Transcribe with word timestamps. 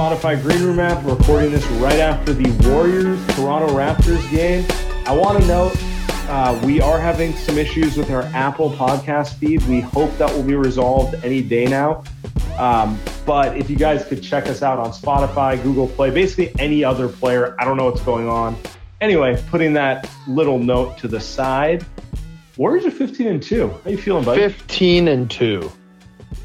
Spotify 0.00 0.40
Green 0.40 0.62
Room 0.62 0.80
app, 0.80 1.04
recording 1.04 1.50
this 1.50 1.64
right 1.72 1.98
after 1.98 2.32
the 2.32 2.50
Warriors 2.68 3.18
Toronto 3.36 3.68
Raptors 3.74 4.30
game. 4.30 4.64
I 5.06 5.14
want 5.14 5.40
to 5.40 5.46
note 5.46 5.76
uh, 6.30 6.60
we 6.64 6.80
are 6.80 7.00
having 7.00 7.34
some 7.34 7.58
issues 7.58 7.96
with 7.96 8.08
our 8.08 8.22
Apple 8.22 8.70
podcast 8.70 9.34
feed. 9.34 9.60
We 9.64 9.80
hope 9.80 10.16
that 10.18 10.32
will 10.32 10.44
be 10.44 10.54
resolved 10.54 11.16
any 11.24 11.42
day 11.42 11.66
now. 11.66 12.04
Um, 12.56 13.00
but 13.26 13.56
if 13.56 13.68
you 13.68 13.74
guys 13.74 14.04
could 14.04 14.22
check 14.22 14.46
us 14.46 14.62
out 14.62 14.78
on 14.78 14.92
Spotify, 14.92 15.60
Google 15.60 15.88
Play, 15.88 16.10
basically 16.10 16.52
any 16.60 16.84
other 16.84 17.08
player, 17.08 17.56
I 17.58 17.64
don't 17.64 17.76
know 17.76 17.86
what's 17.86 18.02
going 18.02 18.28
on. 18.28 18.56
Anyway, 19.00 19.42
putting 19.50 19.72
that 19.72 20.08
little 20.28 20.60
note 20.60 20.98
to 20.98 21.08
the 21.08 21.18
side. 21.18 21.84
Warriors 22.56 22.86
are 22.86 22.92
15 22.92 23.26
and 23.26 23.42
2. 23.42 23.68
How 23.68 23.90
you 23.90 23.98
feeling, 23.98 24.24
buddy? 24.24 24.40
15 24.40 25.08
and 25.08 25.28
2. 25.28 25.72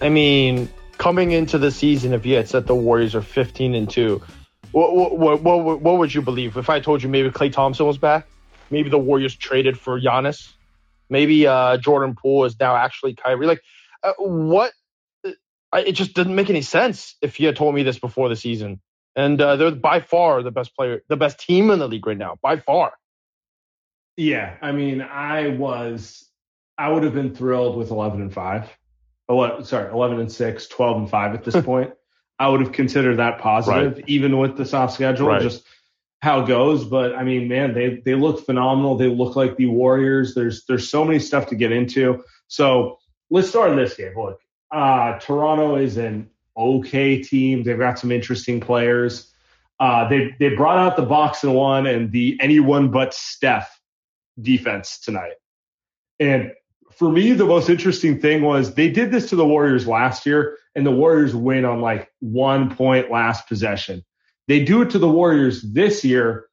I 0.01 0.09
mean, 0.09 0.67
coming 0.97 1.31
into 1.31 1.59
the 1.59 1.69
season, 1.69 2.11
if 2.13 2.25
you 2.25 2.37
had 2.37 2.49
said 2.49 2.65
the 2.65 2.73
Warriors 2.73 3.13
are 3.13 3.21
15 3.21 3.75
and 3.75 3.87
2, 3.87 4.19
what, 4.71 5.15
what, 5.15 5.43
what, 5.43 5.79
what 5.79 5.99
would 5.99 6.11
you 6.11 6.23
believe? 6.23 6.57
If 6.57 6.71
I 6.71 6.79
told 6.79 7.03
you 7.03 7.09
maybe 7.09 7.29
Klay 7.29 7.53
Thompson 7.53 7.85
was 7.85 7.99
back, 7.99 8.25
maybe 8.75 8.89
the 8.89 8.97
Warriors 8.99 9.33
traded 9.33 9.79
for 9.79 9.97
Giannis, 10.01 10.51
maybe 11.09 11.47
uh, 11.47 11.77
Jordan 11.77 12.13
Poole 12.13 12.43
is 12.43 12.59
now 12.59 12.75
actually 12.75 13.15
Kyrie. 13.15 13.47
Like, 13.47 13.61
uh, 14.03 14.11
what? 14.19 14.73
I, 15.71 15.79
it 15.79 15.93
just 15.93 16.13
didn't 16.13 16.35
make 16.35 16.49
any 16.49 16.61
sense 16.61 17.15
if 17.21 17.39
you 17.39 17.45
had 17.47 17.55
told 17.55 17.73
me 17.73 17.83
this 17.83 17.97
before 17.99 18.27
the 18.27 18.35
season. 18.35 18.81
And 19.15 19.39
uh, 19.39 19.55
they're 19.55 19.71
by 19.71 20.01
far 20.01 20.43
the 20.43 20.51
best 20.51 20.75
player, 20.75 21.01
the 21.07 21.15
best 21.15 21.39
team 21.39 21.71
in 21.71 21.79
the 21.79 21.87
league 21.87 22.05
right 22.05 22.17
now, 22.17 22.37
by 22.41 22.57
far. 22.57 22.91
Yeah, 24.17 24.55
I 24.61 24.73
mean, 24.73 25.01
I 25.01 25.47
was, 25.49 26.29
I 26.77 26.89
would 26.89 27.03
have 27.03 27.13
been 27.13 27.33
thrilled 27.33 27.77
with 27.77 27.91
11 27.91 28.21
and 28.21 28.33
5. 28.33 28.69
11, 29.29 29.63
sorry, 29.65 29.89
11 29.91 30.19
and 30.19 30.31
6, 30.31 30.67
12 30.67 30.97
and 30.97 31.09
5 31.09 31.33
at 31.33 31.43
this 31.45 31.65
point. 31.71 31.93
I 32.37 32.49
would 32.49 32.59
have 32.59 32.73
considered 32.73 33.17
that 33.17 33.39
positive, 33.39 33.95
Right. 33.95 34.03
even 34.07 34.37
with 34.37 34.57
the 34.57 34.65
soft 34.65 34.93
schedule, 34.93 35.27
Right. 35.29 35.41
just 35.41 35.63
how 36.25 36.41
it 36.41 36.47
goes. 36.47 36.83
But 36.83 37.15
I 37.15 37.23
mean, 37.23 37.47
man, 37.47 37.75
they 37.75 38.01
they 38.03 38.15
look 38.15 38.43
phenomenal. 38.43 38.97
They 38.97 39.07
look 39.07 39.35
like 39.35 39.57
the 39.57 39.67
Warriors. 39.67 40.33
There's 40.33 40.65
there's 40.65 40.89
so 40.89 41.05
many 41.05 41.19
stuff 41.19 41.45
to 41.49 41.55
get 41.55 41.71
into. 41.71 42.23
So 42.47 42.97
let's 43.29 43.47
start 43.47 43.69
in 43.69 43.77
this 43.77 43.95
game. 43.95 44.13
Look, 44.17 44.39
uh, 44.71 45.19
Toronto 45.19 45.75
is 45.75 45.97
an 45.97 46.31
okay 46.57 47.21
team. 47.21 47.61
They've 47.61 47.77
got 47.77 47.99
some 47.99 48.11
interesting 48.11 48.59
players. 48.59 49.31
Uh, 49.79 50.09
they 50.09 50.35
they 50.39 50.55
brought 50.55 50.79
out 50.79 50.97
the 50.97 51.05
box 51.05 51.43
and 51.43 51.53
one 51.53 51.85
and 51.85 52.11
the 52.11 52.37
anyone 52.41 52.89
but 52.89 53.13
Steph 53.13 53.79
defense 54.41 54.99
tonight. 54.99 55.33
And 56.19 56.53
for 56.91 57.11
me, 57.11 57.33
the 57.33 57.45
most 57.45 57.69
interesting 57.69 58.19
thing 58.19 58.41
was 58.41 58.73
they 58.73 58.89
did 58.89 59.11
this 59.11 59.29
to 59.29 59.35
the 59.35 59.45
Warriors 59.45 59.85
last 59.85 60.25
year, 60.25 60.57
and 60.73 60.87
the 60.87 60.91
Warriors 60.91 61.35
win 61.35 61.65
on 61.65 61.81
like 61.81 62.09
one 62.19 62.75
point 62.75 63.11
last 63.11 63.47
possession. 63.47 64.03
They 64.47 64.63
do 64.63 64.81
it 64.81 64.91
to 64.91 64.99
the 64.99 65.09
Warriors 65.09 65.61
this 65.61 66.03
year. 66.03 66.47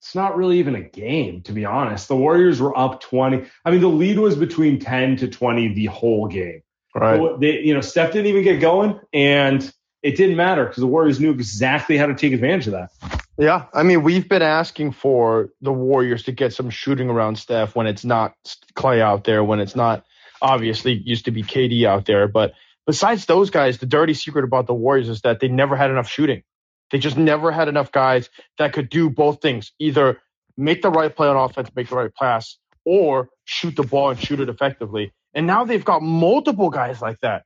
It's 0.00 0.14
not 0.14 0.36
really 0.36 0.58
even 0.58 0.74
a 0.74 0.82
game, 0.82 1.42
to 1.42 1.52
be 1.52 1.64
honest. 1.64 2.08
The 2.08 2.16
Warriors 2.16 2.60
were 2.60 2.76
up 2.76 3.00
20. 3.00 3.44
I 3.64 3.70
mean, 3.70 3.80
the 3.80 3.88
lead 3.88 4.18
was 4.18 4.36
between 4.36 4.78
10 4.78 5.16
to 5.18 5.28
20 5.28 5.74
the 5.74 5.86
whole 5.86 6.28
game. 6.28 6.62
Right. 6.94 7.40
They, 7.40 7.60
you 7.60 7.74
know, 7.74 7.80
Steph 7.80 8.12
didn't 8.12 8.26
even 8.26 8.42
get 8.42 8.60
going, 8.60 9.00
and 9.12 9.72
it 10.02 10.16
didn't 10.16 10.36
matter 10.36 10.64
because 10.64 10.80
the 10.80 10.86
Warriors 10.86 11.20
knew 11.20 11.30
exactly 11.30 11.96
how 11.96 12.06
to 12.06 12.14
take 12.14 12.32
advantage 12.32 12.68
of 12.68 12.72
that. 12.72 12.90
Yeah, 13.38 13.66
I 13.72 13.84
mean, 13.84 14.02
we've 14.02 14.28
been 14.28 14.42
asking 14.42 14.92
for 14.92 15.50
the 15.60 15.72
Warriors 15.72 16.24
to 16.24 16.32
get 16.32 16.52
some 16.52 16.70
shooting 16.70 17.08
around 17.08 17.38
Steph 17.38 17.76
when 17.76 17.86
it's 17.86 18.04
not 18.04 18.34
Klay 18.74 19.00
out 19.00 19.24
there, 19.24 19.44
when 19.44 19.60
it's 19.60 19.76
not 19.76 20.04
obviously 20.42 20.92
used 20.92 21.26
to 21.26 21.30
be 21.30 21.44
KD 21.44 21.84
out 21.84 22.04
there. 22.04 22.26
But 22.26 22.54
besides 22.84 23.26
those 23.26 23.50
guys, 23.50 23.78
the 23.78 23.86
dirty 23.86 24.14
secret 24.14 24.44
about 24.44 24.66
the 24.66 24.74
Warriors 24.74 25.08
is 25.08 25.20
that 25.20 25.38
they 25.38 25.48
never 25.48 25.76
had 25.76 25.90
enough 25.90 26.08
shooting. 26.08 26.42
They 26.90 26.98
just 26.98 27.16
never 27.16 27.52
had 27.52 27.68
enough 27.68 27.92
guys 27.92 28.30
that 28.58 28.72
could 28.72 28.88
do 28.88 29.10
both 29.10 29.40
things 29.42 29.72
either 29.78 30.20
make 30.56 30.82
the 30.82 30.90
right 30.90 31.14
play 31.14 31.28
on 31.28 31.36
offense, 31.36 31.70
make 31.74 31.88
the 31.88 31.96
right 31.96 32.14
pass, 32.14 32.58
or 32.84 33.30
shoot 33.44 33.76
the 33.76 33.82
ball 33.82 34.10
and 34.10 34.20
shoot 34.20 34.40
it 34.40 34.48
effectively. 34.48 35.12
And 35.34 35.46
now 35.46 35.64
they've 35.64 35.84
got 35.84 36.02
multiple 36.02 36.70
guys 36.70 37.00
like 37.00 37.20
that. 37.20 37.44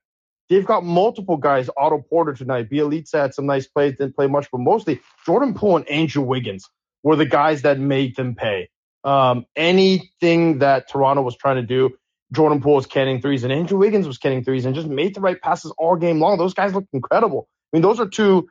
They've 0.49 0.65
got 0.65 0.85
multiple 0.85 1.37
guys. 1.37 1.71
Otto 1.77 2.05
Porter 2.09 2.35
tonight. 2.35 2.71
Bjelica 2.71 3.13
had 3.13 3.35
some 3.35 3.47
nice 3.47 3.67
plays, 3.67 3.93
didn't 3.93 4.15
play 4.15 4.27
much, 4.27 4.49
but 4.51 4.59
mostly 4.59 5.01
Jordan 5.25 5.55
Poole 5.55 5.77
and 5.77 5.89
Andrew 5.89 6.23
Wiggins 6.23 6.69
were 7.03 7.17
the 7.17 7.27
guys 7.27 7.63
that 7.63 7.79
made 7.79 8.17
them 8.17 8.35
pay. 8.35 8.69
Um, 9.05 9.47
anything 9.57 10.59
that 10.59 10.89
Toronto 10.89 11.23
was 11.23 11.37
trying 11.37 11.57
to 11.57 11.63
do, 11.63 11.97
Jordan 12.33 12.61
Poole 12.61 12.77
was 12.77 12.87
canning 12.87 13.21
threes 13.21 13.45
and 13.45 13.53
Andrew 13.53 13.79
Wiggins 13.79 14.07
was 14.07 14.19
canning 14.19 14.45
threes 14.45 14.65
and 14.65 14.75
just 14.75 14.89
made 14.89 15.15
the 15.15 15.21
right 15.21 15.41
passes 15.41 15.73
all 15.77 15.97
game 15.97 16.21
long. 16.21 16.39
Those 16.39 16.55
guys 16.55 16.73
looked 16.73 16.89
incredible. 16.93 17.49
I 17.73 17.77
mean, 17.77 17.83
those 17.83 18.01
are 18.01 18.09
two. 18.09 18.49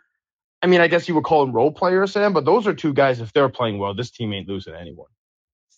I 0.62 0.68
mean, 0.68 0.82
I 0.82 0.88
guess 0.88 1.08
you 1.08 1.16
would 1.16 1.24
call 1.24 1.46
them 1.46 1.56
role 1.56 1.72
players, 1.72 2.12
Sam, 2.12 2.34
but 2.34 2.46
those 2.46 2.68
are 2.68 2.74
two 2.74 2.94
guys. 2.94 3.20
If 3.20 3.34
they're 3.34 3.50
playing 3.50 3.80
well, 3.80 3.94
this 3.96 4.12
team 4.12 4.34
ain't 4.34 4.48
losing 4.48 4.76
anyone. 4.76 5.08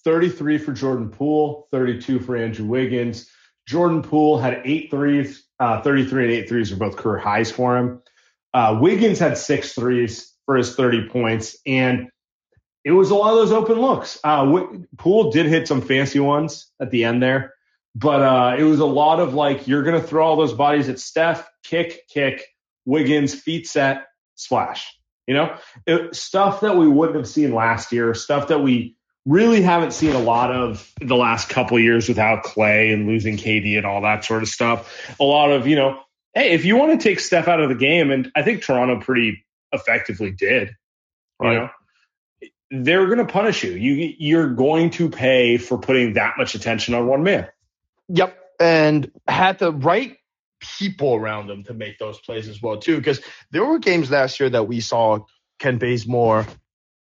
33 0.03 0.57
for 0.57 0.73
Jordan 0.73 1.09
Poole, 1.09 1.67
32 1.71 2.19
for 2.19 2.35
Andrew 2.35 2.65
Wiggins. 2.65 3.29
Jordan 3.67 4.01
Poole 4.01 4.37
had 4.37 4.61
eight 4.65 4.91
threes, 4.91 5.45
uh, 5.59 5.81
33 5.81 6.23
and 6.25 6.33
eight 6.33 6.49
threes 6.49 6.71
were 6.71 6.77
both 6.77 6.97
career 6.97 7.17
highs 7.17 7.49
for 7.49 7.77
him. 7.77 8.01
Uh, 8.53 8.77
Wiggins 8.81 9.19
had 9.19 9.37
six 9.37 9.73
threes 9.73 10.33
for 10.45 10.57
his 10.57 10.75
30 10.75 11.07
points, 11.07 11.57
and 11.65 12.09
it 12.83 12.91
was 12.91 13.09
a 13.09 13.15
lot 13.15 13.31
of 13.31 13.37
those 13.37 13.53
open 13.53 13.79
looks. 13.79 14.19
Uh, 14.23 14.43
Wi- 14.43 14.85
Poole 14.97 15.31
did 15.31 15.45
hit 15.45 15.67
some 15.67 15.81
fancy 15.81 16.19
ones 16.19 16.69
at 16.81 16.91
the 16.91 17.05
end 17.05 17.23
there, 17.23 17.53
but 17.95 18.21
uh, 18.21 18.55
it 18.59 18.63
was 18.63 18.79
a 18.79 18.85
lot 18.85 19.21
of 19.21 19.33
like, 19.33 19.67
you're 19.67 19.83
going 19.83 19.99
to 19.99 20.05
throw 20.05 20.25
all 20.25 20.35
those 20.35 20.53
bodies 20.53 20.89
at 20.89 20.99
Steph, 20.99 21.47
kick, 21.63 22.01
kick, 22.09 22.45
Wiggins, 22.85 23.33
feet 23.33 23.65
set, 23.65 24.07
splash. 24.35 24.97
You 25.27 25.35
know, 25.35 25.57
it, 25.85 26.15
stuff 26.15 26.61
that 26.61 26.75
we 26.75 26.87
wouldn't 26.87 27.17
have 27.17 27.27
seen 27.27 27.53
last 27.53 27.91
year, 27.91 28.13
stuff 28.13 28.49
that 28.49 28.59
we 28.59 28.97
really 29.25 29.61
haven't 29.61 29.93
seen 29.93 30.13
a 30.13 30.19
lot 30.19 30.51
of 30.51 30.91
the 30.99 31.15
last 31.15 31.47
couple 31.47 31.79
years 31.79 32.09
without 32.09 32.43
Klay 32.43 32.93
and 32.93 33.07
losing 33.07 33.37
KD 33.37 33.77
and 33.77 33.85
all 33.85 34.01
that 34.01 34.25
sort 34.25 34.43
of 34.43 34.49
stuff. 34.49 35.15
A 35.19 35.23
lot 35.23 35.51
of, 35.51 35.65
you 35.65 35.77
know, 35.77 35.99
hey, 36.33 36.51
if 36.51 36.65
you 36.65 36.75
want 36.75 36.99
to 36.99 37.03
take 37.09 37.19
Steph 37.21 37.47
out 37.47 37.61
of 37.61 37.69
the 37.69 37.75
game, 37.75 38.11
and 38.11 38.31
I 38.35 38.41
think 38.41 38.63
Toronto 38.63 38.99
pretty 38.99 39.45
effectively 39.71 40.31
did, 40.31 40.71
you 41.41 41.49
know, 41.49 41.69
they're 42.71 43.05
going 43.05 43.19
to 43.19 43.31
punish 43.31 43.63
you. 43.63 43.71
You 43.71 44.13
you're 44.17 44.49
going 44.49 44.89
to 44.91 45.09
pay 45.09 45.57
for 45.57 45.77
putting 45.77 46.13
that 46.13 46.33
much 46.37 46.55
attention 46.55 46.95
on 46.95 47.07
one 47.07 47.23
man. 47.23 47.47
Yep. 48.09 48.37
And 48.59 49.11
had 49.27 49.59
the 49.59 49.71
right 49.71 50.17
people 50.77 51.15
around 51.15 51.49
him 51.49 51.63
to 51.65 51.73
make 51.73 51.99
those 51.99 52.19
plays 52.19 52.47
as 52.47 52.61
well, 52.61 52.77
too. 52.77 52.97
Because 52.97 53.21
there 53.51 53.65
were 53.65 53.79
games 53.79 54.09
last 54.09 54.39
year 54.39 54.49
that 54.49 54.67
we 54.67 54.79
saw 54.79 55.19
Kent 55.59 55.79
Bazemore, 55.79 56.45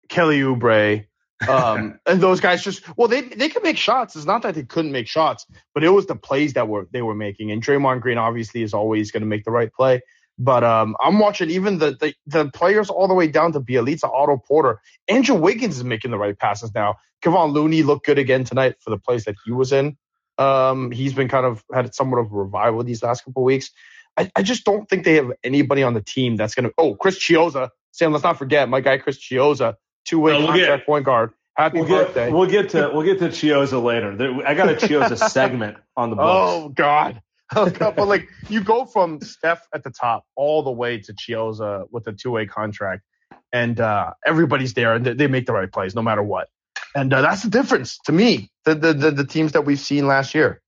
Kelly 0.10 0.42
Oubre, 0.42 1.06
Um, 1.48 2.00
and 2.06 2.22
those 2.22 2.40
guys 2.40 2.64
just 2.64 2.84
well, 2.98 3.08
they 3.08 3.22
they 3.22 3.50
can 3.50 3.64
make 3.64 3.78
shots. 3.78 4.16
It's 4.16 4.26
not 4.26 4.44
that 4.44 4.56
they 4.56 4.64
couldn't 4.64 4.92
make 4.92 5.08
shots, 5.08 5.46
but 5.74 5.84
it 5.84 5.90
was 5.90 6.06
the 6.06 6.16
plays 6.16 6.54
that 6.54 6.68
were 6.68 6.88
they 6.92 7.02
were 7.02 7.16
making. 7.16 7.52
And 7.52 7.64
Draymond 7.64 8.02
Green 8.02 8.18
obviously 8.18 8.62
is 8.62 8.74
always 8.74 9.12
going 9.12 9.22
to 9.22 9.28
make 9.28 9.44
the 9.44 9.52
right 9.52 9.72
play. 9.72 10.02
But 10.38 10.64
um, 10.64 10.96
I'm 11.04 11.20
watching 11.20 11.50
even 11.50 11.78
the, 11.80 11.92
the 12.00 12.14
the 12.26 12.50
players 12.50 12.90
all 12.90 13.08
the 13.08 13.14
way 13.14 13.28
down 13.28 13.52
to 13.54 13.60
Bjelica, 13.60 14.06
Otto 14.06 14.38
Porter. 14.38 14.80
Andrew 15.08 15.36
Wiggins 15.36 15.78
is 15.78 15.84
making 15.84 16.12
the 16.12 16.18
right 16.18 16.38
passes 16.38 16.74
now. 16.74 16.96
Kevon 17.24 17.54
Looney 17.54 17.84
looked 17.84 18.06
good 18.06 18.18
again 18.18 18.44
tonight 18.44 18.76
for 18.80 18.90
the 18.90 18.98
plays 18.98 19.26
that 19.26 19.36
he 19.46 19.52
was 19.52 19.72
in. 19.72 19.98
Um, 20.42 20.92
he's 20.92 21.14
been 21.14 21.28
kind 21.28 21.46
of 21.46 21.64
had 21.74 21.94
somewhat 21.94 22.20
of 22.20 22.32
a 22.32 22.36
revival 22.36 22.84
these 22.84 23.04
last 23.04 23.24
couple 23.26 23.44
of 23.44 23.46
weeks. 23.46 23.70
I, 24.18 24.32
I 24.36 24.42
just 24.42 24.66
don't 24.66 24.90
think 24.90 25.06
they 25.06 25.16
have 25.16 25.32
anybody 25.44 25.84
on 25.84 25.94
the 25.94 26.02
team 26.02 26.36
that's 26.36 26.56
going 26.56 26.66
to. 26.66 26.74
Oh, 26.78 26.96
Chris 26.96 27.20
Chiozza. 27.20 27.70
Sam, 27.92 28.12
let's 28.12 28.24
not 28.24 28.38
forget 28.38 28.70
my 28.70 28.82
guy 28.82 28.98
Chris 28.98 29.18
Chiozza, 29.18 29.76
two 30.06 30.20
way 30.20 30.40
no, 30.40 30.48
contract 30.48 30.86
point 30.86 31.06
guard. 31.06 31.32
Happy 31.56 31.82
we'll 31.82 31.90
birthday. 31.90 32.28
Get, 32.28 32.34
we'll 32.34 32.50
get 32.50 32.70
to 32.70 32.92
we'll 32.94 33.04
get 33.04 33.20
to 33.20 33.28
Chiozza 33.28 33.82
later. 33.82 34.12
I 34.46 34.54
got 34.54 34.70
a 34.70 34.76
Chiozza 34.76 35.18
segment 35.30 35.78
on 35.96 36.10
the 36.10 36.16
books. 36.16 36.28
Oh 36.64 36.70
God. 36.70 37.22
but 37.54 38.08
like 38.08 38.30
you 38.48 38.64
go 38.64 38.86
from 38.86 39.20
Steph 39.20 39.68
at 39.74 39.84
the 39.84 39.90
top 39.90 40.24
all 40.38 40.64
the 40.64 40.72
way 40.72 41.00
to 41.00 41.14
Chiozza 41.14 41.86
with 41.92 42.08
a 42.08 42.14
two 42.14 42.32
way 42.32 42.46
contract, 42.46 43.04
and 43.52 43.78
uh, 43.80 44.14
everybody's 44.26 44.74
there 44.74 44.96
and 44.96 45.06
they 45.06 45.28
make 45.28 45.46
the 45.46 45.54
right 45.54 45.72
plays 45.72 45.94
no 45.94 46.02
matter 46.02 46.24
what. 46.24 46.48
And 46.96 47.14
uh, 47.14 47.22
that's 47.22 47.44
the 47.44 47.50
difference 47.50 47.98
to 48.06 48.12
me. 48.12 48.50
The, 48.66 48.76
the 48.76 48.94
the 48.94 49.12
the 49.12 49.26
teams 49.26 49.54
that 49.54 49.66
we've 49.66 49.80
seen 49.80 50.08
last 50.08 50.36
year. 50.36 50.62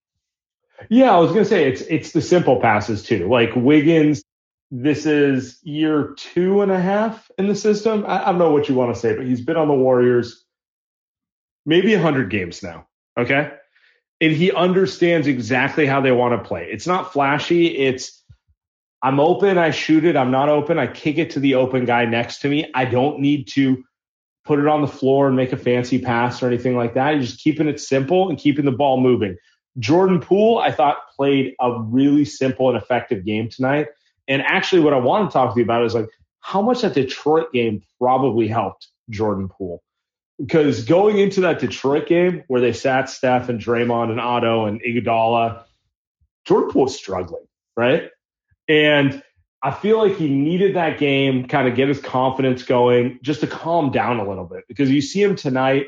Yeah, 0.89 1.13
I 1.13 1.19
was 1.19 1.31
gonna 1.31 1.45
say 1.45 1.69
it's 1.69 1.81
it's 1.81 2.11
the 2.11 2.21
simple 2.21 2.59
passes 2.59 3.03
too. 3.03 3.27
Like 3.29 3.51
Wiggins, 3.55 4.23
this 4.71 5.05
is 5.05 5.59
year 5.63 6.15
two 6.17 6.61
and 6.61 6.71
a 6.71 6.79
half 6.79 7.29
in 7.37 7.47
the 7.47 7.55
system. 7.55 8.05
I, 8.05 8.23
I 8.23 8.25
don't 8.25 8.39
know 8.39 8.51
what 8.51 8.69
you 8.69 8.75
want 8.75 8.93
to 8.93 8.99
say, 8.99 9.15
but 9.15 9.25
he's 9.25 9.41
been 9.41 9.57
on 9.57 9.67
the 9.67 9.73
Warriors 9.73 10.43
maybe 11.65 11.93
hundred 11.93 12.29
games 12.29 12.63
now. 12.63 12.87
Okay, 13.17 13.51
and 14.19 14.31
he 14.31 14.51
understands 14.51 15.27
exactly 15.27 15.85
how 15.85 16.01
they 16.01 16.11
want 16.11 16.41
to 16.41 16.47
play. 16.47 16.69
It's 16.71 16.87
not 16.87 17.13
flashy. 17.13 17.67
It's 17.67 18.23
I'm 19.03 19.19
open, 19.19 19.57
I 19.57 19.71
shoot 19.71 20.05
it. 20.05 20.15
I'm 20.15 20.31
not 20.31 20.47
open, 20.47 20.79
I 20.79 20.87
kick 20.87 21.17
it 21.17 21.31
to 21.31 21.41
the 21.41 21.55
open 21.55 21.83
guy 21.83 22.05
next 22.05 22.39
to 22.39 22.49
me. 22.49 22.71
I 22.73 22.85
don't 22.85 23.19
need 23.19 23.49
to 23.49 23.83
put 24.45 24.59
it 24.59 24.67
on 24.67 24.81
the 24.81 24.87
floor 24.87 25.27
and 25.27 25.35
make 25.35 25.53
a 25.53 25.57
fancy 25.57 25.99
pass 25.99 26.43
or 26.43 26.47
anything 26.47 26.75
like 26.75 26.93
that. 26.95 27.11
You're 27.11 27.21
just 27.21 27.41
keeping 27.41 27.67
it 27.67 27.79
simple 27.79 28.29
and 28.29 28.37
keeping 28.37 28.65
the 28.65 28.71
ball 28.71 28.99
moving. 28.99 29.37
Jordan 29.79 30.19
Poole, 30.19 30.59
I 30.59 30.71
thought, 30.71 30.97
played 31.15 31.55
a 31.59 31.81
really 31.81 32.25
simple 32.25 32.69
and 32.69 32.77
effective 32.77 33.25
game 33.25 33.49
tonight. 33.49 33.87
And 34.27 34.41
actually, 34.41 34.81
what 34.81 34.93
I 34.93 34.99
want 34.99 35.29
to 35.29 35.33
talk 35.33 35.53
to 35.53 35.59
you 35.59 35.63
about 35.63 35.83
is 35.85 35.95
like 35.95 36.09
how 36.39 36.61
much 36.61 36.81
that 36.81 36.93
Detroit 36.93 37.51
game 37.51 37.81
probably 37.99 38.47
helped 38.47 38.87
Jordan 39.09 39.49
Poole. 39.49 39.81
Because 40.39 40.83
going 40.83 41.19
into 41.19 41.41
that 41.41 41.59
Detroit 41.59 42.07
game 42.07 42.43
where 42.47 42.61
they 42.61 42.73
sat 42.73 43.09
Steph 43.09 43.49
and 43.49 43.59
Draymond 43.59 44.11
and 44.11 44.19
Otto 44.19 44.65
and 44.65 44.81
Iguodala, 44.81 45.63
Jordan 46.45 46.71
Poole 46.71 46.83
was 46.83 46.95
struggling, 46.95 47.45
right? 47.77 48.09
And 48.67 49.23
I 49.63 49.71
feel 49.71 49.97
like 49.97 50.17
he 50.17 50.27
needed 50.27 50.75
that 50.75 50.99
game, 50.99 51.47
kind 51.47 51.69
of 51.69 51.75
get 51.75 51.87
his 51.87 52.01
confidence 52.01 52.63
going, 52.63 53.19
just 53.21 53.39
to 53.41 53.47
calm 53.47 53.91
down 53.91 54.19
a 54.19 54.27
little 54.27 54.43
bit. 54.43 54.65
Because 54.67 54.91
you 54.91 55.01
see 55.01 55.23
him 55.23 55.37
tonight, 55.37 55.87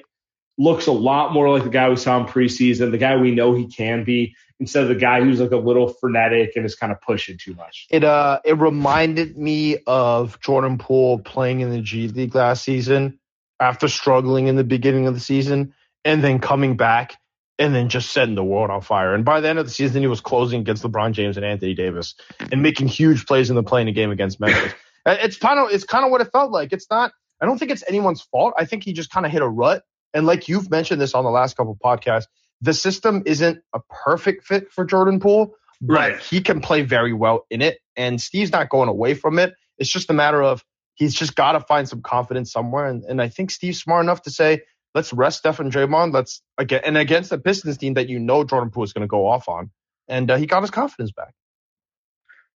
looks 0.57 0.87
a 0.87 0.91
lot 0.93 1.33
more 1.33 1.49
like 1.49 1.63
the 1.63 1.69
guy 1.69 1.89
we 1.89 1.97
saw 1.97 2.17
in 2.17 2.25
preseason, 2.25 2.91
the 2.91 2.97
guy 2.97 3.17
we 3.17 3.31
know 3.31 3.53
he 3.53 3.67
can 3.67 4.05
be, 4.05 4.33
instead 4.59 4.83
of 4.83 4.89
the 4.89 4.95
guy 4.95 5.21
who's 5.21 5.41
like 5.41 5.51
a 5.51 5.57
little 5.57 5.89
frenetic 5.89 6.53
and 6.55 6.65
is 6.65 6.75
kind 6.75 6.93
of 6.93 7.01
pushing 7.01 7.37
too 7.37 7.53
much. 7.55 7.87
It 7.89 8.05
uh 8.05 8.39
it 8.45 8.57
reminded 8.57 9.37
me 9.37 9.77
of 9.85 10.39
Jordan 10.39 10.77
Poole 10.77 11.19
playing 11.19 11.59
in 11.59 11.71
the 11.71 11.81
G 11.81 12.07
League 12.07 12.33
last 12.35 12.63
season 12.63 13.19
after 13.59 13.89
struggling 13.89 14.47
in 14.47 14.55
the 14.55 14.63
beginning 14.63 15.07
of 15.07 15.13
the 15.13 15.19
season 15.19 15.73
and 16.05 16.23
then 16.23 16.39
coming 16.39 16.77
back 16.77 17.17
and 17.57 17.73
then 17.73 17.89
just 17.89 18.11
setting 18.11 18.35
the 18.35 18.43
world 18.43 18.69
on 18.69 18.81
fire. 18.81 19.13
And 19.13 19.23
by 19.23 19.39
the 19.39 19.47
end 19.47 19.59
of 19.59 19.65
the 19.65 19.71
season, 19.71 20.01
he 20.01 20.07
was 20.07 20.21
closing 20.21 20.61
against 20.61 20.83
LeBron 20.83 21.13
James 21.13 21.37
and 21.37 21.45
Anthony 21.45 21.73
Davis 21.73 22.15
and 22.51 22.61
making 22.61 22.87
huge 22.87 23.25
plays 23.25 23.49
in 23.49 23.55
the 23.55 23.63
play-in 23.63 23.93
game 23.93 24.11
against 24.11 24.39
Memphis. 24.39 24.73
it's 25.05 25.37
kind 25.37 25.59
of 25.59 25.69
it's 25.71 25.85
kind 25.85 26.05
of 26.05 26.11
what 26.11 26.21
it 26.21 26.31
felt 26.31 26.51
like. 26.51 26.73
It's 26.73 26.87
not. 26.89 27.11
I 27.41 27.45
don't 27.45 27.57
think 27.57 27.71
it's 27.71 27.83
anyone's 27.87 28.21
fault. 28.21 28.53
I 28.57 28.65
think 28.65 28.83
he 28.83 28.93
just 28.93 29.09
kind 29.09 29.25
of 29.25 29.31
hit 29.31 29.41
a 29.41 29.47
rut. 29.47 29.83
And 30.13 30.25
like 30.25 30.47
you've 30.47 30.69
mentioned 30.69 31.01
this 31.01 31.13
on 31.13 31.23
the 31.23 31.29
last 31.29 31.57
couple 31.57 31.77
podcasts, 31.83 32.25
the 32.61 32.73
system 32.73 33.23
isn't 33.25 33.59
a 33.73 33.79
perfect 33.89 34.45
fit 34.45 34.71
for 34.71 34.85
Jordan 34.85 35.19
Poole, 35.19 35.55
but 35.81 35.93
right. 35.93 36.19
he 36.19 36.41
can 36.41 36.61
play 36.61 36.81
very 36.81 37.13
well 37.13 37.45
in 37.49 37.61
it. 37.61 37.79
And 37.97 38.21
Steve's 38.21 38.51
not 38.51 38.69
going 38.69 38.89
away 38.89 39.13
from 39.13 39.39
it. 39.39 39.53
It's 39.77 39.89
just 39.89 40.09
a 40.09 40.13
matter 40.13 40.41
of 40.41 40.63
he's 40.95 41.13
just 41.13 41.35
got 41.35 41.53
to 41.53 41.59
find 41.59 41.87
some 41.87 42.01
confidence 42.01 42.51
somewhere. 42.51 42.85
And, 42.85 43.03
and 43.03 43.21
I 43.21 43.27
think 43.27 43.51
Steve's 43.51 43.81
smart 43.81 44.03
enough 44.03 44.21
to 44.23 44.31
say, 44.31 44.61
let's 44.95 45.13
rest 45.13 45.39
Steph 45.39 45.59
and 45.59 45.71
Draymond. 45.71 46.13
Let's 46.13 46.41
again 46.57 46.81
and 46.85 46.97
against 46.97 47.29
the 47.29 47.37
Pistons 47.37 47.77
team 47.77 47.93
that 47.95 48.09
you 48.09 48.17
know 48.17 48.43
Jordan 48.43 48.71
Poole 48.71 48.85
is 48.85 48.93
going 48.93 49.01
to 49.01 49.07
go 49.07 49.27
off 49.27 49.47
on, 49.47 49.69
and 50.07 50.31
uh, 50.31 50.37
he 50.37 50.47
got 50.47 50.61
his 50.61 50.71
confidence 50.71 51.11
back. 51.11 51.33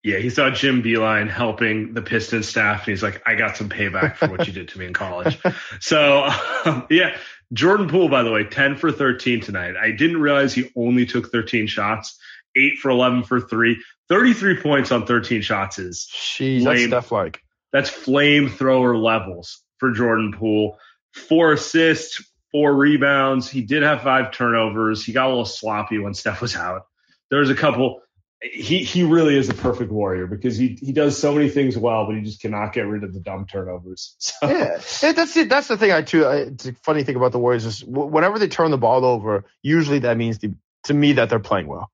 Yeah, 0.02 0.20
he 0.20 0.30
saw 0.30 0.50
Jim 0.50 0.82
Beilein 0.82 1.30
helping 1.30 1.94
the 1.94 2.02
Pistons 2.02 2.48
staff, 2.48 2.88
and 2.88 2.94
he's 2.94 3.04
like, 3.04 3.22
"I 3.28 3.36
got 3.36 3.58
some 3.58 3.70
payback 3.70 4.16
for 4.16 4.30
what 4.30 4.48
you 4.48 4.54
did 4.54 4.70
to 4.70 4.80
me 4.80 4.88
in 4.88 4.94
college." 4.94 5.38
so, 5.82 6.28
um, 6.66 6.88
yeah, 6.90 7.18
Jordan 7.52 7.90
Poole, 7.90 8.10
by 8.10 8.24
the 8.24 8.32
way, 8.32 8.46
ten 8.46 8.78
for 8.78 8.92
thirteen 8.92 9.42
tonight. 9.42 9.76
I 9.76 9.92
didn't 9.92 10.22
realize 10.22 10.54
he 10.54 10.72
only 10.76 11.06
took 11.06 11.32
thirteen 11.32 11.68
shots. 11.68 12.18
Eight 12.56 12.78
for 12.80 12.90
eleven 12.90 13.24
for 13.24 13.40
three. 13.40 13.78
33 14.10 14.60
points 14.60 14.92
on 14.92 15.06
13 15.06 15.44
shots 15.44 15.78
is 15.78 16.10
Jeez, 16.12 16.64
that's 16.64 16.84
stuff 16.86 17.12
like. 17.12 17.44
That's 17.72 17.92
flamethrower 17.92 19.00
levels 19.00 19.62
for 19.78 19.92
Jordan 19.92 20.34
Poole. 20.38 20.80
Four 21.12 21.54
assists, 21.54 22.24
four 22.52 22.74
rebounds. 22.74 23.50
He 23.50 23.62
did 23.62 23.84
have 23.84 24.02
five 24.02 24.32
turnovers. 24.32 25.04
He 25.04 25.14
got 25.14 25.28
a 25.28 25.30
little 25.30 25.46
sloppy 25.46 26.00
when 26.00 26.14
Steph 26.14 26.42
was 26.42 26.56
out. 26.56 26.86
There 27.30 27.40
was 27.40 27.50
a 27.50 27.56
couple. 27.56 28.02
He 28.42 28.84
he 28.84 29.04
really 29.04 29.38
is 29.38 29.50
a 29.50 29.54
perfect 29.54 29.92
warrior 29.92 30.26
because 30.26 30.58
he 30.58 30.78
he 30.80 30.94
does 30.94 31.18
so 31.18 31.34
many 31.34 31.50
things 31.50 31.78
well, 31.78 32.06
but 32.06 32.16
he 32.16 32.22
just 32.22 32.42
cannot 32.42 32.72
get 32.72 32.88
rid 32.88 33.04
of 33.04 33.14
the 33.14 33.20
dumb 33.20 33.46
turnovers. 33.46 34.16
So. 34.20 34.48
Yeah, 34.48 34.78
that's 35.12 35.36
it. 35.36 35.50
That's 35.50 35.68
the 35.68 35.78
thing. 35.78 35.92
I 35.92 36.02
too. 36.02 36.26
I, 36.26 36.36
it's 36.38 36.66
a 36.66 36.74
funny 36.74 37.04
thing 37.04 37.18
about 37.18 37.34
the 37.34 37.40
Warriors 37.40 37.66
is 37.66 37.84
whenever 37.84 38.40
they 38.40 38.48
turn 38.48 38.72
the 38.72 38.78
ball 38.78 39.04
over, 39.04 39.44
usually 39.62 40.00
that 40.00 40.16
means 40.16 40.40
the, 40.40 40.54
to 40.86 40.94
me 40.94 41.14
that 41.14 41.30
they're 41.30 41.40
playing 41.40 41.68
well. 41.68 41.92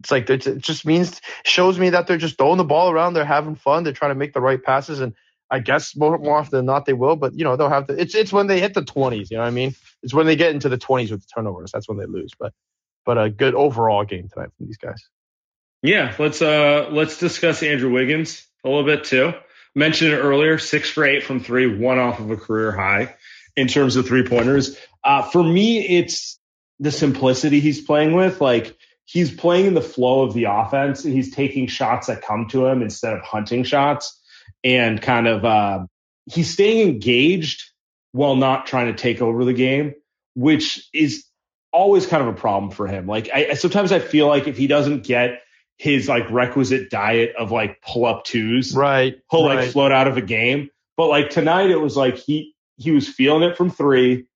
It's 0.00 0.12
like 0.12 0.30
it 0.30 0.58
just 0.58 0.86
means 0.86 1.20
shows 1.44 1.76
me 1.76 1.90
that 1.90 2.06
they're 2.06 2.18
just 2.18 2.38
throwing 2.38 2.58
the 2.58 2.64
ball 2.64 2.90
around. 2.90 3.14
They're 3.14 3.24
having 3.24 3.56
fun. 3.56 3.82
They're 3.82 3.92
trying 3.92 4.12
to 4.12 4.14
make 4.14 4.32
the 4.32 4.40
right 4.40 4.62
passes 4.62 5.00
and 5.00 5.14
I 5.50 5.60
guess 5.60 5.96
more, 5.96 6.18
more 6.18 6.38
often 6.38 6.58
than 6.58 6.66
not 6.66 6.84
they 6.84 6.92
will, 6.92 7.16
but 7.16 7.34
you 7.34 7.44
know 7.44 7.56
they'll 7.56 7.68
have 7.68 7.86
to. 7.86 8.00
It's 8.00 8.14
it's 8.14 8.32
when 8.32 8.46
they 8.46 8.60
hit 8.60 8.74
the 8.74 8.84
twenties. 8.84 9.30
You 9.30 9.38
know 9.38 9.44
what 9.44 9.48
I 9.48 9.52
mean? 9.52 9.74
It's 10.02 10.12
when 10.12 10.26
they 10.26 10.36
get 10.36 10.52
into 10.52 10.68
the 10.68 10.78
twenties 10.78 11.10
with 11.10 11.20
the 11.22 11.28
turnovers. 11.34 11.72
That's 11.72 11.88
when 11.88 11.98
they 11.98 12.06
lose. 12.06 12.32
But 12.38 12.52
but 13.06 13.16
a 13.16 13.30
good 13.30 13.54
overall 13.54 14.04
game 14.04 14.28
tonight 14.28 14.50
from 14.56 14.66
these 14.66 14.76
guys. 14.76 15.02
Yeah, 15.82 16.14
let's 16.18 16.42
uh 16.42 16.88
let's 16.90 17.18
discuss 17.18 17.62
Andrew 17.62 17.90
Wiggins 17.90 18.46
a 18.64 18.68
little 18.68 18.84
bit 18.84 19.04
too. 19.04 19.32
Mentioned 19.74 20.12
it 20.12 20.18
earlier, 20.18 20.58
six 20.58 20.90
for 20.90 21.04
eight 21.04 21.22
from 21.22 21.40
three, 21.40 21.78
one 21.78 21.98
off 21.98 22.20
of 22.20 22.30
a 22.30 22.36
career 22.36 22.72
high 22.72 23.14
in 23.56 23.68
terms 23.68 23.96
of 23.96 24.06
three 24.06 24.24
pointers. 24.26 24.76
Uh, 25.04 25.22
for 25.22 25.42
me, 25.42 25.98
it's 25.98 26.38
the 26.80 26.90
simplicity 26.90 27.60
he's 27.60 27.80
playing 27.80 28.12
with. 28.12 28.40
Like 28.40 28.76
he's 29.04 29.34
playing 29.34 29.66
in 29.66 29.74
the 29.74 29.80
flow 29.80 30.22
of 30.22 30.34
the 30.34 30.44
offense. 30.44 31.04
and 31.04 31.14
He's 31.14 31.34
taking 31.34 31.68
shots 31.68 32.08
that 32.08 32.22
come 32.22 32.48
to 32.48 32.66
him 32.66 32.82
instead 32.82 33.14
of 33.14 33.22
hunting 33.22 33.64
shots 33.64 34.17
and 34.64 35.00
kind 35.00 35.26
of 35.26 35.44
uh, 35.44 35.86
he's 36.26 36.52
staying 36.52 36.88
engaged 36.88 37.62
while 38.12 38.36
not 38.36 38.66
trying 38.66 38.86
to 38.86 39.00
take 39.00 39.20
over 39.20 39.44
the 39.44 39.52
game, 39.52 39.94
which 40.34 40.88
is 40.92 41.24
always 41.72 42.06
kind 42.06 42.22
of 42.22 42.28
a 42.28 42.38
problem 42.38 42.70
for 42.70 42.86
him. 42.86 43.06
Like 43.06 43.30
I, 43.32 43.54
sometimes 43.54 43.92
I 43.92 43.98
feel 43.98 44.26
like 44.26 44.48
if 44.48 44.56
he 44.56 44.66
doesn't 44.66 45.04
get 45.04 45.42
his 45.76 46.08
like 46.08 46.30
requisite 46.30 46.90
diet 46.90 47.34
of 47.38 47.50
like 47.50 47.80
pull 47.82 48.04
up 48.04 48.24
twos, 48.24 48.74
right, 48.74 49.16
he'll 49.30 49.46
right. 49.46 49.60
like 49.60 49.70
float 49.70 49.92
out 49.92 50.08
of 50.08 50.16
a 50.16 50.22
game. 50.22 50.70
But 50.96 51.08
like 51.08 51.30
tonight, 51.30 51.70
it 51.70 51.80
was 51.80 51.96
like 51.96 52.16
he 52.16 52.54
he 52.76 52.90
was 52.90 53.08
feeling 53.08 53.48
it 53.48 53.56
from 53.56 53.70
three 53.70 54.26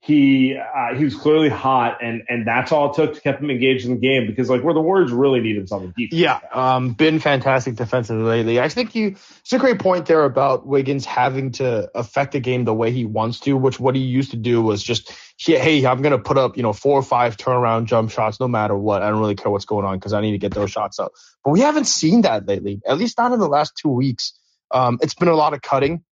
he 0.00 0.56
uh, 0.56 0.94
he 0.94 1.04
was 1.04 1.16
clearly 1.16 1.48
hot, 1.48 1.98
and 2.00 2.22
and 2.28 2.46
that's 2.46 2.70
all 2.70 2.90
it 2.90 2.94
took 2.94 3.14
to 3.14 3.20
keep 3.20 3.40
him 3.40 3.50
engaged 3.50 3.84
in 3.84 3.94
the 3.94 4.00
game 4.00 4.26
because 4.26 4.48
like 4.48 4.62
where 4.62 4.72
the 4.72 4.80
Warriors 4.80 5.10
really 5.10 5.40
needed 5.40 5.68
something 5.68 5.92
deep. 5.96 6.10
Yeah, 6.12 6.38
um, 6.52 6.92
been 6.92 7.18
fantastic 7.18 7.74
defensively 7.74 8.22
lately. 8.24 8.60
I 8.60 8.68
think 8.68 8.94
you 8.94 9.16
it's 9.40 9.52
a 9.52 9.58
great 9.58 9.80
point 9.80 10.06
there 10.06 10.24
about 10.24 10.66
Wiggins 10.66 11.04
having 11.04 11.50
to 11.52 11.90
affect 11.96 12.32
the 12.32 12.40
game 12.40 12.64
the 12.64 12.72
way 12.72 12.92
he 12.92 13.06
wants 13.06 13.40
to, 13.40 13.56
which 13.56 13.80
what 13.80 13.96
he 13.96 14.02
used 14.02 14.30
to 14.30 14.36
do 14.36 14.62
was 14.62 14.82
just 14.82 15.12
hey, 15.36 15.84
I'm 15.84 16.00
gonna 16.00 16.18
put 16.18 16.38
up 16.38 16.56
you 16.56 16.62
know 16.62 16.72
four 16.72 16.98
or 16.98 17.02
five 17.02 17.36
turnaround 17.36 17.86
jump 17.86 18.12
shots 18.12 18.38
no 18.38 18.46
matter 18.46 18.76
what. 18.76 19.02
I 19.02 19.10
don't 19.10 19.18
really 19.18 19.34
care 19.34 19.50
what's 19.50 19.64
going 19.64 19.84
on 19.84 19.98
because 19.98 20.12
I 20.12 20.20
need 20.20 20.32
to 20.32 20.38
get 20.38 20.54
those 20.54 20.70
shots 20.70 21.00
up. 21.00 21.12
But 21.44 21.50
we 21.50 21.60
haven't 21.60 21.86
seen 21.86 22.22
that 22.22 22.46
lately, 22.46 22.80
at 22.86 22.98
least 22.98 23.18
not 23.18 23.32
in 23.32 23.40
the 23.40 23.48
last 23.48 23.76
two 23.76 23.90
weeks. 23.90 24.38
Um, 24.70 24.98
it's 25.02 25.14
been 25.14 25.28
a 25.28 25.34
lot 25.34 25.54
of 25.54 25.62
cutting 25.62 26.04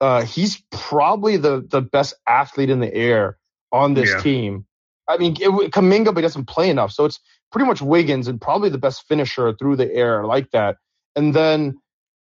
uh, 0.00 0.24
he's 0.24 0.62
probably 0.70 1.36
the 1.36 1.66
the 1.68 1.80
best 1.80 2.14
athlete 2.26 2.70
in 2.70 2.80
the 2.80 2.92
air 2.92 3.38
on 3.72 3.94
this 3.94 4.10
yeah. 4.10 4.20
team. 4.20 4.66
I 5.08 5.18
mean, 5.18 5.36
it, 5.40 5.72
Kuminga, 5.72 6.06
but 6.06 6.16
he 6.16 6.22
doesn't 6.22 6.46
play 6.46 6.70
enough, 6.70 6.92
so 6.92 7.04
it's 7.04 7.20
pretty 7.50 7.66
much 7.66 7.82
Wiggins 7.82 8.28
and 8.28 8.40
probably 8.40 8.68
the 8.68 8.78
best 8.78 9.06
finisher 9.08 9.52
through 9.54 9.76
the 9.76 9.92
air 9.92 10.24
like 10.24 10.50
that. 10.52 10.76
And 11.16 11.34
then, 11.34 11.78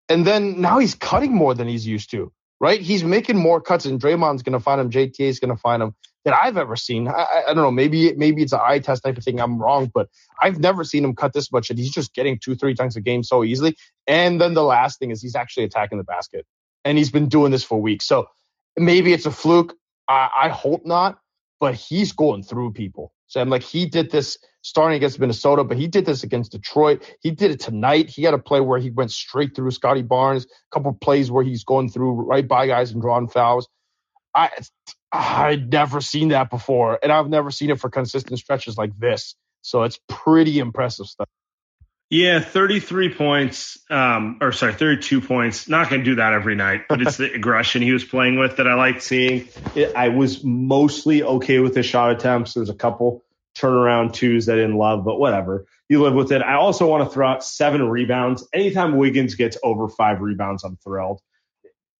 and 0.09 0.27
then 0.27 0.61
now 0.61 0.79
he's 0.79 0.95
cutting 0.95 1.35
more 1.35 1.55
than 1.55 1.67
he's 1.67 1.87
used 1.87 2.11
to. 2.13 2.33
right? 2.61 2.81
He's 2.81 3.05
making 3.05 3.37
more 3.37 3.61
cuts, 3.61 3.87
and 3.87 4.01
Draymond's 4.01 4.43
going 4.43 4.53
to 4.55 4.61
find 4.61 4.81
him. 4.81 4.91
JTA 4.91 5.21
is 5.21 5.41
going 5.41 5.55
to 5.55 5.61
find 5.61 5.83
him 5.83 5.95
that 6.25 6.35
I've 6.35 6.57
ever 6.57 6.77
seen. 6.77 7.09
I, 7.09 7.43
I, 7.49 7.55
don't 7.55 7.63
know. 7.63 7.71
Maybe 7.71 8.13
maybe 8.15 8.43
it's 8.43 8.53
an 8.53 8.61
eye 8.63 8.79
test 8.79 9.05
type 9.05 9.17
of 9.17 9.25
thing. 9.25 9.41
I'm 9.41 9.61
wrong, 9.61 9.91
but 9.93 10.09
I've 10.41 10.59
never 10.59 10.85
seen 10.85 11.05
him 11.05 11.15
cut 11.15 11.33
this 11.33 11.53
much, 11.53 11.71
and 11.71 11.79
he's 11.79 11.91
just 11.93 12.15
getting 12.15 12.39
two, 12.39 12.55
three 12.55 12.75
times 12.75 12.97
a 12.97 13.01
game 13.01 13.23
so 13.23 13.45
easily. 13.45 13.77
And 14.07 14.41
then 14.41 14.55
the 14.55 14.63
last 14.63 14.99
thing 14.99 15.11
is 15.11 15.21
he's 15.21 15.37
actually 15.37 15.65
attacking 15.65 15.99
the 15.99 16.05
basket, 16.05 16.47
and 16.87 16.97
he's 16.97 17.11
been 17.11 17.29
doing 17.29 17.51
this 17.51 17.65
for 17.65 17.81
weeks. 17.81 18.07
So 18.07 18.29
maybe 18.77 19.13
it's 19.13 19.27
a 19.27 19.31
fluke. 19.31 19.75
I, 20.09 20.31
I 20.45 20.49
hope 20.49 20.87
not, 20.87 21.19
but 21.59 21.75
he's 21.75 22.13
going 22.13 22.45
through 22.45 22.73
people. 22.73 23.13
So 23.27 23.41
I'm 23.41 23.51
like, 23.51 23.65
he 23.65 23.87
did 23.87 24.13
this 24.13 24.39
starting 24.63 24.97
against 24.97 25.19
Minnesota, 25.19 25.65
but 25.65 25.77
he 25.77 25.89
did 25.89 26.07
this 26.07 26.23
against 26.23 26.53
Detroit. 26.53 27.05
He 27.21 27.33
did 27.33 27.51
it 27.51 27.61
tonight. 27.61 28.09
He 28.09 28.23
had 28.23 28.35
a 28.35 28.39
play 28.39 28.61
where 28.61 28.79
he 28.79 28.91
went 28.91 29.11
straight 29.11 29.57
through 29.57 29.73
Scottie 29.73 30.03
Barnes, 30.03 30.45
a 30.45 30.49
couple 30.73 30.93
plays 30.95 31.29
where 31.29 31.43
he's 31.43 31.65
going 31.65 31.89
through 31.89 32.13
right 32.13 32.47
by 32.47 32.69
guys 32.69 32.93
and 32.93 33.03
drawing 33.03 33.29
fouls. 33.29 33.69
I 34.35 34.51
I'd 35.13 35.73
never 35.73 36.01
seen 36.01 36.29
that 36.29 36.51
before, 36.51 36.99
and 37.03 37.11
I've 37.11 37.29
never 37.29 37.51
seen 37.51 37.71
it 37.71 37.81
for 37.81 37.91
consistent 37.91 38.39
stretches 38.39 38.77
like 38.77 38.97
this. 38.99 39.35
So 39.63 39.83
it's 39.83 39.99
pretty 40.09 40.61
impressive 40.61 41.07
stuff. 41.07 41.29
Yeah, 42.09 42.39
33 42.39 43.15
points, 43.15 43.79
um, 43.91 44.39
or 44.41 44.53
sorry, 44.53 44.75
32 44.75 45.21
points. 45.21 45.69
Not 45.69 45.91
going 45.91 46.03
to 46.03 46.05
do 46.05 46.15
that 46.17 46.35
every 46.35 46.55
night, 46.55 46.83
but 46.89 47.03
it's 47.03 47.17
the 47.17 47.33
aggression 47.33 47.83
he 47.83 47.93
was 47.93 48.05
playing 48.05 48.39
with 48.39 48.59
that 48.59 48.69
I 48.69 48.75
liked 48.75 49.03
seeing. 49.03 49.49
It, 49.75 49.95
I 49.97 50.09
was 50.11 50.45
mostly 50.45 51.25
okay 51.25 51.59
with 51.59 51.75
his 51.75 51.87
shot 51.87 52.13
attempts. 52.13 52.55
There's 52.55 52.71
a 52.71 52.75
couple 52.75 53.25
turnaround 53.57 54.13
twos 54.13 54.47
that 54.47 54.53
I 54.53 54.61
didn't 54.61 54.77
love, 54.77 55.05
but 55.05 55.19
whatever. 55.19 55.67
You 55.89 56.03
live 56.03 56.15
with 56.15 56.31
it. 56.31 56.43
I 56.43 56.55
also 56.55 56.87
want 56.87 57.09
to 57.09 57.13
throw 57.13 57.27
out 57.27 57.45
seven 57.45 57.89
rebounds. 57.89 58.47
Anytime 58.53 58.97
Wiggins 58.97 59.35
gets 59.35 59.59
over 59.65 59.89
five 59.89 60.21
rebounds, 60.21 60.63
I'm 60.63 60.77
thrilled. 60.77 61.21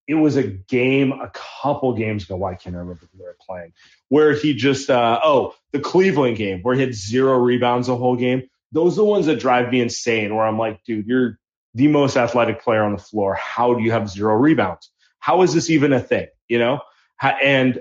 It 0.07 0.15
was 0.15 0.37
a 0.37 0.45
game 0.45 1.13
a 1.13 1.33
couple 1.35 1.95
games 1.95 2.25
ago. 2.25 2.37
Why 2.37 2.55
can't 2.55 2.77
I 2.77 2.79
remember 2.79 3.09
who 3.13 3.19
they 3.19 3.25
were 3.25 3.37
playing? 3.45 3.73
Where 4.09 4.35
he 4.35 4.55
just, 4.55 4.89
uh, 4.89 5.19
oh, 5.23 5.55
the 5.73 5.81
Cleveland 5.81 6.37
game 6.37 6.63
where 6.63 6.77
he 6.77 6.81
had 6.81 6.95
zero 6.95 7.37
rebounds 7.39 7.89
the 7.89 7.97
whole 7.97 8.15
game 8.15 8.49
those 8.73 8.95
are 8.95 8.97
the 8.97 9.05
ones 9.05 9.27
that 9.27 9.39
drive 9.39 9.71
me 9.71 9.81
insane 9.81 10.35
where 10.35 10.47
I'm 10.47 10.59
like, 10.59 10.83
dude, 10.85 11.07
you're 11.07 11.39
the 11.75 11.89
most 11.89 12.17
athletic 12.17 12.63
player 12.63 12.83
on 12.83 12.93
the 12.93 13.03
floor. 13.03 13.35
How 13.35 13.75
do 13.75 13.83
you 13.83 13.93
have 13.93 14.09
zero 14.09 14.35
rebounds? 14.35 14.91
How 15.19 15.43
is 15.43 15.55
this 15.55 15.71
even 15.71 15.93
a 15.93 16.01
thing? 16.01 16.29
You 16.49 16.59
know? 16.59 16.81
And 17.23 17.81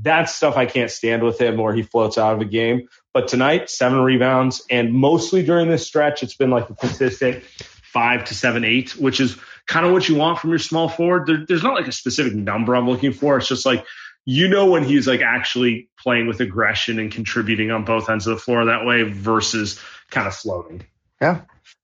that's 0.00 0.34
stuff 0.34 0.56
I 0.56 0.66
can't 0.66 0.90
stand 0.90 1.22
with 1.22 1.40
him 1.40 1.56
where 1.56 1.74
he 1.74 1.82
floats 1.82 2.18
out 2.18 2.34
of 2.34 2.40
a 2.40 2.44
game. 2.44 2.88
But 3.12 3.28
tonight, 3.28 3.70
seven 3.70 4.00
rebounds. 4.00 4.64
And 4.70 4.92
mostly 4.92 5.42
during 5.42 5.68
this 5.68 5.86
stretch, 5.86 6.22
it's 6.22 6.36
been 6.36 6.50
like 6.50 6.70
a 6.70 6.74
consistent 6.74 7.42
five 7.44 8.24
to 8.26 8.34
seven, 8.34 8.64
eight, 8.64 8.90
which 8.96 9.18
is 9.20 9.36
kind 9.66 9.84
of 9.84 9.92
what 9.92 10.08
you 10.08 10.14
want 10.14 10.38
from 10.38 10.50
your 10.50 10.58
small 10.60 10.88
forward. 10.88 11.26
There, 11.26 11.44
there's 11.46 11.62
not 11.62 11.74
like 11.74 11.88
a 11.88 11.92
specific 11.92 12.34
number 12.34 12.76
I'm 12.76 12.88
looking 12.88 13.12
for. 13.12 13.38
It's 13.38 13.48
just 13.48 13.66
like 13.66 13.84
you 14.24 14.46
know 14.46 14.66
when 14.66 14.84
he's 14.84 15.08
like 15.08 15.22
actually 15.22 15.88
playing 15.98 16.26
with 16.26 16.40
aggression 16.40 16.98
and 16.98 17.10
contributing 17.10 17.70
on 17.70 17.84
both 17.84 18.10
ends 18.10 18.26
of 18.26 18.36
the 18.36 18.40
floor 18.42 18.66
that 18.66 18.84
way 18.84 19.02
versus 19.02 19.80
kind 20.10 20.26
of 20.26 20.34
floating. 20.34 20.84
Yeah. 21.20 21.42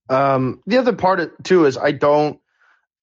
Um, 0.09 0.63
the 0.67 0.79
other 0.79 0.93
part 0.93 1.45
too 1.45 1.67
is 1.67 1.77
I 1.77 1.93
don't 1.93 2.39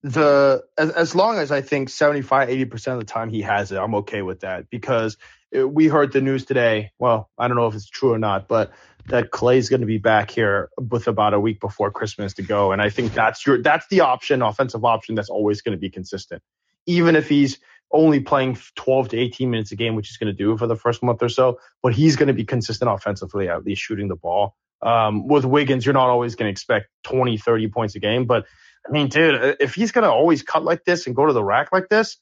the 0.04 0.64
as, 0.78 0.90
as 0.92 1.16
long 1.16 1.38
as 1.38 1.52
I 1.52 1.62
think 1.62 1.90
75 1.90 2.50
80% 2.50 2.94
of 2.94 3.00
the 3.00 3.06
time 3.06 3.30
he 3.30 3.42
has 3.42 3.72
it, 3.72 3.78
I'm 3.78 3.96
okay 3.96 4.22
with 4.22 4.42
that 4.42 4.70
because 4.70 5.18
it, 5.52 5.72
we 5.72 5.88
heard 5.88 6.12
the 6.12 6.22
news 6.22 6.46
today. 6.46 6.92
Well, 6.98 7.30
I 7.38 7.48
don't 7.48 7.58
know 7.58 7.68
if 7.68 7.76
it's 7.76 7.90
true 7.90 8.14
or 8.14 8.20
not, 8.20 8.48
but 8.48 8.72
that 9.08 9.32
Klay's 9.32 9.70
going 9.70 9.82
to 9.82 9.88
be 9.88 9.98
back 9.98 10.32
here 10.32 10.70
with 10.78 11.08
about 11.08 11.34
a 11.34 11.40
week 11.40 11.60
before 11.60 11.92
Christmas 11.92 12.34
to 12.36 12.44
go, 12.44 12.72
and 12.72 12.82
I 12.82 12.90
think 12.90 13.14
that's 13.14 13.46
your 13.46 13.62
that's 13.62 13.88
the 13.88 14.02
option, 14.02 14.42
offensive 14.42 14.86
option 14.86 15.16
that's 15.16 15.30
always 15.30 15.62
going 15.62 15.76
to 15.76 15.80
be 15.80 15.90
consistent, 15.90 16.42
even 16.86 17.16
if 17.16 17.28
he's 17.28 17.60
only 17.92 18.22
playing 18.22 18.58
12 18.76 19.10
to 19.10 19.18
18 19.18 19.50
minutes 19.50 19.72
a 19.72 19.76
game, 19.76 19.96
which 19.96 20.08
he's 20.08 20.18
going 20.18 20.34
to 20.34 20.38
do 20.38 20.58
for 20.58 20.66
the 20.66 20.76
first 20.76 21.04
month 21.04 21.22
or 21.22 21.30
so. 21.30 21.60
But 21.84 21.94
he's 21.94 22.16
going 22.16 22.28
to 22.28 22.34
be 22.34 22.46
consistent 22.46 22.90
offensively, 22.90 23.50
at 23.50 23.66
least 23.66 23.82
shooting 23.82 24.08
the 24.08 24.16
ball. 24.16 24.56
Um, 24.84 25.28
with 25.28 25.46
Wiggins, 25.46 25.86
you're 25.86 25.94
not 25.94 26.10
always 26.10 26.36
going 26.36 26.48
to 26.48 26.52
expect 26.52 26.88
20, 27.04 27.38
30 27.38 27.68
points 27.70 27.96
a 27.96 28.00
game. 28.00 28.26
But 28.26 28.46
I 28.88 28.92
mean, 28.92 29.10
dude, 29.10 29.58
if 29.60 29.76
he's 29.76 29.92
going 29.92 30.04
to 30.04 30.12
always 30.12 30.44
cut 30.44 30.64
like 30.64 30.84
this 30.86 31.08
and 31.08 31.16
go 31.16 31.26
to 31.26 31.34
the 31.34 31.44
rack 31.44 31.70
like 31.72 31.90
this, 31.90 32.18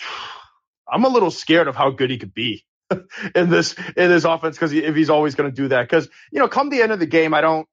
I'm 0.90 1.04
a 1.04 1.08
little 1.08 1.30
scared 1.30 1.68
of 1.68 1.76
how 1.76 1.90
good 1.90 2.10
he 2.10 2.18
could 2.18 2.32
be 2.32 2.64
in 3.34 3.50
this 3.50 3.74
in 3.96 4.08
this 4.08 4.24
offense 4.24 4.56
because 4.56 4.72
if 4.72 4.94
he's 4.94 5.10
always 5.10 5.34
going 5.34 5.50
to 5.50 5.54
do 5.54 5.68
that, 5.68 5.82
because 5.82 6.08
you 6.32 6.38
know, 6.38 6.48
come 6.48 6.70
the 6.70 6.82
end 6.82 6.92
of 6.92 6.98
the 6.98 7.06
game, 7.06 7.34
I 7.34 7.40
don't 7.40 7.66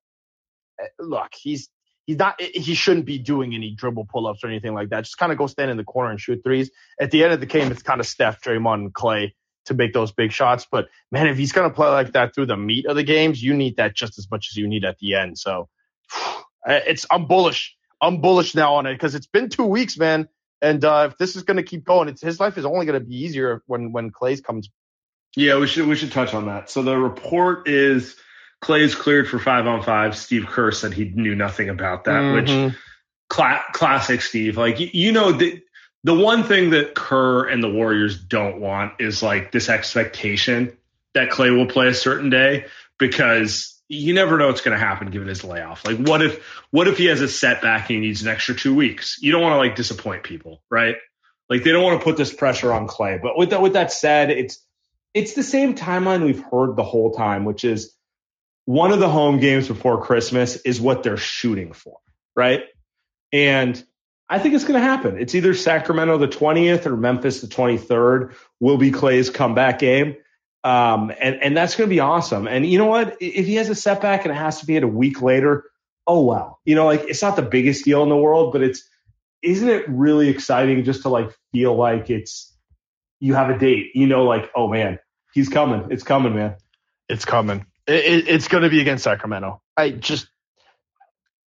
eh, 0.79 0.88
look. 1.00 1.29
He's 1.34 1.69
he's 2.05 2.17
not 2.17 2.41
he 2.41 2.74
shouldn't 2.74 3.05
be 3.05 3.17
doing 3.17 3.53
any 3.53 3.74
dribble 3.74 4.07
pull 4.12 4.27
ups 4.27 4.43
or 4.43 4.48
anything 4.48 4.74
like 4.74 4.89
that. 4.89 5.05
Just 5.05 5.17
kind 5.17 5.31
of 5.31 5.38
go 5.38 5.48
stand 5.48 5.72
in 5.72 5.77
the 5.77 5.86
corner 5.86 6.12
and 6.12 6.19
shoot 6.19 6.41
threes. 6.43 6.72
At 7.00 7.12
the 7.12 7.24
end 7.24 7.34
of 7.34 7.39
the 7.39 7.45
game, 7.45 7.72
it's 7.72 7.84
kind 7.84 8.01
of 8.01 8.07
Steph, 8.07 8.41
Draymond, 8.41 8.75
and 8.75 8.93
Klay 8.93 9.31
to 9.65 9.74
make 9.74 9.93
those 9.93 10.12
big 10.12 10.31
shots. 10.31 10.67
But 10.69 10.88
man, 11.12 11.27
if 11.27 11.38
he's 11.38 11.51
gonna 11.51 11.69
play 11.69 11.89
like 11.89 12.13
that 12.13 12.34
through 12.34 12.48
the 12.48 12.57
meat 12.57 12.86
of 12.86 12.95
the 12.95 13.03
games, 13.03 13.41
you 13.41 13.53
need 13.53 13.77
that 13.77 13.95
just 13.95 14.17
as 14.17 14.29
much 14.29 14.50
as 14.51 14.57
you 14.57 14.67
need 14.67 14.86
at 14.86 14.98
the 15.00 15.15
end. 15.15 15.38
So 15.38 15.69
it's 16.65 17.05
I'm 17.12 17.27
bullish. 17.27 17.75
I'm 18.01 18.22
bullish 18.22 18.55
now 18.55 18.75
on 18.75 18.86
it 18.86 18.93
because 18.93 19.15
it's 19.15 19.27
been 19.27 19.50
two 19.50 19.65
weeks, 19.65 19.98
man. 19.98 20.27
And 20.62 20.84
uh, 20.84 21.10
if 21.12 21.17
this 21.17 21.36
is 21.36 21.43
going 21.43 21.57
to 21.57 21.63
keep 21.63 21.84
going, 21.84 22.07
it's 22.07 22.22
his 22.22 22.39
life 22.39 22.57
is 22.57 22.65
only 22.65 22.86
going 22.86 23.00
to 23.00 23.05
be 23.05 23.15
easier 23.15 23.62
when 23.67 23.91
when 23.91 24.12
Klay's 24.12 24.41
comes. 24.41 24.69
Yeah, 25.36 25.60
we 25.60 25.67
should 25.67 25.88
we 25.88 25.95
should 25.95 26.12
touch 26.12 26.34
on 26.34 26.45
that. 26.48 26.69
So 26.69 26.81
the 26.81 26.98
report 26.98 27.67
is 27.67 28.15
Klay's 28.63 28.95
cleared 28.95 29.27
for 29.27 29.38
five 29.38 29.67
on 29.67 29.84
five. 29.84 30.15
Steve 30.15 30.48
Kerr 30.48 30.72
said 30.72 30.93
he 30.93 31.05
knew 31.05 31.36
nothing 31.36 31.69
about 31.69 32.05
that, 32.05 32.22
mm-hmm. 32.22 32.65
which 32.65 32.75
cla- 33.29 33.63
classic 33.74 34.22
Steve. 34.22 34.57
Like 34.57 34.79
you 34.79 35.12
know 35.12 35.34
the 35.34 35.62
the 36.05 36.13
one 36.13 36.43
thing 36.43 36.69
that 36.69 36.93
Kerr 36.93 37.45
and 37.45 37.63
the 37.63 37.69
Warriors 37.69 38.15
don't 38.15 38.62
want 38.62 39.01
is 39.01 39.24
like 39.24 39.51
this 39.51 39.69
expectation 39.69 40.77
that 41.15 41.31
Klay 41.31 41.55
will 41.55 41.65
play 41.65 41.88
a 41.88 41.95
certain 41.95 42.29
day 42.29 42.67
because 43.00 43.81
you 43.88 44.13
never 44.13 44.38
know 44.38 44.45
what's 44.45 44.62
going 44.62 44.77
to 44.77 44.85
happen 44.85 45.09
given 45.09 45.27
his 45.27 45.43
layoff. 45.43 45.83
Like 45.83 45.97
what 45.97 46.21
if 46.21 46.45
what 46.69 46.88
if 46.88 47.00
he 47.00 47.05
has 47.05 47.21
a 47.21 47.27
setback 47.27 47.89
and 47.89 47.95
he 47.95 48.07
needs 48.07 48.21
an 48.21 48.27
extra 48.27 48.53
two 48.53 48.75
weeks? 48.75 49.17
You 49.19 49.31
don't 49.31 49.41
want 49.41 49.53
to 49.53 49.57
like 49.57 49.75
disappoint 49.75 50.21
people, 50.21 50.62
right? 50.69 50.95
Like 51.50 51.63
they 51.63 51.71
don't 51.71 51.83
want 51.83 52.00
to 52.00 52.03
put 52.03 52.17
this 52.17 52.31
pressure 52.31 52.71
on 52.71 52.88
Klay. 52.88 53.19
But 53.19 53.35
with 53.35 53.50
that 53.50 53.63
with 53.63 53.74
that 53.74 53.91
said, 53.91 54.29
it's 54.29 54.59
it's 55.15 55.33
the 55.33 55.41
same 55.41 55.74
timeline 55.74 56.24
we've 56.24 56.43
heard 56.43 56.75
the 56.75 56.83
whole 56.83 57.15
time, 57.15 57.45
which 57.45 57.63
is 57.63 57.95
one 58.65 58.91
of 58.91 59.00
the 59.00 59.09
home 59.09 59.39
games 59.39 59.67
before 59.67 60.03
Christmas 60.03 60.57
is 60.57 60.79
what 60.79 61.01
they're 61.01 61.17
shooting 61.17 61.74
for, 61.74 61.97
right? 62.35 62.62
And 63.33 63.83
I 64.29 64.39
think 64.39 64.55
it's 64.55 64.63
going 64.63 64.79
to 64.79 64.86
happen. 64.86 65.20
It's 65.20 65.36
either 65.36 65.53
Sacramento 65.53 66.17
the 66.17 66.27
20th 66.27 66.86
or 66.86 66.98
Memphis 66.98 67.41
the 67.41 67.48
23rd 67.48 68.36
will 68.60 68.77
be 68.77 68.91
Klay's 68.91 69.29
comeback 69.29 69.79
game. 69.79 70.15
Um, 70.63 71.12
and, 71.22 71.36
and 71.44 71.55
that's 71.55 71.75
going 71.75 71.88
to 71.88 71.94
be 71.94 72.00
awesome. 72.00 72.48
And 72.48 72.65
you 72.65 72.79
know 72.79 72.88
what? 72.88 73.17
If 73.20 73.46
he 73.46 73.55
has 73.55 73.70
a 73.70 73.75
setback 73.75 74.25
and 74.25 74.32
it 74.32 74.38
has 74.38 74.62
to 74.62 74.65
be 74.65 74.77
at 74.77 74.84
a 74.84 74.88
week 74.88 75.22
later, 75.22 75.65
oh 76.08 76.24
well. 76.24 76.60
You 76.65 76.74
know, 76.74 76.86
like 76.86 77.03
it's 77.03 77.22
not 77.22 77.36
the 77.36 77.44
biggest 77.44 77.86
deal 77.86 78.01
in 78.01 78.10
the 78.10 78.17
world, 78.17 78.51
but 78.51 78.63
it's 78.63 78.84
isn't 79.44 79.70
it 79.70 79.88
really 79.88 80.29
exciting 80.29 80.84
just 80.84 81.03
to 81.03 81.10
like 81.10 81.29
feel 81.51 81.75
like 81.75 82.10
it's 82.10 82.51
you 83.20 83.36
have 83.36 83.50
a 83.50 83.58
date, 83.58 83.91
you 83.94 84.08
know, 84.08 84.25
like, 84.25 84.50
oh 84.55 84.67
man, 84.67 85.00
he's 85.34 85.50
coming. 85.50 85.88
It's 85.91 86.03
coming, 86.03 86.36
man. 86.36 86.55
It's 87.08 87.25
coming. 87.25 87.65
It, 87.88 88.27
it's 88.27 88.48
going 88.48 88.63
to 88.63 88.70
be 88.70 88.82
against 88.82 89.03
Sacramento. 89.03 89.62
I 89.77 89.91
just, 89.91 90.27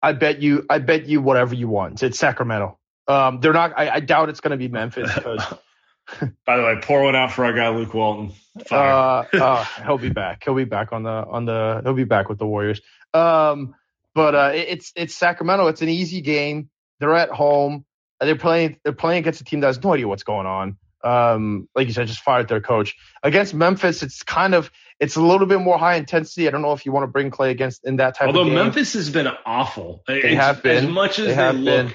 I 0.06 0.12
bet 0.12 0.40
you, 0.40 0.64
I 0.70 0.78
bet 0.78 1.06
you 1.06 1.20
whatever 1.20 1.56
you 1.56 1.66
want. 1.66 2.00
It's 2.00 2.16
Sacramento. 2.16 2.78
Um, 3.08 3.40
they're 3.40 3.52
not. 3.52 3.72
I, 3.76 3.90
I 3.90 3.98
doubt 3.98 4.28
it's 4.28 4.38
going 4.38 4.52
to 4.52 4.56
be 4.56 4.68
Memphis. 4.68 5.10
By 6.46 6.56
the 6.56 6.62
way, 6.62 6.78
pour 6.80 7.02
one 7.02 7.16
out 7.16 7.32
for 7.32 7.44
our 7.44 7.52
guy 7.52 7.68
Luke 7.70 7.92
Walton. 7.92 8.32
Uh, 8.70 9.24
uh, 9.32 9.64
he'll 9.84 9.98
be 9.98 10.10
back. 10.10 10.44
He'll 10.44 10.54
be 10.54 10.62
back 10.62 10.92
on 10.92 11.02
the 11.02 11.10
on 11.10 11.44
the. 11.44 11.80
He'll 11.82 11.94
be 11.94 12.04
back 12.04 12.28
with 12.28 12.38
the 12.38 12.46
Warriors. 12.46 12.80
Um, 13.14 13.74
but 14.14 14.36
uh, 14.36 14.52
it's 14.54 14.92
it's 14.94 15.16
Sacramento. 15.16 15.66
It's 15.66 15.82
an 15.82 15.88
easy 15.88 16.20
game. 16.20 16.70
They're 17.00 17.16
at 17.16 17.30
home. 17.30 17.84
They're 18.20 18.36
playing. 18.36 18.78
They're 18.84 18.92
playing 18.92 19.18
against 19.18 19.40
a 19.40 19.44
team 19.44 19.58
that 19.58 19.66
has 19.66 19.82
no 19.82 19.92
idea 19.92 20.06
what's 20.06 20.22
going 20.22 20.46
on 20.46 20.76
um, 21.06 21.68
like 21.74 21.86
you 21.86 21.92
said, 21.92 22.08
just 22.08 22.20
fired 22.20 22.48
their 22.48 22.60
coach. 22.60 22.96
Against 23.22 23.54
Memphis, 23.54 24.02
it's 24.02 24.22
kind 24.22 24.54
of 24.54 24.70
it's 24.98 25.16
a 25.16 25.20
little 25.20 25.46
bit 25.46 25.60
more 25.60 25.78
high 25.78 25.96
intensity. 25.96 26.48
I 26.48 26.50
don't 26.50 26.62
know 26.62 26.72
if 26.72 26.86
you 26.86 26.92
want 26.92 27.04
to 27.04 27.08
bring 27.08 27.30
Klay 27.30 27.50
against 27.50 27.84
in 27.84 27.96
that 27.96 28.16
type 28.16 28.28
Although 28.28 28.42
of 28.42 28.46
game. 28.46 28.56
Although 28.56 28.64
Memphis 28.64 28.92
has 28.94 29.10
been 29.10 29.28
awful. 29.44 30.02
They 30.06 30.22
it's, 30.22 30.34
have 30.36 30.62
been. 30.62 30.84
As 30.84 30.90
much 30.90 31.18
as 31.18 31.26
they, 31.26 31.34
they 31.34 31.52
look, 31.52 31.86
been. 31.86 31.94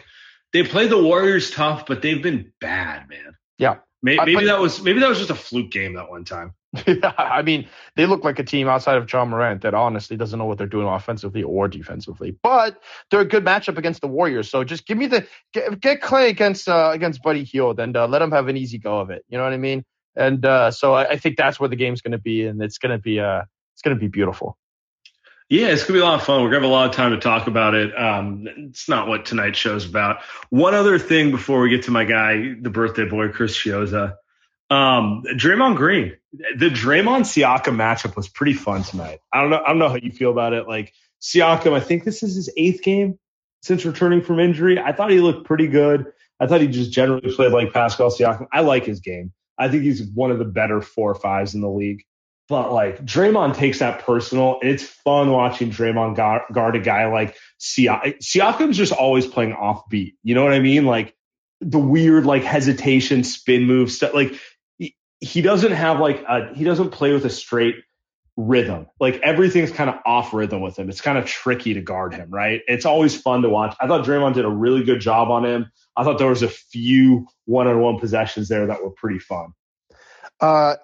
they 0.54 0.64
play 0.64 0.88
the 0.88 1.02
Warriors 1.02 1.52
tough, 1.52 1.86
but 1.86 2.02
they've 2.02 2.22
been 2.22 2.54
bad, 2.60 3.10
man. 3.10 3.36
Yeah. 3.58 3.78
Maybe, 4.04 4.34
maybe 4.34 4.46
that 4.46 4.60
was 4.60 4.82
maybe 4.82 5.00
that 5.02 5.10
was 5.10 5.20
just 5.20 5.30
a 5.30 5.36
fluke 5.36 5.70
game 5.70 5.94
that 5.94 6.10
one 6.10 6.26
time. 6.26 6.56
yeah, 6.88 7.14
I 7.18 7.42
mean, 7.42 7.68
they 7.96 8.06
look 8.06 8.24
like 8.24 8.40
a 8.40 8.44
team 8.44 8.68
outside 8.68 8.98
of 8.98 9.12
Ja 9.12 9.26
Morant 9.26 9.62
that 9.62 9.74
honestly 9.74 10.16
doesn't 10.16 10.40
know 10.40 10.46
what 10.46 10.58
they're 10.58 10.68
doing 10.68 10.88
offensively 10.88 11.44
or 11.44 11.68
defensively. 11.68 12.36
But 12.42 12.82
they're 13.10 13.22
a 13.22 13.26
good 13.26 13.44
matchup 13.44 13.78
against 13.78 14.02
the 14.02 14.08
Warriors. 14.08 14.50
So 14.50 14.64
just 14.64 14.88
give 14.88 14.98
me 14.98 15.08
the 15.08 15.28
get, 15.54 15.80
get 15.82 16.02
Klay 16.02 16.30
against 16.30 16.68
uh, 16.68 16.92
against 16.94 17.22
Buddy 17.22 17.44
Hield 17.44 17.80
and 17.80 17.96
uh, 17.96 18.08
let 18.08 18.22
him 18.22 18.32
have 18.32 18.48
an 18.48 18.58
easy 18.58 18.80
go 18.80 19.00
of 19.00 19.10
it. 19.10 19.24
You 19.28 19.38
know 19.38 19.44
what 19.44 19.54
I 19.54 19.58
mean? 19.58 19.84
And 20.16 20.46
uh, 20.46 20.72
so 20.72 20.94
I, 20.94 21.12
I, 21.12 21.18
think 21.18 21.38
that's 21.38 21.60
where 21.60 21.70
the 21.70 21.76
game's 21.76 22.02
going 22.02 22.12
to 22.12 22.18
be, 22.18 22.46
and 22.46 22.62
it's 22.62 22.78
going 22.78 22.92
to 22.92 23.02
be 23.02 23.20
uh 23.20 23.44
it's 23.74 23.82
going 23.82 23.96
to 23.96 24.00
be 24.00 24.10
beautiful. 24.10 24.58
Yeah, 25.52 25.68
it's 25.68 25.84
gonna 25.84 25.98
be 25.98 26.02
a 26.02 26.06
lot 26.06 26.16
of 26.16 26.24
fun. 26.24 26.44
We're 26.44 26.50
gonna 26.50 26.62
have 26.62 26.70
a 26.72 26.74
lot 26.74 26.90
of 26.90 26.96
time 26.96 27.12
to 27.12 27.18
talk 27.18 27.48
about 27.48 27.74
it. 27.74 27.94
Um, 27.94 28.48
it's 28.70 28.88
not 28.88 29.10
what 29.10 29.26
tonight's 29.26 29.60
show's 29.60 29.86
about. 29.86 30.22
One 30.50 30.74
other 30.74 30.98
thing 30.98 31.32
before 31.32 31.60
we 31.60 31.70
get 31.70 31.84
to 31.84 31.92
my 31.92 32.06
guy, 32.06 32.54
the 32.58 32.70
birthday 32.70 33.04
boy, 33.04 33.34
Chris 33.34 33.58
Chiozza. 33.58 34.16
Um, 34.70 35.24
Draymond 35.36 35.76
Green, 35.76 36.16
the 36.32 36.70
Draymond 36.70 37.24
Siakam 37.24 37.76
matchup 37.76 38.16
was 38.16 38.30
pretty 38.30 38.54
fun 38.54 38.84
tonight. 38.84 39.20
I 39.34 39.42
don't 39.42 39.50
know. 39.50 39.62
I 39.62 39.68
don't 39.68 39.80
know 39.80 39.90
how 39.90 39.96
you 39.96 40.14
feel 40.14 40.32
about 40.32 40.54
it. 40.54 40.70
Like 40.70 40.94
Siakam, 41.22 41.74
I 41.74 41.82
think 41.82 42.06
this 42.06 42.24
is 42.24 42.36
his 42.36 42.50
eighth 42.56 42.82
game 42.82 43.20
since 43.62 43.84
returning 43.84 44.22
from 44.22 44.40
injury. 44.40 44.80
I 44.80 44.94
thought 44.94 45.12
he 45.12 45.20
looked 45.20 45.46
pretty 45.46 45.68
good. 45.68 46.06
I 46.40 46.48
thought 46.48 46.62
he 46.62 46.68
just 46.68 46.94
generally 46.94 47.36
played 47.36 47.52
like 47.52 47.74
Pascal 47.74 48.10
Siakam. 48.10 48.48
I 48.54 48.62
like 48.62 48.86
his 48.86 49.02
game. 49.02 49.34
I 49.62 49.70
think 49.70 49.84
he's 49.84 50.04
one 50.04 50.32
of 50.32 50.40
the 50.40 50.46
better 50.46 50.82
four 50.82 51.12
or 51.12 51.16
fives 51.16 51.54
in 51.54 51.62
the 51.62 51.70
league. 51.70 52.04
But 52.50 52.74
like 52.74 53.06
Draymond 53.06 53.56
takes 53.56 53.80
that 53.80 54.04
personal, 54.04 54.60
it's 54.62 54.84
fun 54.84 55.32
watching 55.32 55.70
Draymond 55.70 56.16
guard, 56.16 56.76
a 56.76 56.80
guy 56.80 57.06
like 57.08 57.38
Siakam. 57.60 58.18
Siakam's 58.18 58.76
just 58.76 58.92
always 58.92 59.26
playing 59.26 59.54
offbeat. 59.54 60.16
You 60.24 60.36
know 60.36 60.44
what 60.44 60.54
I 60.54 60.60
mean? 60.60 60.86
Like 60.86 61.16
the 61.62 61.80
weird 61.80 62.26
like 62.26 62.44
hesitation, 62.44 63.24
spin 63.24 63.64
move 63.64 63.92
stuff. 63.92 64.14
Like 64.14 64.34
he, 64.80 64.96
he 65.20 65.42
doesn't 65.42 65.72
have 65.72 66.00
like 66.00 66.24
a 66.28 66.54
he 66.54 66.64
doesn't 66.64 66.90
play 66.90 67.14
with 67.14 67.24
a 67.24 67.30
straight 67.30 67.76
rhythm. 68.38 68.88
Like 69.00 69.20
everything's 69.22 69.72
kind 69.72 69.90
of 69.90 69.98
off 70.06 70.34
rhythm 70.34 70.62
with 70.62 70.78
him. 70.78 70.90
It's 70.90 71.02
kind 71.02 71.18
of 71.18 71.26
tricky 71.26 71.74
to 71.74 71.82
guard 71.82 72.14
him, 72.14 72.30
right? 72.30 72.62
It's 72.68 72.86
always 72.86 73.20
fun 73.20 73.42
to 73.42 73.50
watch. 73.50 73.76
I 73.80 73.88
thought 73.88 74.06
Draymond 74.06 74.36
did 74.36 74.46
a 74.46 74.50
really 74.50 74.84
good 74.84 75.00
job 75.00 75.30
on 75.30 75.46
him. 75.46 75.72
I 75.96 76.04
thought 76.04 76.18
there 76.18 76.30
was 76.30 76.44
a 76.44 76.48
few 76.48 77.28
one-on-one 77.46 78.00
possessions 78.00 78.48
there 78.48 78.68
that 78.68 78.82
were 78.82 78.92
pretty 78.92 79.20
fun. 79.20 79.54
Uh, 80.40 80.76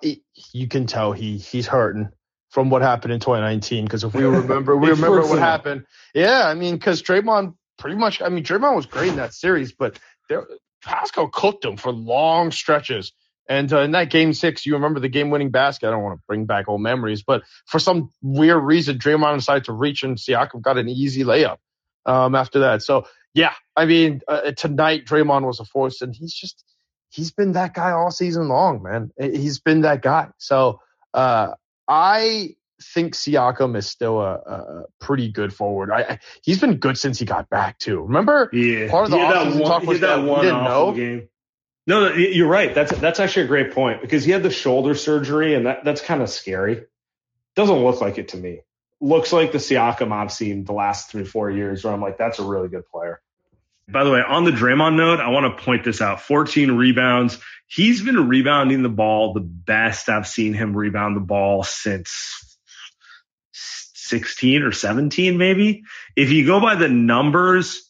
you 0.54 0.68
can 0.68 0.86
tell 0.86 1.14
he 1.14 1.38
he's 1.38 1.66
hurting 1.66 2.10
from 2.50 2.70
what 2.70 2.82
happened 2.82 3.14
in 3.14 3.20
2019. 3.20 3.86
Because 3.86 4.04
if 4.04 4.14
we 4.14 4.24
remember, 4.24 4.76
we 4.76 4.90
remember 4.92 5.22
what 5.22 5.40
happened. 5.40 5.86
Yeah, 6.14 6.48
I 6.48 6.54
mean, 6.54 6.76
because 6.76 7.02
Draymond 7.02 7.56
pretty 7.78 7.98
much. 7.98 8.22
I 8.22 8.30
mean, 8.30 8.44
Draymond 8.44 8.76
was 8.76 8.86
great 8.86 9.10
in 9.10 9.16
that 9.18 9.34
series, 9.34 9.72
but 9.72 10.00
there, 10.30 10.46
Pascal 10.84 11.28
cooked 11.28 11.66
him 11.66 11.78
for 11.78 11.92
long 11.92 12.52
stretches. 12.52 13.14
And 13.50 13.72
uh, 13.72 13.80
in 13.80 13.92
that 13.92 14.10
game 14.10 14.34
six, 14.34 14.66
you 14.66 14.74
remember 14.74 15.00
the 15.00 15.10
game-winning 15.10 15.52
basket. 15.52 15.88
I 15.88 15.92
don't 15.92 16.04
want 16.04 16.20
to 16.20 16.24
bring 16.28 16.46
back 16.46 16.68
old 16.68 16.82
memories, 16.82 17.24
but 17.24 17.44
for 17.66 17.80
some 17.80 18.12
weird 18.22 18.62
reason, 18.62 18.98
Draymond 18.98 19.38
decided 19.38 19.66
to 19.66 19.74
reach, 19.74 20.04
and 20.04 20.18
Siakam 20.18 20.62
got 20.62 20.78
an 20.78 20.90
easy 20.90 21.24
layup 21.24 21.58
um, 22.06 22.36
after 22.36 22.60
that. 22.60 22.84
So 22.84 23.06
yeah, 23.34 23.54
I 23.76 23.86
mean, 23.86 24.22
uh, 24.28 24.52
tonight 24.52 25.06
Draymond 25.06 25.46
was 25.46 25.60
a 25.60 25.66
force, 25.66 26.02
and 26.02 26.14
he's 26.14 26.34
just 26.34 26.64
he's 27.10 27.32
been 27.32 27.54
that 27.54 27.74
guy 27.74 27.92
all 27.92 28.12
season 28.12 28.50
long, 28.50 28.84
man. 28.84 29.12
He's 29.18 29.60
been 29.60 29.82
that 29.82 30.02
guy. 30.02 30.30
So 30.40 30.82
uh, 31.14 31.52
I 31.88 32.56
think 32.82 33.14
Siakam 33.14 33.78
is 33.78 33.88
still 33.88 34.20
a, 34.20 34.34
a 34.34 34.84
pretty 35.00 35.32
good 35.32 35.54
forward. 35.54 35.92
I, 35.92 36.02
I, 36.02 36.20
he's 36.44 36.60
been 36.60 36.78
good 36.78 36.98
since 36.98 37.18
he 37.20 37.26
got 37.26 37.50
back 37.50 37.80
too. 37.80 38.02
Remember, 38.02 38.50
yeah, 38.52 38.90
part 38.90 39.06
of 39.06 39.12
the 39.12 39.18
offseason 39.18 39.66
talk 39.66 39.84
was 39.84 40.00
that, 40.02 40.18
that 40.18 40.28
one 40.28 40.44
didn't 40.44 40.64
know. 40.64 40.92
Game. 40.92 41.30
No, 41.88 42.14
you're 42.14 42.50
right. 42.50 42.76
That's 42.76 42.92
that's 43.00 43.22
actually 43.22 43.46
a 43.46 43.48
great 43.48 43.72
point 43.72 44.02
because 44.02 44.26
he 44.26 44.32
had 44.32 44.44
the 44.44 44.52
shoulder 44.52 44.94
surgery, 44.94 45.56
and 45.56 45.66
that 45.66 45.86
that's 45.86 46.02
kind 46.02 46.22
of 46.22 46.30
scary. 46.30 46.84
Doesn't 47.56 47.78
look 47.78 48.02
like 48.02 48.18
it 48.18 48.30
to 48.30 48.38
me. 48.38 48.60
Looks 49.00 49.32
like 49.32 49.54
the 49.54 49.58
Siakam 49.58 50.12
I've 50.12 50.32
seen 50.32 50.66
the 50.66 50.74
last 50.74 51.10
three 51.10 51.24
four 51.24 51.50
years, 51.50 51.84
where 51.86 51.94
I'm 51.94 52.02
like, 52.02 52.18
that's 52.18 52.40
a 52.40 52.44
really 52.44 52.68
good 52.68 52.86
player. 52.88 53.22
By 53.90 54.04
the 54.04 54.12
way, 54.12 54.22
on 54.22 54.44
the 54.44 54.52
Draymond 54.52 54.98
note, 54.98 55.22
I 55.22 55.30
want 55.30 55.58
to 55.58 55.64
point 55.64 55.86
this 55.86 56.02
out 56.02 56.22
14 56.22 56.74
rebounds. 56.74 57.40
He's 57.68 58.04
been 58.04 58.28
rebounding 58.28 58.84
the 58.84 58.90
ball 58.90 59.34
the 59.34 59.40
best 59.40 60.10
I've 60.10 60.28
seen 60.28 60.54
him 60.54 60.76
rebound 60.76 61.16
the 61.16 61.22
ball 61.22 61.64
since 61.64 62.58
16 63.54 64.64
or 64.64 64.74
17, 64.74 65.38
maybe. 65.38 65.84
If 66.18 66.32
you 66.32 66.46
go 66.46 66.60
by 66.60 66.76
the 66.76 66.90
numbers, 66.90 67.87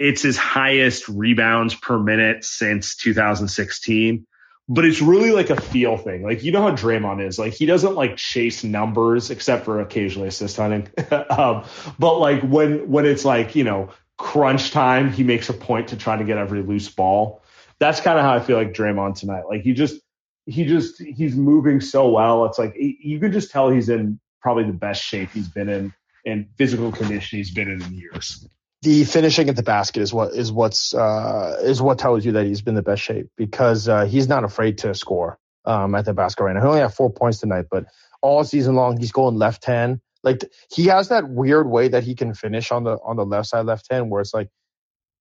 it's 0.00 0.22
his 0.22 0.38
highest 0.38 1.08
rebounds 1.08 1.74
per 1.74 1.98
minute 1.98 2.42
since 2.42 2.96
2016. 2.96 4.26
But 4.66 4.84
it's 4.84 5.02
really 5.02 5.32
like 5.32 5.50
a 5.50 5.60
feel 5.60 5.98
thing. 5.98 6.22
Like, 6.22 6.42
you 6.42 6.52
know 6.52 6.62
how 6.62 6.70
Draymond 6.70 7.26
is. 7.26 7.38
Like, 7.38 7.52
he 7.52 7.66
doesn't 7.66 7.94
like 7.96 8.16
chase 8.16 8.64
numbers 8.64 9.30
except 9.30 9.64
for 9.64 9.80
occasionally 9.80 10.28
assist 10.28 10.56
hunting. 10.56 10.88
um, 11.30 11.64
but 11.98 12.18
like 12.18 12.40
when, 12.42 12.88
when 12.90 13.04
it's 13.04 13.24
like, 13.24 13.54
you 13.54 13.64
know, 13.64 13.90
crunch 14.16 14.70
time, 14.70 15.12
he 15.12 15.22
makes 15.22 15.50
a 15.50 15.52
point 15.52 15.88
to 15.88 15.96
try 15.96 16.16
to 16.16 16.24
get 16.24 16.38
every 16.38 16.62
loose 16.62 16.88
ball. 16.88 17.42
That's 17.78 18.00
kind 18.00 18.18
of 18.18 18.24
how 18.24 18.34
I 18.34 18.40
feel 18.40 18.56
like 18.56 18.72
Draymond 18.72 19.18
tonight. 19.18 19.44
Like 19.48 19.62
he 19.62 19.74
just, 19.74 20.00
he 20.46 20.64
just, 20.64 20.98
he's 21.02 21.34
moving 21.36 21.80
so 21.80 22.08
well. 22.08 22.46
It's 22.46 22.58
like 22.58 22.74
you 22.76 23.18
can 23.20 23.32
just 23.32 23.50
tell 23.50 23.70
he's 23.70 23.88
in 23.88 24.18
probably 24.40 24.64
the 24.64 24.72
best 24.72 25.02
shape 25.02 25.30
he's 25.32 25.48
been 25.48 25.68
in 25.68 25.92
and 26.24 26.48
physical 26.56 26.92
condition 26.92 27.38
he's 27.38 27.50
been 27.50 27.68
in 27.68 27.82
in 27.82 27.92
years. 27.92 28.46
The 28.82 29.04
finishing 29.04 29.48
at 29.48 29.56
the 29.56 29.62
basket 29.62 30.00
is 30.00 30.12
what 30.12 30.32
is 30.32 30.50
what's 30.50 30.94
uh, 30.94 31.58
is 31.62 31.82
what 31.82 31.98
tells 31.98 32.24
you 32.24 32.32
that 32.32 32.46
he's 32.46 32.62
been 32.62 32.74
the 32.74 32.82
best 32.82 33.02
shape 33.02 33.28
because 33.36 33.88
uh, 33.88 34.06
he's 34.06 34.28
not 34.28 34.42
afraid 34.42 34.78
to 34.78 34.94
score 34.94 35.38
um, 35.66 35.94
at 35.94 36.06
the 36.06 36.14
basket 36.14 36.44
right 36.44 36.54
now. 36.54 36.62
He 36.62 36.66
only 36.66 36.80
had 36.80 36.94
four 36.94 37.10
points 37.12 37.40
tonight, 37.40 37.66
but 37.70 37.84
all 38.22 38.42
season 38.44 38.74
long 38.74 38.98
he's 38.98 39.12
going 39.12 39.36
left 39.36 39.64
hand 39.64 40.00
like 40.22 40.44
he 40.70 40.86
has 40.86 41.08
that 41.08 41.28
weird 41.28 41.68
way 41.68 41.88
that 41.88 42.04
he 42.04 42.14
can 42.14 42.34
finish 42.34 42.70
on 42.70 42.84
the 42.84 42.98
on 43.04 43.16
the 43.16 43.24
left 43.24 43.48
side 43.48 43.66
left 43.66 43.90
hand 43.90 44.10
where 44.10 44.20
it's 44.20 44.34
like 44.34 44.48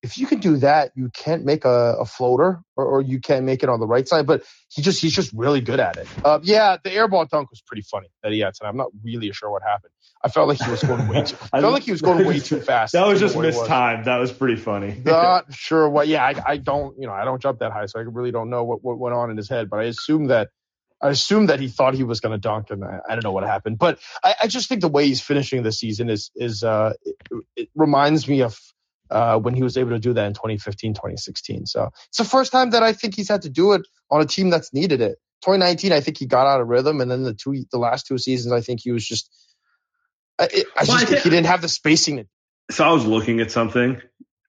if 0.01 0.17
you 0.17 0.27
can 0.27 0.39
do 0.39 0.57
that, 0.57 0.91
you 0.95 1.09
can't 1.13 1.43
make 1.43 1.65
a, 1.65 1.97
a 1.99 2.05
floater 2.05 2.62
or, 2.75 2.85
or, 2.85 3.01
you 3.01 3.19
can't 3.19 3.43
make 3.43 3.63
it 3.63 3.69
on 3.69 3.79
the 3.79 3.88
right 3.88 4.07
side. 4.07 4.25
But 4.25 4.43
he 4.69 4.81
just 4.81 5.01
he's 5.01 5.13
just 5.13 5.33
really 5.33 5.62
good 5.62 5.79
at 5.79 5.97
it. 5.97 6.07
Uh, 6.23 6.39
yeah, 6.41 6.77
the 6.81 6.89
airball 6.89 7.27
dunk 7.29 7.49
was 7.49 7.62
pretty 7.62 7.81
funny 7.81 8.07
that 8.23 8.31
he 8.31 8.39
had 8.39 8.53
tonight. 8.53 8.69
I'm 8.69 8.77
not 8.77 8.91
really 9.03 9.31
sure 9.33 9.51
what 9.51 9.62
happened. 9.62 9.91
I 10.23 10.29
felt 10.29 10.47
like 10.47 10.62
he 10.62 10.69
was 10.69 10.83
going 10.83 11.07
way 11.07 11.23
too. 11.23 11.38
I 11.53 11.62
felt 11.62 11.73
like 11.73 11.83
he 11.83 11.91
was 11.91 12.01
going 12.01 12.25
way 12.25 12.39
too 12.39 12.59
fast. 12.59 12.93
That 12.93 13.07
was 13.07 13.19
just 13.19 13.38
mistimed. 13.38 14.05
That 14.05 14.17
was 14.17 14.31
pretty 14.31 14.55
funny. 14.55 15.01
not 15.03 15.53
sure 15.53 15.89
what. 15.89 16.07
Yeah, 16.07 16.23
I, 16.23 16.51
I 16.53 16.57
don't 16.57 16.97
you 16.99 17.07
know 17.07 17.13
I 17.13 17.25
don't 17.25 17.41
jump 17.41 17.59
that 17.59 17.71
high, 17.71 17.85
so 17.88 17.99
I 17.99 18.03
really 18.03 18.31
don't 18.31 18.49
know 18.49 18.63
what 18.63 18.83
what 18.83 18.97
went 18.97 19.15
on 19.15 19.31
in 19.31 19.38
his 19.38 19.49
head. 19.49 19.69
But 19.69 19.79
I 19.79 19.83
assume 19.83 20.27
that 20.27 20.49
I 21.01 21.09
assume 21.09 21.47
that 21.47 21.59
he 21.59 21.67
thought 21.67 21.93
he 21.93 22.03
was 22.03 22.19
going 22.19 22.33
to 22.33 22.38
dunk, 22.38 22.71
and 22.71 22.83
I, 22.83 22.99
I, 23.07 23.13
don't 23.13 23.23
know 23.23 23.31
what 23.31 23.45
happened. 23.45 23.77
But 23.77 23.99
I, 24.21 24.35
I, 24.43 24.47
just 24.47 24.67
think 24.67 24.81
the 24.81 24.89
way 24.89 25.07
he's 25.07 25.21
finishing 25.21 25.63
the 25.63 25.71
season 25.71 26.09
is 26.09 26.29
is 26.35 26.63
uh, 26.63 26.93
it, 27.03 27.15
it 27.55 27.69
reminds 27.73 28.27
me 28.27 28.41
of 28.41 28.59
uh, 29.09 29.39
when 29.39 29.53
he 29.53 29.63
was 29.63 29.77
able 29.77 29.91
to 29.91 29.99
do 29.99 30.13
that 30.13 30.25
in 30.25 30.33
2015, 30.33 30.93
2016. 30.93 31.65
So 31.65 31.89
it's 32.07 32.17
the 32.17 32.23
first 32.23 32.51
time 32.51 32.71
that 32.71 32.83
I 32.83 32.93
think 32.93 33.15
he's 33.15 33.29
had 33.29 33.43
to 33.43 33.49
do 33.49 33.73
it 33.73 33.81
on 34.09 34.21
a 34.21 34.25
team 34.25 34.49
that's 34.49 34.73
needed 34.73 35.01
it. 35.01 35.17
2019, 35.41 35.91
I 35.91 36.01
think 36.01 36.17
he 36.17 36.25
got 36.25 36.47
out 36.47 36.61
of 36.61 36.67
rhythm, 36.67 36.99
and 37.01 37.09
then 37.09 37.23
the 37.23 37.33
two 37.33 37.63
the 37.71 37.77
last 37.77 38.07
two 38.07 38.17
seasons, 38.17 38.51
I 38.51 38.61
think 38.61 38.81
he 38.81 38.91
was 38.91 39.05
just. 39.05 39.29
I, 40.37 40.45
I 40.45 40.85
well, 40.87 40.97
just 40.97 41.07
think 41.07 41.21
he 41.21 41.29
didn't 41.29 41.47
have 41.47 41.61
the 41.61 41.69
spacing. 41.69 42.27
So 42.71 42.83
I 42.83 42.91
was 42.91 43.05
looking 43.05 43.39
at 43.39 43.51
something 43.51 44.01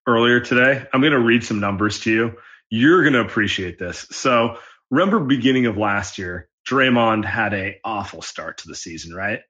earlier 0.06 0.40
today. 0.40 0.84
I'm 0.92 1.00
going 1.00 1.12
to 1.12 1.20
read 1.20 1.44
some 1.44 1.60
numbers 1.60 2.00
to 2.00 2.12
you. 2.12 2.36
You're 2.68 3.02
going 3.02 3.14
to 3.14 3.20
appreciate 3.20 3.78
this. 3.78 4.06
So 4.10 4.58
remember 4.90 5.20
beginning 5.20 5.66
of 5.66 5.76
last 5.76 6.18
year, 6.18 6.48
Draymond 6.68 7.24
had 7.24 7.54
a 7.54 7.78
awful 7.84 8.22
start 8.22 8.58
to 8.58 8.68
the 8.68 8.76
season, 8.76 9.14
right? 9.14 9.40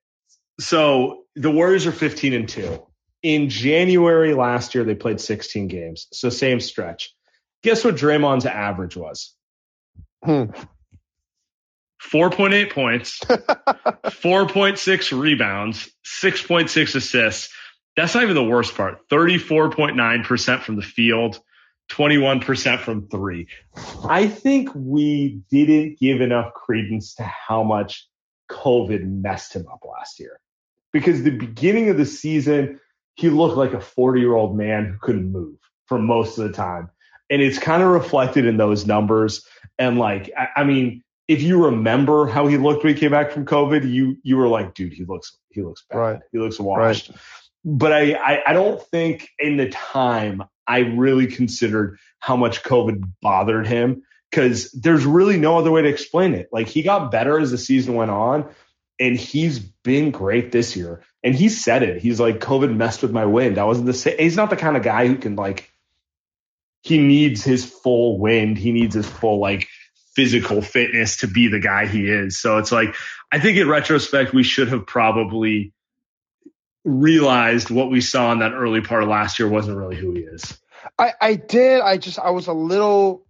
So 0.60 1.24
the 1.36 1.50
Warriors 1.50 1.86
are 1.86 1.92
15 1.92 2.32
and 2.34 2.48
2. 2.48 2.86
In 3.22 3.50
January 3.50 4.35
last 4.35 4.74
year, 4.74 4.85
they 4.85 4.94
played 4.94 5.20
16 5.20 5.68
games. 5.68 6.06
So 6.12 6.30
same 6.30 6.61
stretch. 6.61 7.14
Guess 7.62 7.85
what 7.85 7.96
Draymond's 7.96 8.46
average 8.46 8.96
was? 8.96 9.35
Hmm. 10.24 10.44
4.8 12.11 12.72
points, 12.72 13.20
4.6 13.28 15.20
rebounds, 15.20 15.90
6.6 16.04 16.94
assists. 16.94 17.52
That's 17.94 18.14
not 18.14 18.22
even 18.22 18.35
the 18.35 18.44
worst 18.44 18.74
part. 18.74 19.09
34.9% 19.11 20.62
from 20.62 20.76
the 20.76 20.83
field, 20.83 21.40
21% 21.90 22.80
from 22.80 23.09
three. 23.09 23.48
I 24.09 24.28
think 24.28 24.70
we 24.74 25.42
didn't 25.50 25.98
give 25.98 26.20
enough 26.20 26.54
credence 26.54 27.14
to 27.16 27.24
how 27.24 27.62
much 27.62 28.09
COVID 28.50 29.02
messed 29.04 29.54
him 29.54 29.66
up 29.70 29.80
last 29.85 30.18
year. 30.18 30.40
Because 30.92 31.22
the 31.22 31.30
beginning 31.30 31.90
of 31.90 31.96
the 31.96 32.06
season, 32.06 32.80
he 33.20 33.28
looked 33.28 33.56
like 33.56 33.74
a 33.74 33.80
40 33.80 34.20
year 34.20 34.35
old 34.35 34.56
man 34.56 34.87
who 34.87 34.98
couldn't 34.98 35.30
move 35.30 35.56
for 35.87 35.98
most 35.98 36.38
of 36.38 36.44
the 36.44 36.52
time. 36.52 36.90
And 37.28 37.42
it's 37.42 37.59
kind 37.59 37.83
of 37.83 37.90
reflected 37.90 38.46
in 38.46 38.56
those 38.56 38.87
numbers. 38.87 39.46
And 39.78 39.98
like, 39.98 40.33
I, 40.37 40.48
I 40.61 40.64
mean, 40.64 41.04
if 41.28 41.42
you 41.42 41.66
remember 41.66 42.26
how 42.26 42.46
he 42.46 42.56
looked 42.56 42.83
when 42.83 42.94
he 42.94 42.98
came 42.98 43.11
back 43.11 43.30
from 43.30 43.46
COVID, 43.46 43.88
you 43.88 44.16
you 44.22 44.37
were 44.37 44.48
like, 44.48 44.74
dude, 44.74 44.92
he 44.92 45.04
looks 45.04 45.37
he 45.50 45.62
looks 45.62 45.85
bad. 45.88 45.98
Right. 45.98 46.20
He 46.33 46.38
looks 46.38 46.59
washed. 46.59 47.11
Right. 47.11 47.18
But 47.64 47.92
I, 47.92 48.14
I 48.14 48.42
I 48.48 48.52
don't 48.52 48.83
think 48.88 49.28
in 49.38 49.56
the 49.56 49.68
time 49.68 50.42
I 50.66 50.78
really 50.78 51.26
considered 51.26 51.98
how 52.18 52.37
much 52.37 52.62
COVID 52.62 53.04
bothered 53.20 53.66
him 53.66 54.02
because 54.30 54.72
there's 54.72 55.04
really 55.04 55.38
no 55.38 55.59
other 55.59 55.70
way 55.70 55.83
to 55.83 55.88
explain 55.88 56.35
it. 56.35 56.48
Like 56.50 56.68
he 56.68 56.83
got 56.83 57.12
better 57.12 57.38
as 57.38 57.50
the 57.50 57.59
season 57.59 57.94
went 57.94 58.11
on 58.11 58.48
and 59.00 59.16
he's 59.16 59.58
been 59.58 60.10
great 60.10 60.52
this 60.52 60.76
year. 60.76 61.02
And 61.24 61.34
he 61.34 61.48
said 61.48 61.82
it. 61.82 62.00
He's 62.00 62.20
like, 62.20 62.38
COVID 62.38 62.74
messed 62.74 63.02
with 63.02 63.12
my 63.12 63.24
wind. 63.24 63.58
I 63.58 63.64
wasn't 63.64 63.86
the 63.86 63.94
same. 63.94 64.18
He's 64.18 64.36
not 64.36 64.50
the 64.50 64.56
kind 64.56 64.76
of 64.76 64.82
guy 64.82 65.06
who 65.06 65.16
can 65.16 65.36
like, 65.36 65.70
he 66.82 66.98
needs 66.98 67.42
his 67.42 67.64
full 67.64 68.18
wind. 68.18 68.58
He 68.58 68.72
needs 68.72 68.94
his 68.94 69.08
full 69.08 69.40
like 69.40 69.66
physical 70.14 70.62
fitness 70.62 71.18
to 71.18 71.26
be 71.26 71.48
the 71.48 71.60
guy 71.60 71.86
he 71.86 72.08
is. 72.08 72.38
So 72.38 72.58
it's 72.58 72.72
like, 72.72 72.94
I 73.32 73.38
think 73.38 73.58
in 73.58 73.68
retrospect, 73.68 74.32
we 74.32 74.42
should 74.42 74.68
have 74.68 74.86
probably 74.86 75.72
realized 76.84 77.70
what 77.70 77.90
we 77.90 78.00
saw 78.00 78.32
in 78.32 78.38
that 78.40 78.52
early 78.52 78.80
part 78.80 79.02
of 79.02 79.08
last 79.08 79.38
year 79.38 79.48
wasn't 79.48 79.76
really 79.76 79.96
who 79.96 80.12
he 80.12 80.20
is. 80.20 80.58
I, 80.98 81.12
I 81.20 81.34
did. 81.34 81.80
I 81.80 81.98
just 81.98 82.18
I 82.18 82.30
was 82.30 82.46
a 82.46 82.52
little. 82.52 83.26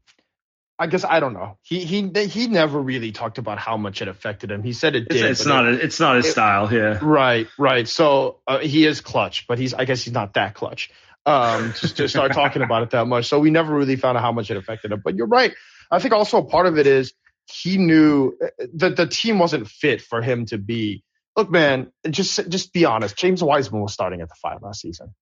I 0.81 0.87
guess 0.87 1.05
I 1.05 1.21
don't 1.21 1.35
know. 1.35 1.59
He 1.61 1.85
he 1.85 2.11
he 2.27 2.47
never 2.47 2.81
really 2.81 3.13
talked 3.13 3.37
about 3.37 3.59
how 3.59 3.77
much 3.77 4.01
it 4.01 4.09
affected 4.09 4.51
him. 4.51 4.63
He 4.63 4.73
said 4.73 4.97
it 4.97 5.11
did. 5.11 5.23
It's, 5.27 5.41
it's 5.41 5.47
not. 5.47 5.69
It, 5.69 5.81
it's 5.85 6.01
not 6.01 6.17
his 6.17 6.25
it, 6.25 6.31
style. 6.33 6.73
Yeah. 6.73 6.99
Right. 7.03 7.49
Right. 7.59 7.87
So 7.87 8.39
uh, 8.47 8.61
he 8.61 8.87
is 8.87 9.03
clutch, 9.03 9.47
but 9.47 9.59
he's. 9.59 9.75
I 9.75 9.85
guess 9.85 10.03
he's 10.03 10.15
not 10.15 10.35
that 10.35 10.55
clutch. 10.55 10.91
Um, 11.27 11.75
just 11.79 11.99
to 11.99 12.09
start 12.09 12.33
talking 12.33 12.63
about 12.63 12.83
it 12.83 12.91
that 12.91 13.07
much. 13.07 13.27
So 13.27 13.39
we 13.39 13.51
never 13.51 13.75
really 13.75 13.97
found 13.97 14.17
out 14.17 14.23
how 14.23 14.33
much 14.33 14.51
it 14.51 14.57
affected 14.57 14.91
him. 14.91 15.03
But 15.05 15.17
you're 15.17 15.27
right. 15.27 15.53
I 15.91 15.99
think 15.99 16.15
also 16.15 16.43
part 16.43 16.65
of 16.67 16.79
it 16.79 16.87
is 16.87 17.13
he 17.45 17.77
knew 17.77 18.39
that 18.77 18.97
the 18.97 19.07
team 19.07 19.39
wasn't 19.39 19.69
fit 19.69 20.01
for 20.01 20.23
him 20.23 20.47
to 20.47 20.57
be. 20.57 21.05
Look, 21.37 21.51
man, 21.51 21.93
just 22.09 22.49
just 22.49 22.73
be 22.73 22.87
honest. 22.87 23.19
James 23.19 23.45
Wiseman 23.45 23.83
was 23.83 23.93
starting 23.93 24.23
at 24.23 24.31
the 24.31 24.35
five 24.41 24.63
last 24.63 24.81
season. 24.81 25.15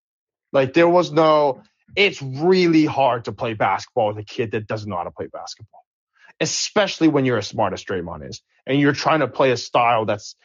Like 0.52 0.72
there 0.72 0.88
was 0.88 1.10
no. 1.10 1.62
It's 1.96 2.20
really 2.22 2.84
hard 2.84 3.24
to 3.24 3.32
play 3.32 3.54
basketball 3.54 4.08
with 4.08 4.18
a 4.18 4.24
kid 4.24 4.52
that 4.52 4.66
doesn't 4.66 4.88
know 4.88 4.96
how 4.96 5.04
to 5.04 5.10
play 5.10 5.26
basketball, 5.26 5.84
especially 6.40 7.08
when 7.08 7.24
you're 7.24 7.38
as 7.38 7.46
smart 7.46 7.72
as 7.72 7.84
Draymond 7.84 8.28
is, 8.28 8.42
and 8.66 8.78
you're 8.80 8.92
trying 8.92 9.20
to 9.20 9.28
play 9.28 9.50
a 9.50 9.56
style 9.56 10.04
that's. 10.04 10.36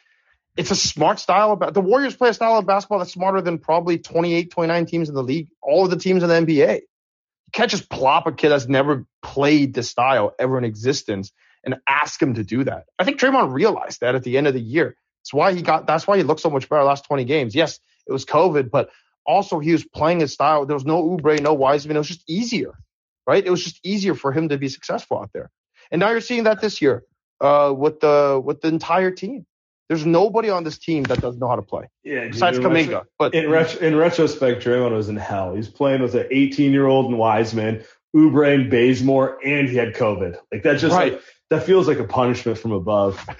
It's 0.55 0.69
a 0.69 0.75
smart 0.75 1.17
style 1.17 1.51
about 1.51 1.73
the 1.73 1.81
Warriors 1.81 2.15
play 2.15 2.29
a 2.29 2.33
style 2.33 2.59
of 2.59 2.67
basketball 2.67 2.99
that's 2.99 3.11
smarter 3.11 3.41
than 3.41 3.57
probably 3.57 3.97
28, 3.97 4.51
29 4.51 4.85
teams 4.85 5.09
in 5.09 5.15
the 5.15 5.23
league, 5.23 5.47
all 5.63 5.85
of 5.85 5.89
the 5.89 5.97
teams 5.97 6.21
in 6.21 6.29
the 6.29 6.35
NBA. 6.35 6.75
You 6.75 7.51
can't 7.51 7.71
just 7.71 7.89
plop 7.89 8.27
a 8.27 8.31
kid 8.31 8.49
that's 8.49 8.67
never 8.67 9.07
played 9.23 9.73
this 9.73 9.89
style 9.89 10.35
ever 10.37 10.59
in 10.59 10.63
existence 10.63 11.31
and 11.63 11.77
ask 11.87 12.21
him 12.21 12.35
to 12.35 12.43
do 12.43 12.63
that. 12.65 12.85
I 12.99 13.03
think 13.03 13.19
Draymond 13.19 13.51
realized 13.53 14.01
that 14.01 14.13
at 14.13 14.23
the 14.23 14.37
end 14.37 14.45
of 14.45 14.53
the 14.53 14.61
year. 14.61 14.95
That's 15.21 15.33
why 15.33 15.53
he 15.53 15.61
got. 15.61 15.87
That's 15.87 16.05
why 16.05 16.17
he 16.17 16.23
looked 16.23 16.41
so 16.41 16.49
much 16.49 16.67
better 16.67 16.83
last 16.83 17.05
20 17.05 17.23
games. 17.23 17.55
Yes, 17.55 17.79
it 18.05 18.11
was 18.11 18.25
COVID, 18.25 18.69
but 18.69 18.89
also 19.25 19.59
he 19.59 19.71
was 19.71 19.85
playing 19.85 20.19
his 20.19 20.33
style. 20.33 20.65
There 20.65 20.75
was 20.75 20.85
no 20.85 21.03
Oubre, 21.03 21.39
no 21.39 21.53
Wiseman. 21.53 21.95
It 21.95 21.99
was 21.99 22.07
just 22.07 22.23
easier, 22.29 22.73
right? 23.27 23.45
It 23.45 23.49
was 23.49 23.63
just 23.63 23.79
easier 23.83 24.15
for 24.15 24.31
him 24.31 24.49
to 24.49 24.57
be 24.57 24.69
successful 24.69 25.19
out 25.19 25.31
there. 25.33 25.49
And 25.91 25.99
now 25.99 26.09
you're 26.09 26.21
seeing 26.21 26.43
that 26.43 26.61
this 26.61 26.81
year 26.81 27.03
uh, 27.41 27.73
with 27.75 27.99
the 27.99 28.41
with 28.43 28.61
the 28.61 28.69
entire 28.69 29.11
team. 29.11 29.45
There's 29.89 30.05
nobody 30.05 30.49
on 30.49 30.63
this 30.63 30.77
team 30.77 31.03
that 31.03 31.19
doesn't 31.19 31.39
know 31.39 31.49
how 31.49 31.57
to 31.57 31.61
play. 31.61 31.89
Yeah, 32.03 32.27
besides 32.27 32.57
dude, 32.57 32.65
Kuminga. 32.65 32.87
Retro- 32.87 33.05
but 33.19 33.33
in, 33.35 33.49
ret- 33.49 33.81
in 33.81 33.95
retrospect, 33.95 34.63
Draymond 34.63 34.95
was 34.95 35.09
in 35.09 35.17
hell. 35.17 35.53
He's 35.53 35.67
playing 35.67 36.01
with 36.01 36.15
an 36.15 36.25
18 36.31 36.71
year 36.71 36.87
old 36.87 37.07
and 37.07 37.17
Wiseman, 37.19 37.83
Oubre 38.15 38.51
and 38.53 38.71
Bazemore, 38.71 39.39
and 39.45 39.67
he 39.67 39.75
had 39.75 39.93
COVID. 39.93 40.37
Like 40.51 40.63
that 40.63 40.79
just 40.79 40.95
right. 40.95 41.13
like 41.13 41.21
that 41.49 41.63
feels 41.63 41.87
like 41.87 41.99
a 41.99 42.03
punishment 42.03 42.57
from 42.57 42.71
above. 42.71 43.23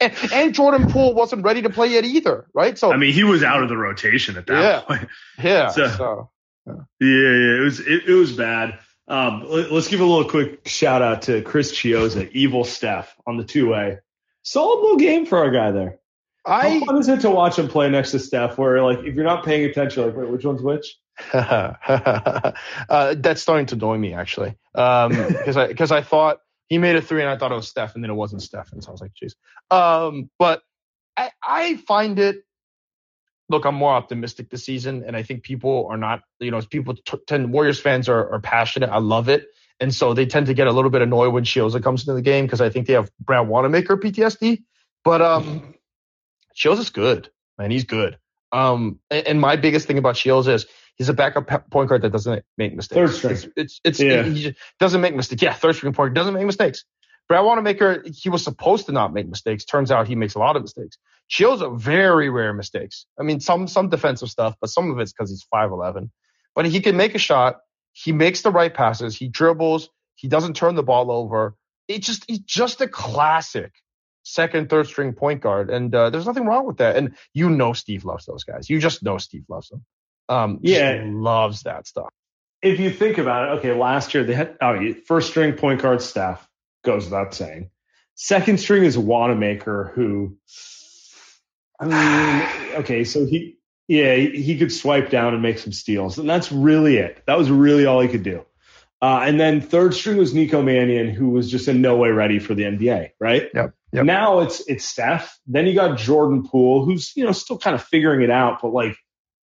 and, 0.00 0.16
and, 0.32 0.54
Jordan 0.54 0.90
Poole 0.90 1.14
wasn't 1.14 1.44
ready 1.44 1.62
to 1.62 1.70
play 1.70 1.88
yet 1.88 2.04
either, 2.04 2.46
right? 2.52 2.76
So 2.76 2.92
I 2.92 2.96
mean, 2.96 3.12
he 3.12 3.24
was 3.24 3.42
out 3.42 3.62
of 3.62 3.68
the 3.68 3.76
rotation 3.76 4.36
at 4.36 4.46
that 4.46 4.60
yeah, 4.60 4.80
point. 4.80 5.08
Yeah. 5.42 5.68
So, 5.68 5.88
so 5.88 6.30
yeah. 6.66 6.72
yeah, 7.00 7.08
yeah, 7.08 7.58
it 7.58 7.64
was 7.64 7.80
it, 7.80 8.08
it 8.08 8.14
was 8.14 8.32
bad. 8.32 8.78
Um, 9.06 9.44
let, 9.48 9.72
us 9.72 9.88
give 9.88 10.00
a 10.00 10.04
little 10.04 10.28
quick 10.28 10.68
shout 10.68 11.00
out 11.00 11.22
to 11.22 11.42
Chris 11.42 11.72
Chiozza, 11.72 12.30
Evil 12.32 12.64
Steph 12.64 13.14
on 13.26 13.36
the 13.36 13.44
two 13.44 13.70
way. 13.70 13.98
Solid 14.42 14.80
little 14.80 14.96
game 14.98 15.26
for 15.26 15.38
our 15.38 15.50
guy 15.50 15.70
there. 15.70 15.98
I, 16.44 16.78
How 16.78 16.86
fun 16.86 16.96
is 16.98 17.08
it 17.08 17.20
to 17.20 17.30
watch 17.30 17.58
him 17.58 17.68
play 17.68 17.90
next 17.90 18.12
to 18.12 18.18
Steph? 18.18 18.58
Where 18.58 18.82
like 18.82 19.00
if 19.00 19.14
you're 19.14 19.24
not 19.24 19.44
paying 19.44 19.64
attention, 19.64 20.04
like 20.04 20.16
wait, 20.16 20.28
which 20.28 20.44
one's 20.44 20.62
which? 20.62 20.96
uh, 21.32 21.74
that's 23.16 23.42
starting 23.42 23.66
to 23.66 23.74
annoy 23.74 23.98
me 23.98 24.14
actually, 24.14 24.56
because 24.72 25.56
um, 25.56 25.58
I 25.58 25.66
because 25.66 25.90
I 25.90 26.02
thought 26.02 26.38
he 26.68 26.78
made 26.78 26.96
a 26.96 27.02
three 27.02 27.20
and 27.20 27.30
I 27.30 27.36
thought 27.36 27.52
it 27.52 27.56
was 27.56 27.68
Steph 27.68 27.94
and 27.94 28.04
then 28.04 28.10
it 28.10 28.14
wasn't 28.14 28.42
Steph 28.42 28.72
and 28.72 28.82
so 28.82 28.90
I 28.90 28.92
was 28.92 29.00
like, 29.00 29.12
jeez. 29.20 29.34
Um, 29.74 30.30
but 30.38 30.62
I 31.16 31.30
I 31.42 31.76
find 31.76 32.18
it. 32.18 32.44
Look, 33.50 33.64
I'm 33.64 33.74
more 33.74 33.92
optimistic 33.92 34.50
this 34.50 34.66
season, 34.66 35.04
and 35.06 35.16
I 35.16 35.22
think 35.22 35.42
people 35.42 35.88
are 35.90 35.96
not. 35.96 36.20
You 36.38 36.50
know, 36.50 36.60
people 36.60 36.94
t- 36.94 37.18
tend 37.26 37.50
Warriors 37.50 37.80
fans 37.80 38.08
are, 38.08 38.34
are 38.34 38.40
passionate. 38.40 38.90
I 38.90 38.98
love 38.98 39.30
it, 39.30 39.46
and 39.80 39.94
so 39.94 40.12
they 40.12 40.26
tend 40.26 40.46
to 40.46 40.54
get 40.54 40.66
a 40.66 40.72
little 40.72 40.90
bit 40.90 41.02
annoyed 41.02 41.32
when 41.32 41.44
Chiozza 41.44 41.82
comes 41.82 42.02
into 42.02 42.12
the 42.12 42.22
game 42.22 42.44
because 42.44 42.60
I 42.60 42.68
think 42.68 42.86
they 42.86 42.92
have 42.92 43.10
Brad 43.18 43.48
Wanamaker 43.48 43.96
PTSD. 43.96 44.64
But 45.02 45.22
um, 45.22 45.74
Chiozza's 46.56 46.90
good, 46.90 47.30
man. 47.56 47.70
He's 47.70 47.84
good. 47.84 48.18
Um, 48.52 49.00
and, 49.10 49.26
and 49.26 49.40
my 49.40 49.56
biggest 49.56 49.86
thing 49.86 49.98
about 49.98 50.16
Chiozza 50.16 50.54
is 50.54 50.66
he's 50.98 51.08
a 51.08 51.14
backup 51.14 51.70
point 51.70 51.88
guard 51.88 52.02
that 52.02 52.10
doesn't 52.10 52.44
make 52.56 52.74
mistakes. 52.74 52.96
Third 52.96 53.14
string. 53.14 53.32
It's 53.32 53.46
it's, 53.56 53.80
it's 53.84 54.00
yeah. 54.00 54.20
it, 54.20 54.32
he 54.32 54.56
doesn't 54.78 55.00
make 55.00 55.14
mistakes. 55.14 55.42
Yeah, 55.42 55.54
third 55.54 55.76
string 55.76 55.92
point 55.92 56.08
guard 56.08 56.14
doesn't 56.14 56.34
make 56.34 56.44
mistakes. 56.44 56.84
Brad 57.28 57.44
Wanamaker, 57.44 58.04
he 58.06 58.30
was 58.30 58.42
supposed 58.42 58.86
to 58.86 58.92
not 58.92 59.12
make 59.12 59.28
mistakes. 59.28 59.64
Turns 59.64 59.90
out 59.90 60.08
he 60.08 60.14
makes 60.14 60.34
a 60.34 60.38
lot 60.38 60.56
of 60.56 60.62
mistakes. 60.62 60.96
Chiozza 61.30 61.78
very 61.78 62.30
rare 62.30 62.54
mistakes. 62.54 63.06
I 63.20 63.22
mean, 63.22 63.40
some 63.40 63.68
some 63.68 63.88
defensive 63.88 64.30
stuff, 64.30 64.56
but 64.60 64.70
some 64.70 64.90
of 64.90 64.98
it's 64.98 65.12
because 65.12 65.30
he's 65.30 65.42
five 65.44 65.70
eleven. 65.70 66.10
But 66.54 66.66
he 66.66 66.80
can 66.80 66.96
make 66.96 67.14
a 67.14 67.18
shot. 67.18 67.58
He 67.92 68.12
makes 68.12 68.42
the 68.42 68.50
right 68.50 68.72
passes. 68.72 69.16
He 69.16 69.28
dribbles. 69.28 69.90
He 70.16 70.26
doesn't 70.28 70.56
turn 70.56 70.74
the 70.74 70.82
ball 70.82 71.10
over. 71.10 71.54
It's 71.86 72.06
just 72.06 72.24
he's 72.26 72.40
just 72.40 72.80
a 72.80 72.88
classic 72.88 73.72
second, 74.24 74.68
third 74.70 74.86
string 74.86 75.12
point 75.12 75.42
guard, 75.42 75.70
and 75.70 75.94
uh, 75.94 76.10
there's 76.10 76.26
nothing 76.26 76.46
wrong 76.46 76.66
with 76.66 76.78
that. 76.78 76.96
And 76.96 77.14
you 77.34 77.50
know 77.50 77.72
Steve 77.74 78.04
loves 78.04 78.24
those 78.24 78.44
guys. 78.44 78.70
You 78.70 78.80
just 78.80 79.02
know 79.02 79.18
Steve 79.18 79.44
loves 79.48 79.68
them. 79.68 79.84
Um, 80.28 80.58
yeah, 80.62 81.02
loves 81.06 81.62
that 81.62 81.86
stuff. 81.86 82.10
If 82.60 82.80
you 82.80 82.90
think 82.90 83.18
about 83.18 83.48
it, 83.48 83.58
okay, 83.58 83.72
last 83.72 84.14
year 84.14 84.24
they 84.24 84.34
had 84.34 84.56
oh, 84.60 84.92
first 85.06 85.30
string 85.30 85.54
point 85.54 85.80
guard 85.80 86.02
Steph 86.02 86.46
goes 86.84 87.04
without 87.04 87.34
saying. 87.34 87.70
Second 88.14 88.58
string 88.58 88.84
is 88.84 88.98
Wanamaker, 88.98 89.92
who, 89.94 90.36
I 91.78 91.84
mean, 91.84 92.74
okay, 92.80 93.04
so 93.04 93.26
he, 93.26 93.58
yeah, 93.86 94.16
he 94.16 94.58
could 94.58 94.72
swipe 94.72 95.08
down 95.10 95.34
and 95.34 95.42
make 95.42 95.58
some 95.58 95.72
steals, 95.72 96.18
and 96.18 96.28
that's 96.28 96.50
really 96.50 96.96
it. 96.96 97.22
That 97.26 97.38
was 97.38 97.50
really 97.50 97.86
all 97.86 98.00
he 98.00 98.08
could 98.08 98.24
do. 98.24 98.44
Uh, 99.00 99.20
and 99.24 99.38
then 99.38 99.60
third 99.60 99.94
string 99.94 100.16
was 100.16 100.34
Nico 100.34 100.60
Mannion, 100.60 101.08
who 101.08 101.30
was 101.30 101.50
just 101.50 101.68
in 101.68 101.80
no 101.80 101.96
way 101.96 102.10
ready 102.10 102.40
for 102.40 102.54
the 102.54 102.64
NBA, 102.64 103.10
right? 103.20 103.48
Yep. 103.54 103.74
Yep. 103.92 104.04
Now 104.04 104.40
it's 104.40 104.60
it's 104.68 104.84
Steph. 104.84 105.38
Then 105.46 105.66
you 105.66 105.74
got 105.74 105.96
Jordan 105.96 106.46
Poole, 106.46 106.84
who's 106.84 107.16
you 107.16 107.24
know 107.24 107.32
still 107.32 107.58
kind 107.58 107.74
of 107.74 107.82
figuring 107.82 108.22
it 108.22 108.30
out, 108.30 108.60
but 108.60 108.72
like 108.72 108.96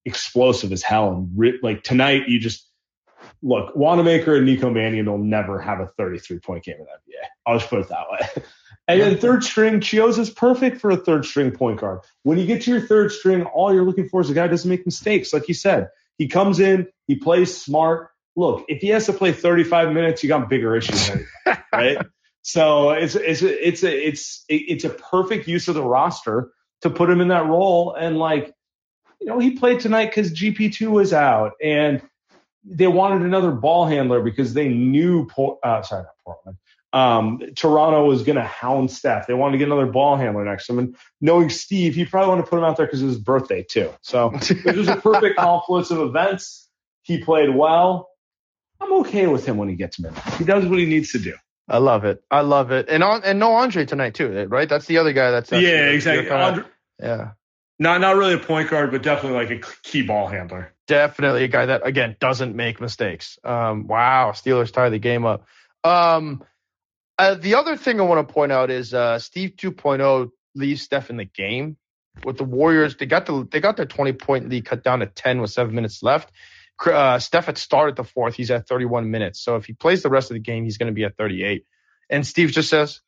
explosive 0.06 0.72
as 0.72 0.84
hell. 0.84 1.12
And 1.12 1.60
like 1.62 1.84
tonight, 1.84 2.28
you 2.28 2.40
just 2.40 2.68
look 3.42 3.76
Wanamaker 3.76 4.38
and 4.38 4.46
Nico 4.46 4.70
Mannion 4.70 5.06
will 5.10 5.18
never 5.18 5.60
have 5.60 5.80
a 5.80 5.88
33 5.98 6.40
point 6.40 6.64
game 6.64 6.76
in 6.80 6.86
the 6.86 6.92
NBA. 6.92 7.28
I'll 7.46 7.58
just 7.58 7.70
put 7.70 7.80
it 7.80 7.90
that 7.90 8.06
way. 8.10 8.44
And 8.88 9.02
then 9.02 9.18
third 9.18 9.44
string, 9.44 9.80
Chiozza 9.80 10.20
is 10.20 10.30
perfect 10.30 10.80
for 10.80 10.92
a 10.92 10.98
third 10.98 11.26
string 11.26 11.52
point 11.52 11.80
guard. 11.80 12.02
When 12.22 12.38
you 12.38 12.46
get 12.46 12.62
to 12.64 12.72
your 12.72 12.82
third 12.82 13.12
string, 13.12 13.44
all 13.44 13.74
you're 13.74 13.84
looking 13.84 14.08
for 14.10 14.22
is 14.22 14.30
a 14.30 14.34
guy 14.36 14.44
who 14.44 14.50
doesn't 14.50 14.70
make 14.70 14.86
mistakes. 14.86 15.34
Like 15.34 15.48
you 15.48 15.56
said, 15.56 15.90
he 16.20 16.28
comes 16.28 16.60
in, 16.60 16.88
he 17.08 17.16
plays 17.16 17.58
smart. 17.58 18.12
Look, 18.36 18.66
if 18.68 18.82
he 18.82 18.90
has 18.90 19.08
to 19.08 19.14
play 19.14 19.32
35 19.32 19.92
minutes, 19.92 20.22
you 20.22 20.30
got 20.30 20.50
bigger 20.50 20.76
issues, 20.76 21.10
right? 21.74 21.98
So 22.44 22.92
it's 22.92 23.16
it's 23.16 23.42
it's 23.42 23.84
a, 23.84 24.08
it's 24.08 24.46
it's 24.50 24.84
a 24.84 24.90
perfect 24.90 25.48
use 25.48 25.68
of 25.68 25.74
the 25.74 25.84
roster 25.84 26.52
to 26.82 26.92
put 26.92 27.10
him 27.10 27.22
in 27.22 27.30
that 27.30 27.48
role. 27.48 27.96
And 27.96 28.20
like, 28.20 28.54
you 29.26 29.32
know, 29.32 29.40
he 29.40 29.52
played 29.52 29.80
tonight 29.80 30.06
because 30.06 30.32
GP2 30.32 30.88
was 30.92 31.12
out, 31.12 31.54
and 31.60 32.00
they 32.64 32.86
wanted 32.86 33.24
another 33.24 33.50
ball 33.50 33.88
handler 33.88 34.22
because 34.22 34.54
they 34.54 34.68
knew, 34.68 35.28
uh, 35.64 35.82
sorry, 35.82 36.04
not 36.04 36.12
Portland, 36.24 36.58
um, 36.94 37.42
Toronto 37.56 38.06
was 38.06 38.22
going 38.22 38.36
to 38.36 38.44
hound 38.44 38.92
Steph. 38.92 39.26
They 39.26 39.34
wanted 39.34 39.54
to 39.54 39.58
get 39.58 39.68
another 39.68 39.88
ball 39.88 40.16
handler 40.16 40.46
next 40.46 40.68
to 40.68 40.74
him. 40.74 40.80
And 40.80 40.96
knowing 41.22 41.50
Steve, 41.50 41.96
he 41.96 42.06
probably 42.06 42.30
wanted 42.30 42.44
to 42.44 42.50
put 42.50 42.60
him 42.60 42.66
out 42.66 42.78
there 42.78 42.86
because 42.86 43.02
it 43.02 43.06
was 43.06 43.16
his 43.16 43.24
birthday 43.24 43.64
too. 43.68 43.92
So 44.02 44.32
it 44.42 44.76
was 44.76 44.88
a 44.88 44.98
perfect 44.98 45.38
confluence 45.38 45.90
of 45.90 46.02
events. 46.02 46.70
He 47.02 47.18
played 47.18 47.50
well. 47.50 48.10
I'm 48.80 48.94
okay 49.00 49.26
with 49.26 49.44
him 49.44 49.58
when 49.58 49.70
he 49.70 49.76
gets 49.76 50.00
minutes. 50.00 50.38
He 50.38 50.44
does 50.44 50.68
what 50.68 50.78
he 50.78 50.86
needs 50.86 51.14
to 51.14 51.20
do. 51.20 51.34
I 51.68 51.80
love 51.80 52.06
it. 52.06 52.24
I 52.30 52.42
love 52.42 52.70
it. 52.70 52.90
And 52.90 53.04
on 53.04 53.24
and 53.24 53.40
no 53.40 53.54
Andre 53.54 53.86
tonight 53.86 54.14
too, 54.14 54.46
right? 54.50 54.70
That's 54.70 54.86
the 54.86 55.00
other 55.00 55.14
guy. 55.14 55.32
That's, 55.32 55.50
that's 55.50 55.64
yeah, 55.64 55.88
exactly. 55.88 56.30
Kinda, 56.30 56.46
Andre, 56.46 56.66
yeah. 57.02 57.32
Not 57.78 58.00
not 58.00 58.16
really 58.16 58.34
a 58.34 58.40
point 58.40 58.70
guard, 58.70 58.92
but 58.92 59.04
definitely 59.04 59.38
like 59.38 59.52
a 59.52 59.68
key 59.84 60.02
ball 60.02 60.28
handler. 60.28 60.74
Definitely 60.88 61.44
a 61.44 61.48
guy 61.48 61.66
that 61.66 61.86
again 61.86 62.16
doesn't 62.20 62.56
make 62.56 62.80
mistakes. 62.80 63.38
Um, 63.44 63.88
wow, 63.88 64.32
Steelers 64.32 64.72
tie 64.72 64.90
the 64.90 65.00
game 65.00 65.26
up. 65.26 65.46
Um, 65.84 66.44
uh, 67.18 67.36
the 67.36 67.56
other 67.56 67.76
thing 67.76 68.00
I 68.00 68.04
want 68.04 68.26
to 68.28 68.34
point 68.34 68.52
out 68.52 68.70
is 68.72 68.94
uh, 68.94 69.20
Steve 69.20 69.54
2.0 69.58 70.30
leaves 70.54 70.82
Steph 70.82 71.10
in 71.10 71.18
the 71.18 71.26
game 71.26 71.78
with 72.24 72.38
the 72.38 72.44
Warriors. 72.44 72.96
They 72.96 73.06
got 73.06 73.26
the 73.26 73.48
they 73.50 73.60
got 73.60 73.78
their 73.78 73.86
20 73.86 74.14
point 74.14 74.50
lead 74.50 74.66
cut 74.66 74.84
down 74.84 75.00
to 75.00 75.08
10 75.08 75.42
with 75.42 75.52
seven 75.52 75.76
minutes 75.76 76.02
left. 76.02 76.32
Uh, 76.86 77.20
Steph 77.20 77.46
had 77.46 77.58
started 77.58 77.96
the 77.96 78.04
fourth. 78.04 78.36
He's 78.36 78.52
at 78.52 78.68
31 78.68 79.10
minutes. 79.10 79.42
So 79.42 79.56
if 79.56 79.66
he 79.66 79.74
plays 79.74 80.04
the 80.04 80.10
rest 80.10 80.30
of 80.30 80.36
the 80.36 80.42
game, 80.42 80.66
he's 80.66 80.78
going 80.78 80.92
to 80.92 80.94
be 80.94 81.06
at 81.06 81.16
38. 81.18 81.66
And 82.10 82.26
Steve 82.26 82.52
just 82.52 82.70
says, 82.70 83.02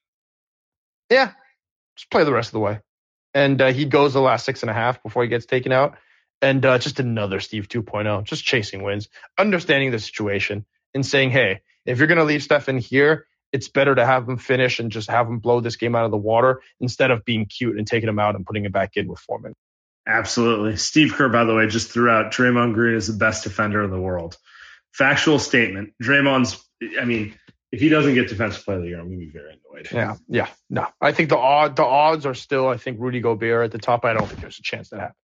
"Yeah, 1.09 1.31
just 1.95 2.09
play 2.09 2.23
the 2.23 2.33
rest 2.33 2.49
of 2.49 2.53
the 2.53 2.59
way." 2.59 2.79
And 3.33 3.61
uh, 3.61 3.71
he 3.71 3.85
goes 3.85 4.13
the 4.13 4.21
last 4.21 4.45
six 4.45 4.63
and 4.63 4.69
a 4.69 4.73
half 4.73 5.01
before 5.03 5.23
he 5.23 5.29
gets 5.29 5.45
taken 5.45 5.71
out. 5.71 5.97
And 6.41 6.65
uh, 6.65 6.77
just 6.77 6.99
another 6.99 7.39
Steve 7.39 7.67
2.0, 7.67 8.23
just 8.23 8.43
chasing 8.43 8.83
wins, 8.83 9.09
understanding 9.37 9.91
the 9.91 9.99
situation, 9.99 10.65
and 10.93 11.05
saying, 11.05 11.31
"Hey, 11.31 11.61
if 11.85 11.97
you're 11.97 12.07
going 12.07 12.19
to 12.19 12.23
leave 12.23 12.43
Steph 12.43 12.69
in 12.69 12.77
here, 12.77 13.25
it's 13.51 13.69
better 13.69 13.95
to 13.95 14.05
have 14.05 14.29
him 14.29 14.37
finish 14.37 14.79
and 14.79 14.91
just 14.91 15.09
have 15.09 15.27
him 15.27 15.39
blow 15.39 15.61
this 15.61 15.77
game 15.77 15.95
out 15.95 16.05
of 16.05 16.11
the 16.11 16.17
water 16.17 16.61
instead 16.79 17.09
of 17.09 17.25
being 17.25 17.45
cute 17.45 17.77
and 17.77 17.87
taking 17.87 18.09
him 18.09 18.19
out 18.19 18.35
and 18.35 18.45
putting 18.45 18.65
it 18.65 18.71
back 18.71 18.97
in 18.97 19.07
with 19.07 19.23
minutes." 19.29 19.59
Absolutely. 20.07 20.77
Steve 20.77 21.13
Kerr, 21.13 21.27
by 21.27 21.43
the 21.43 21.53
way, 21.53 21.67
just 21.67 21.91
threw 21.91 22.09
out 22.09 22.31
Draymond 22.31 22.73
Green 22.73 22.95
is 22.95 23.07
the 23.07 23.13
best 23.13 23.43
defender 23.43 23.83
in 23.83 23.91
the 23.91 23.99
world. 23.99 24.37
Factual 24.93 25.37
statement. 25.37 25.93
Draymond's, 26.01 26.63
I 26.99 27.03
mean, 27.03 27.35
if 27.71 27.81
he 27.81 27.89
doesn't 27.89 28.13
get 28.13 28.29
defensive 28.29 28.63
player 28.63 28.77
of 28.77 28.83
the 28.83 28.89
year, 28.89 28.99
I'm 28.99 29.07
going 29.07 29.19
to 29.19 29.25
be 29.25 29.31
very 29.31 29.51
annoyed. 29.51 29.87
Yeah, 29.91 30.15
yeah, 30.27 30.47
no. 30.69 30.87
I 31.01 31.11
think 31.11 31.29
the 31.29 31.37
odd 31.37 31.75
the 31.75 31.83
odds 31.83 32.25
are 32.25 32.33
still. 32.33 32.69
I 32.69 32.77
think 32.77 32.99
Rudy 32.99 33.19
Gobert 33.19 33.65
at 33.65 33.71
the 33.71 33.77
top. 33.77 34.05
I 34.05 34.13
don't 34.13 34.27
think 34.27 34.39
there's 34.41 34.59
a 34.59 34.63
chance 34.63 34.89
that 34.89 34.99
happens. 34.99 35.17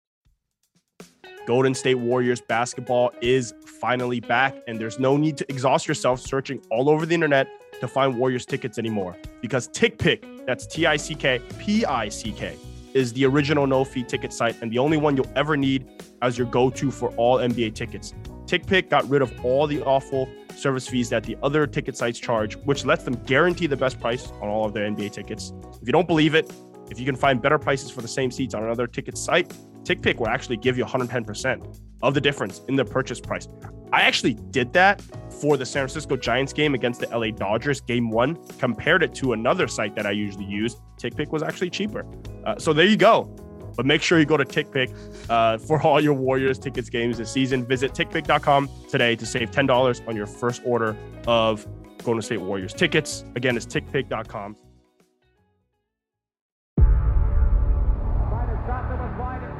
Golden 1.47 1.73
State 1.73 1.95
Warriors 1.95 2.39
basketball 2.41 3.11
is 3.21 3.53
finally 3.65 4.19
back, 4.19 4.55
and 4.67 4.79
there's 4.79 4.99
no 4.99 5.17
need 5.17 5.37
to 5.37 5.45
exhaust 5.49 5.87
yourself 5.87 6.19
searching 6.19 6.61
all 6.69 6.89
over 6.89 7.05
the 7.05 7.15
internet 7.15 7.47
to 7.79 7.87
find 7.87 8.17
Warriors 8.17 8.45
tickets 8.45 8.77
anymore 8.77 9.17
because 9.41 9.67
TickPick, 9.69 10.45
that's 10.45 10.65
T 10.67 10.85
I 10.85 10.97
C 10.97 11.15
K 11.15 11.41
P 11.59 11.85
I 11.85 12.09
C 12.09 12.31
K, 12.31 12.57
is 12.93 13.13
the 13.13 13.25
original 13.25 13.67
no 13.67 13.83
fee 13.83 14.03
ticket 14.03 14.33
site 14.33 14.59
and 14.61 14.71
the 14.71 14.77
only 14.79 14.97
one 14.97 15.15
you'll 15.15 15.31
ever 15.35 15.57
need 15.57 15.87
as 16.21 16.37
your 16.37 16.47
go 16.47 16.69
to 16.69 16.91
for 16.91 17.09
all 17.15 17.37
NBA 17.37 17.73
tickets. 17.75 18.13
TickPick 18.51 18.89
got 18.89 19.07
rid 19.07 19.21
of 19.21 19.45
all 19.45 19.65
the 19.65 19.81
awful 19.83 20.29
service 20.57 20.85
fees 20.85 21.07
that 21.07 21.23
the 21.23 21.37
other 21.41 21.65
ticket 21.65 21.95
sites 21.95 22.19
charge, 22.19 22.57
which 22.65 22.83
lets 22.83 23.05
them 23.05 23.13
guarantee 23.23 23.65
the 23.65 23.77
best 23.77 23.97
price 23.97 24.29
on 24.41 24.49
all 24.49 24.65
of 24.65 24.73
their 24.73 24.83
NBA 24.91 25.13
tickets. 25.13 25.53
If 25.81 25.87
you 25.87 25.93
don't 25.93 26.05
believe 26.05 26.35
it, 26.35 26.51
if 26.89 26.99
you 26.99 27.05
can 27.05 27.15
find 27.15 27.41
better 27.41 27.57
prices 27.57 27.89
for 27.89 28.01
the 28.01 28.09
same 28.09 28.29
seats 28.29 28.53
on 28.53 28.61
another 28.61 28.87
ticket 28.87 29.17
site, 29.17 29.53
TickPick 29.83 30.17
will 30.17 30.27
actually 30.27 30.57
give 30.57 30.77
you 30.77 30.83
110% 30.83 31.79
of 32.01 32.13
the 32.13 32.19
difference 32.19 32.59
in 32.67 32.75
the 32.75 32.83
purchase 32.83 33.21
price. 33.21 33.47
I 33.93 34.01
actually 34.01 34.33
did 34.33 34.73
that 34.73 35.01
for 35.39 35.55
the 35.55 35.65
San 35.65 35.83
Francisco 35.83 36.17
Giants 36.17 36.51
game 36.51 36.73
against 36.73 36.99
the 36.99 37.07
LA 37.07 37.31
Dodgers, 37.31 37.79
game 37.79 38.09
one, 38.09 38.35
compared 38.59 39.01
it 39.01 39.15
to 39.15 39.31
another 39.31 39.69
site 39.69 39.95
that 39.95 40.05
I 40.05 40.11
usually 40.11 40.43
use. 40.43 40.75
TickPick 40.97 41.29
was 41.29 41.41
actually 41.41 41.69
cheaper. 41.69 42.05
Uh, 42.45 42.59
so 42.59 42.73
there 42.73 42.85
you 42.85 42.97
go. 42.97 43.33
But 43.81 43.87
make 43.87 44.03
sure 44.03 44.19
you 44.19 44.25
go 44.25 44.37
to 44.37 44.45
TickPick 44.45 44.93
uh, 45.27 45.57
for 45.57 45.81
all 45.81 45.99
your 45.99 46.13
Warriors 46.13 46.59
tickets 46.59 46.87
games 46.87 47.17
this 47.17 47.31
season. 47.31 47.65
Visit 47.65 47.93
TickPick.com 47.93 48.69
today 48.87 49.15
to 49.15 49.25
save 49.25 49.49
$10 49.49 50.07
on 50.07 50.15
your 50.15 50.27
first 50.27 50.61
order 50.63 50.95
of 51.25 51.65
Golden 52.03 52.21
State 52.21 52.41
Warriors 52.41 52.75
tickets. 52.75 53.25
Again, 53.35 53.57
it's 53.57 53.65
TickPick.com. 53.65 54.55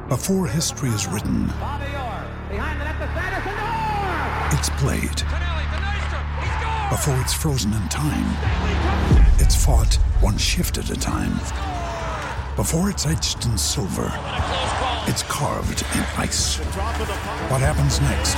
Before 0.08 0.46
history 0.46 0.90
is 0.90 1.08
written, 1.08 1.46
it's 4.52 4.70
played. 4.78 5.18
Before 6.92 7.20
it's 7.20 7.32
frozen 7.32 7.72
in 7.72 7.88
time, 7.88 8.28
it's 9.40 9.56
fought 9.56 9.92
one 10.20 10.38
shift 10.38 10.78
at 10.78 10.88
a 10.90 10.94
time. 10.94 11.32
Before 12.52 12.90
it's 12.90 13.06
etched 13.06 13.46
in 13.46 13.56
silver, 13.56 14.10
it's 15.08 15.22
carved 15.22 15.86
in 15.94 16.00
ice. 16.18 16.58
What 17.48 17.62
happens 17.62 17.98
next 18.00 18.34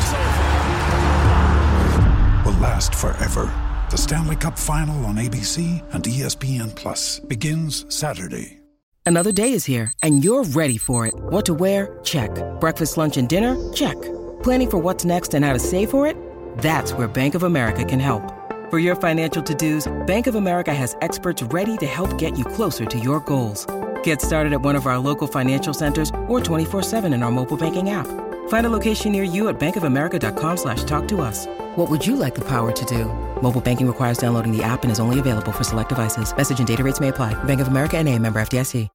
will 2.47 2.57
last 2.61 2.95
forever. 2.95 3.53
The 3.91 3.97
Stanley 3.99 4.37
Cup 4.37 4.57
Final 4.57 5.05
on 5.07 5.17
ABC 5.17 5.83
and 5.93 6.05
ESPN 6.05 6.77
Plus 6.77 7.19
begins 7.19 7.93
Saturday. 7.93 8.61
Another 9.05 9.33
day 9.33 9.53
is 9.53 9.65
here, 9.65 9.93
and 10.05 10.23
you're 10.23 10.45
ready 10.45 10.79
for 10.79 11.07
it. 11.07 11.15
What 11.17 11.45
to 11.47 11.55
wear? 11.55 11.99
Check. 12.05 12.31
Breakfast, 12.61 12.97
lunch, 12.97 13.17
and 13.17 13.29
dinner? 13.29 13.57
Check. 13.73 14.01
Planning 14.45 14.71
for 14.71 14.79
what's 14.79 15.05
next 15.05 15.35
and 15.35 15.45
how 15.45 15.55
to 15.55 15.59
save 15.59 15.91
for 15.91 16.07
it? 16.07 16.17
That's 16.59 16.93
where 16.93 17.09
Bank 17.09 17.35
of 17.35 17.43
America 17.43 17.85
can 17.85 17.99
help. 17.99 18.23
For 18.71 18.79
your 18.79 18.95
financial 18.95 19.43
to-dos, 19.43 19.93
Bank 20.07 20.29
of 20.29 20.37
America 20.37 20.73
has 20.73 20.97
experts 21.01 21.43
ready 21.43 21.77
to 21.79 21.87
help 21.87 22.17
get 22.17 22.39
you 22.39 22.45
closer 22.45 22.87
to 22.87 22.99
your 22.99 23.19
goals. 23.21 23.67
Get 24.05 24.23
started 24.23 24.55
at 24.55 24.63
one 24.63 24.77
of 24.77 24.87
our 24.87 24.97
local 24.97 25.27
financial 25.27 25.75
centers 25.75 26.09
or 26.27 26.41
24-7 26.41 27.13
in 27.13 27.23
our 27.23 27.31
mobile 27.31 27.59
banking 27.59 27.91
app. 27.91 28.07
Find 28.49 28.67
a 28.67 28.71
location 28.71 29.13
near 29.13 29.23
you 29.23 29.49
at 29.49 29.61
bankofamerica.com 29.61 30.57
slash 30.57 30.85
talk 30.85 31.07
to 31.09 31.21
us. 31.21 31.47
What 31.77 31.91
would 31.91 32.07
you 32.07 32.17
like 32.17 32.35
the 32.35 32.45
power 32.47 32.73
to 32.73 32.85
do? 32.87 33.05
Mobile 33.43 33.61
banking 33.61 33.87
requires 33.87 34.17
downloading 34.17 34.57
the 34.57 34.63
app 34.63 34.85
and 34.85 34.91
is 34.91 35.01
only 35.01 35.19
available 35.19 35.53
for 35.53 35.65
select 35.65 35.91
devices. 35.91 36.35
Message 36.35 36.59
and 36.59 36.69
data 36.69 36.83
rates 36.83 37.01
may 37.01 37.09
apply. 37.09 37.35
Bank 37.45 37.61
of 37.61 37.69
America 37.69 37.99
and 37.99 38.09
a 38.09 38.19
member 38.19 38.41
FDIC. 38.41 38.89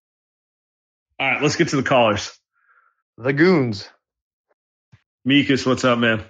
All 1.19 1.27
right, 1.27 1.41
let's 1.41 1.57
get 1.57 1.67
to 1.69 1.75
the 1.75 1.83
callers. 1.83 2.31
The 3.17 3.33
goons. 3.33 3.89
Mikas, 5.27 5.65
what's 5.65 5.83
up, 5.83 5.99
man? 5.99 6.23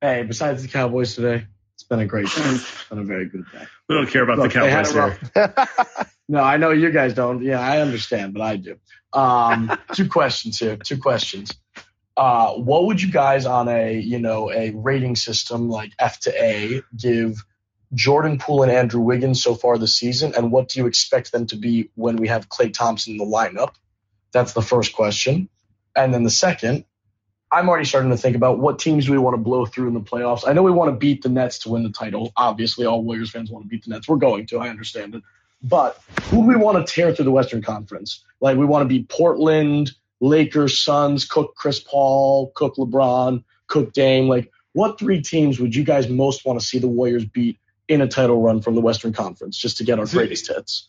Hey, 0.00 0.22
besides 0.22 0.62
the 0.62 0.68
Cowboys 0.68 1.14
today, 1.14 1.46
it's 1.74 1.82
been 1.82 2.00
a 2.00 2.06
great 2.06 2.24
day. 2.24 2.42
It's 2.42 2.84
been 2.88 3.00
a 3.00 3.04
very 3.04 3.28
good 3.28 3.44
day. 3.52 3.66
We 3.86 3.96
don't 3.96 4.08
care 4.08 4.22
about 4.22 4.38
Look, 4.38 4.54
the 4.54 4.60
Cowboys 4.60 4.92
here. 5.34 6.06
No, 6.28 6.40
I 6.42 6.58
know 6.58 6.70
you 6.70 6.90
guys 6.90 7.14
don't. 7.14 7.42
Yeah, 7.42 7.60
I 7.60 7.80
understand, 7.80 8.34
but 8.34 8.42
I 8.42 8.56
do. 8.56 8.78
Um, 9.12 9.72
two 9.94 10.08
questions 10.08 10.58
here. 10.58 10.76
Two 10.76 10.98
questions. 10.98 11.52
Uh, 12.16 12.54
what 12.54 12.86
would 12.86 13.00
you 13.00 13.10
guys 13.10 13.46
on 13.46 13.68
a 13.68 13.98
you 13.98 14.18
know 14.18 14.50
a 14.52 14.70
rating 14.70 15.16
system 15.16 15.68
like 15.70 15.92
F 15.98 16.20
to 16.20 16.42
A 16.44 16.82
give 16.96 17.44
Jordan 17.94 18.38
Poole 18.38 18.64
and 18.64 18.72
Andrew 18.72 19.00
Wiggins 19.00 19.42
so 19.42 19.54
far 19.54 19.78
this 19.78 19.96
season, 19.96 20.34
and 20.36 20.52
what 20.52 20.68
do 20.68 20.80
you 20.80 20.86
expect 20.86 21.32
them 21.32 21.46
to 21.46 21.56
be 21.56 21.90
when 21.94 22.16
we 22.16 22.28
have 22.28 22.48
Klay 22.48 22.72
Thompson 22.72 23.12
in 23.12 23.18
the 23.18 23.24
lineup? 23.24 23.74
That's 24.32 24.52
the 24.52 24.62
first 24.62 24.92
question. 24.94 25.48
And 25.96 26.12
then 26.12 26.22
the 26.22 26.30
second, 26.30 26.84
I'm 27.50 27.68
already 27.68 27.86
starting 27.86 28.10
to 28.10 28.16
think 28.16 28.36
about 28.36 28.58
what 28.58 28.78
teams 28.78 29.06
do 29.06 29.12
we 29.12 29.18
want 29.18 29.34
to 29.34 29.42
blow 29.42 29.64
through 29.64 29.88
in 29.88 29.94
the 29.94 30.00
playoffs. 30.00 30.46
I 30.46 30.52
know 30.52 30.62
we 30.62 30.70
want 30.70 30.90
to 30.90 30.96
beat 30.96 31.22
the 31.22 31.30
Nets 31.30 31.60
to 31.60 31.70
win 31.70 31.82
the 31.82 31.90
title. 31.90 32.30
Obviously, 32.36 32.84
all 32.84 33.02
Warriors 33.02 33.30
fans 33.30 33.50
want 33.50 33.64
to 33.64 33.68
beat 33.68 33.84
the 33.84 33.90
Nets. 33.90 34.06
We're 34.06 34.16
going 34.16 34.46
to. 34.48 34.58
I 34.58 34.68
understand 34.68 35.14
it. 35.14 35.22
But 35.62 36.00
who 36.30 36.42
do 36.42 36.46
we 36.48 36.56
want 36.56 36.84
to 36.86 36.92
tear 36.92 37.14
through 37.14 37.24
the 37.24 37.30
Western 37.30 37.62
Conference? 37.62 38.24
Like 38.40 38.56
we 38.56 38.64
want 38.64 38.82
to 38.82 38.88
be 38.88 39.02
Portland, 39.04 39.92
Lakers, 40.20 40.78
Suns, 40.80 41.24
Cook, 41.24 41.54
Chris 41.56 41.80
Paul, 41.80 42.52
Cook, 42.54 42.76
LeBron, 42.76 43.42
Cook, 43.66 43.92
Dame. 43.92 44.28
Like 44.28 44.50
what 44.72 44.98
three 44.98 45.20
teams 45.22 45.58
would 45.58 45.74
you 45.74 45.84
guys 45.84 46.08
most 46.08 46.44
want 46.44 46.60
to 46.60 46.64
see 46.64 46.78
the 46.78 46.88
Warriors 46.88 47.24
beat 47.24 47.58
in 47.88 48.00
a 48.00 48.06
title 48.08 48.40
run 48.40 48.60
from 48.60 48.74
the 48.74 48.80
Western 48.80 49.12
Conference 49.12 49.56
just 49.56 49.78
to 49.78 49.84
get 49.84 49.98
our 49.98 50.06
So- 50.06 50.18
greatest 50.18 50.48
hits? 50.48 50.88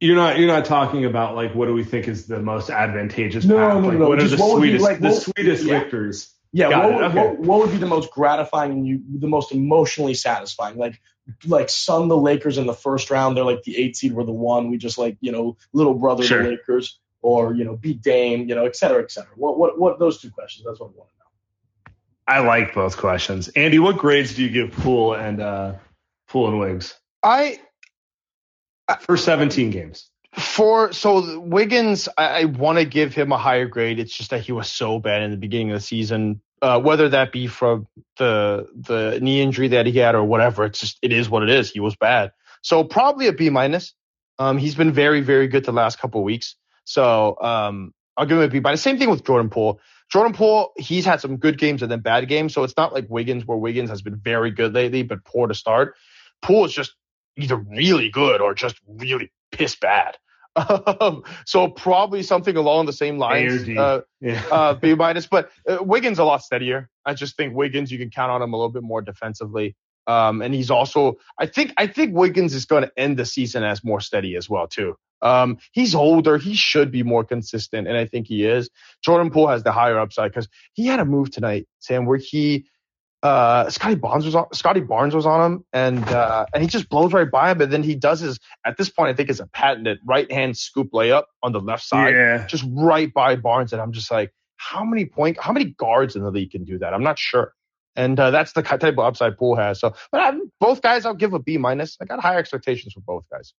You're 0.00 0.14
not 0.14 0.38
you're 0.38 0.46
not 0.46 0.64
talking 0.64 1.04
about 1.04 1.34
like 1.34 1.56
what 1.56 1.66
do 1.66 1.74
we 1.74 1.82
think 1.82 2.06
is 2.06 2.26
the 2.28 2.38
most 2.40 2.70
advantageous 2.70 3.44
No, 3.44 3.56
path? 3.56 3.82
no, 3.82 3.88
like, 3.88 3.98
no, 3.98 4.08
What 4.08 4.20
are 4.20 4.28
the 4.28 4.36
what 4.36 4.54
would 4.54 4.62
be, 4.62 4.68
sweetest 4.68 4.84
like, 4.84 5.00
the 5.00 5.08
what- 5.08 5.22
sweetest 5.22 5.64
yeah. 5.64 5.78
victories? 5.80 6.30
Yeah, 6.52 6.68
what 6.78 6.94
would, 6.94 7.02
okay. 7.04 7.14
what, 7.18 7.38
what 7.40 7.58
would 7.60 7.70
be 7.72 7.76
the 7.78 7.86
most 7.86 8.10
gratifying 8.12 8.70
and 8.72 8.86
you 8.86 9.00
the 9.18 9.26
most 9.26 9.52
emotionally 9.52 10.14
satisfying? 10.14 10.76
Like 10.78 11.00
like 11.44 11.68
Sun 11.68 12.08
the 12.08 12.16
Lakers 12.16 12.58
in 12.58 12.66
the 12.66 12.74
first 12.74 13.10
round, 13.10 13.36
they're 13.36 13.44
like 13.44 13.62
the 13.62 13.76
eight 13.76 13.96
seed, 13.96 14.12
we're 14.12 14.24
the 14.24 14.32
one. 14.32 14.70
We 14.70 14.78
just 14.78 14.98
like, 14.98 15.16
you 15.20 15.32
know, 15.32 15.56
little 15.72 15.94
brother 15.94 16.24
Sure. 16.24 16.42
the 16.42 16.50
Lakers, 16.50 16.98
or 17.22 17.54
you 17.54 17.64
know, 17.64 17.76
beat 17.76 18.02
Dame, 18.02 18.48
you 18.48 18.54
know, 18.54 18.64
et 18.66 18.76
cetera, 18.76 19.02
et 19.02 19.10
cetera. 19.10 19.30
What 19.36 19.58
what 19.58 19.78
what 19.78 19.98
those 19.98 20.20
two 20.20 20.30
questions? 20.30 20.64
That's 20.66 20.80
what 20.80 20.86
I 20.86 20.98
want 20.98 21.10
to 21.10 21.16
know. 21.18 21.94
I 22.26 22.40
like 22.40 22.74
both 22.74 22.96
questions. 22.96 23.48
Andy, 23.48 23.78
what 23.78 23.98
grades 23.98 24.34
do 24.34 24.42
you 24.42 24.50
give 24.50 24.72
Poole 24.72 25.14
and 25.14 25.40
uh 25.40 25.74
Poole 26.28 26.48
and 26.48 26.60
Wiggs 26.60 26.94
I 27.22 27.58
for 29.00 29.16
17 29.16 29.70
games? 29.70 30.10
for 30.38 30.92
so 30.92 31.40
Wiggins, 31.40 32.08
I, 32.16 32.42
I 32.42 32.44
want 32.44 32.78
to 32.78 32.84
give 32.84 33.14
him 33.14 33.32
a 33.32 33.38
higher 33.38 33.66
grade. 33.66 33.98
It's 33.98 34.16
just 34.16 34.30
that 34.30 34.42
he 34.42 34.52
was 34.52 34.70
so 34.70 34.98
bad 34.98 35.22
in 35.22 35.30
the 35.30 35.36
beginning 35.36 35.70
of 35.70 35.76
the 35.76 35.80
season. 35.80 36.40
Uh, 36.60 36.80
whether 36.80 37.08
that 37.08 37.32
be 37.32 37.46
from 37.46 37.86
the 38.16 38.68
the 38.74 39.18
knee 39.20 39.40
injury 39.40 39.68
that 39.68 39.86
he 39.86 39.98
had 39.98 40.14
or 40.14 40.24
whatever, 40.24 40.64
it's 40.64 40.80
just 40.80 40.98
it 41.02 41.12
is 41.12 41.28
what 41.28 41.42
it 41.42 41.50
is. 41.50 41.70
He 41.70 41.80
was 41.80 41.96
bad. 41.96 42.32
So 42.62 42.84
probably 42.84 43.28
a 43.28 43.32
B 43.32 43.50
minus. 43.50 43.94
Um, 44.38 44.58
he's 44.58 44.74
been 44.74 44.92
very 44.92 45.20
very 45.20 45.48
good 45.48 45.64
the 45.64 45.72
last 45.72 45.98
couple 45.98 46.20
of 46.20 46.24
weeks. 46.24 46.56
So 46.84 47.36
um, 47.40 47.92
I'll 48.16 48.26
give 48.26 48.38
him 48.38 48.44
a 48.44 48.48
B 48.48 48.60
minus. 48.60 48.82
Same 48.82 48.98
thing 48.98 49.10
with 49.10 49.24
Jordan 49.24 49.50
Poole. 49.50 49.80
Jordan 50.10 50.32
Poole, 50.32 50.72
he's 50.76 51.04
had 51.04 51.20
some 51.20 51.36
good 51.36 51.58
games 51.58 51.82
and 51.82 51.92
then 51.92 52.00
bad 52.00 52.26
games. 52.28 52.54
So 52.54 52.64
it's 52.64 52.76
not 52.76 52.94
like 52.94 53.06
Wiggins, 53.08 53.46
where 53.46 53.58
Wiggins 53.58 53.90
has 53.90 54.00
been 54.00 54.16
very 54.16 54.50
good 54.50 54.72
lately, 54.72 55.02
but 55.02 55.24
poor 55.24 55.48
to 55.48 55.54
start. 55.54 55.96
Poole 56.40 56.64
is 56.64 56.72
just 56.72 56.94
either 57.36 57.56
really 57.56 58.10
good 58.10 58.40
or 58.40 58.54
just 58.54 58.76
really 58.86 59.30
piss 59.52 59.76
bad. 59.76 60.16
Um, 61.00 61.22
so 61.46 61.68
probably 61.68 62.22
something 62.22 62.56
along 62.56 62.86
the 62.86 62.92
same 62.92 63.18
lines. 63.18 63.62
Uh, 63.78 64.00
Yeah. 64.20 64.42
uh, 64.50 64.74
B 64.74 64.94
minus, 64.96 65.26
but 65.26 65.50
uh, 65.68 65.78
Wiggins 65.80 66.18
a 66.18 66.24
lot 66.24 66.42
steadier. 66.42 66.88
I 67.04 67.14
just 67.14 67.36
think 67.36 67.54
Wiggins 67.54 67.92
you 67.92 67.98
can 67.98 68.10
count 68.10 68.32
on 68.32 68.42
him 68.42 68.52
a 68.52 68.56
little 68.56 68.72
bit 68.72 68.82
more 68.82 69.00
defensively. 69.02 69.76
Um, 70.08 70.40
and 70.42 70.54
he's 70.54 70.70
also, 70.70 71.18
I 71.38 71.46
think, 71.46 71.72
I 71.76 71.86
think 71.86 72.16
Wiggins 72.16 72.54
is 72.54 72.64
going 72.64 72.82
to 72.82 72.92
end 72.96 73.18
the 73.18 73.26
season 73.26 73.62
as 73.62 73.84
more 73.84 74.00
steady 74.00 74.36
as 74.36 74.48
well 74.48 74.66
too. 74.66 74.96
Um, 75.20 75.58
he's 75.72 75.94
older, 75.94 76.38
he 76.38 76.54
should 76.54 76.90
be 76.90 77.02
more 77.02 77.24
consistent, 77.24 77.88
and 77.88 77.96
I 77.96 78.06
think 78.06 78.26
he 78.26 78.44
is. 78.44 78.70
Jordan 79.04 79.30
Poole 79.30 79.48
has 79.48 79.62
the 79.64 79.72
higher 79.72 79.98
upside 79.98 80.30
because 80.30 80.48
he 80.74 80.86
had 80.86 81.00
a 81.00 81.04
move 81.04 81.30
tonight, 81.30 81.66
Sam, 81.80 82.06
where 82.06 82.18
he, 82.18 82.66
uh, 83.22 83.68
Scottie 83.70 83.96
Barnes 83.96 84.24
was 84.24 84.34
on, 84.34 84.52
Scottie 84.52 84.80
Barnes 84.80 85.14
was 85.14 85.26
on 85.26 85.52
him, 85.52 85.64
and 85.72 86.04
uh, 86.08 86.46
and 86.54 86.62
he 86.62 86.68
just 86.68 86.88
blows 86.88 87.12
right 87.12 87.30
by 87.30 87.50
him, 87.50 87.60
and 87.60 87.72
then 87.72 87.82
he 87.82 87.94
does 87.94 88.20
his 88.20 88.38
at 88.64 88.76
this 88.76 88.88
point 88.88 89.10
I 89.10 89.14
think 89.14 89.28
is 89.28 89.40
a 89.40 89.46
patented 89.46 89.98
right 90.06 90.30
hand 90.30 90.56
scoop 90.56 90.90
layup 90.92 91.24
on 91.42 91.52
the 91.52 91.60
left 91.60 91.84
side 91.84 92.14
yeah. 92.14 92.46
just 92.46 92.64
right 92.68 93.12
by 93.12 93.36
Barnes, 93.36 93.72
and 93.72 93.82
I'm 93.82 93.92
just 93.92 94.10
like, 94.10 94.32
how 94.56 94.84
many 94.84 95.06
point, 95.06 95.38
how 95.40 95.52
many 95.52 95.66
guards 95.66 96.14
in 96.16 96.22
the 96.22 96.30
league 96.30 96.50
can 96.50 96.64
do 96.64 96.78
that? 96.78 96.94
I'm 96.94 97.02
not 97.02 97.18
sure. 97.18 97.54
And 97.96 98.18
uh, 98.20 98.30
that's 98.30 98.52
the 98.52 98.62
type 98.62 98.82
of 98.82 98.98
upside 99.00 99.36
Poole 99.36 99.56
has. 99.56 99.80
So, 99.80 99.94
but 100.12 100.20
I'm, 100.20 100.52
both 100.60 100.82
guys, 100.82 101.04
I'll 101.04 101.14
give 101.14 101.32
a 101.32 101.40
B 101.40 101.58
minus. 101.58 101.96
I 102.00 102.04
got 102.04 102.20
higher 102.20 102.38
expectations 102.38 102.92
for 102.92 103.00
both 103.00 103.24
guys. 103.32 103.54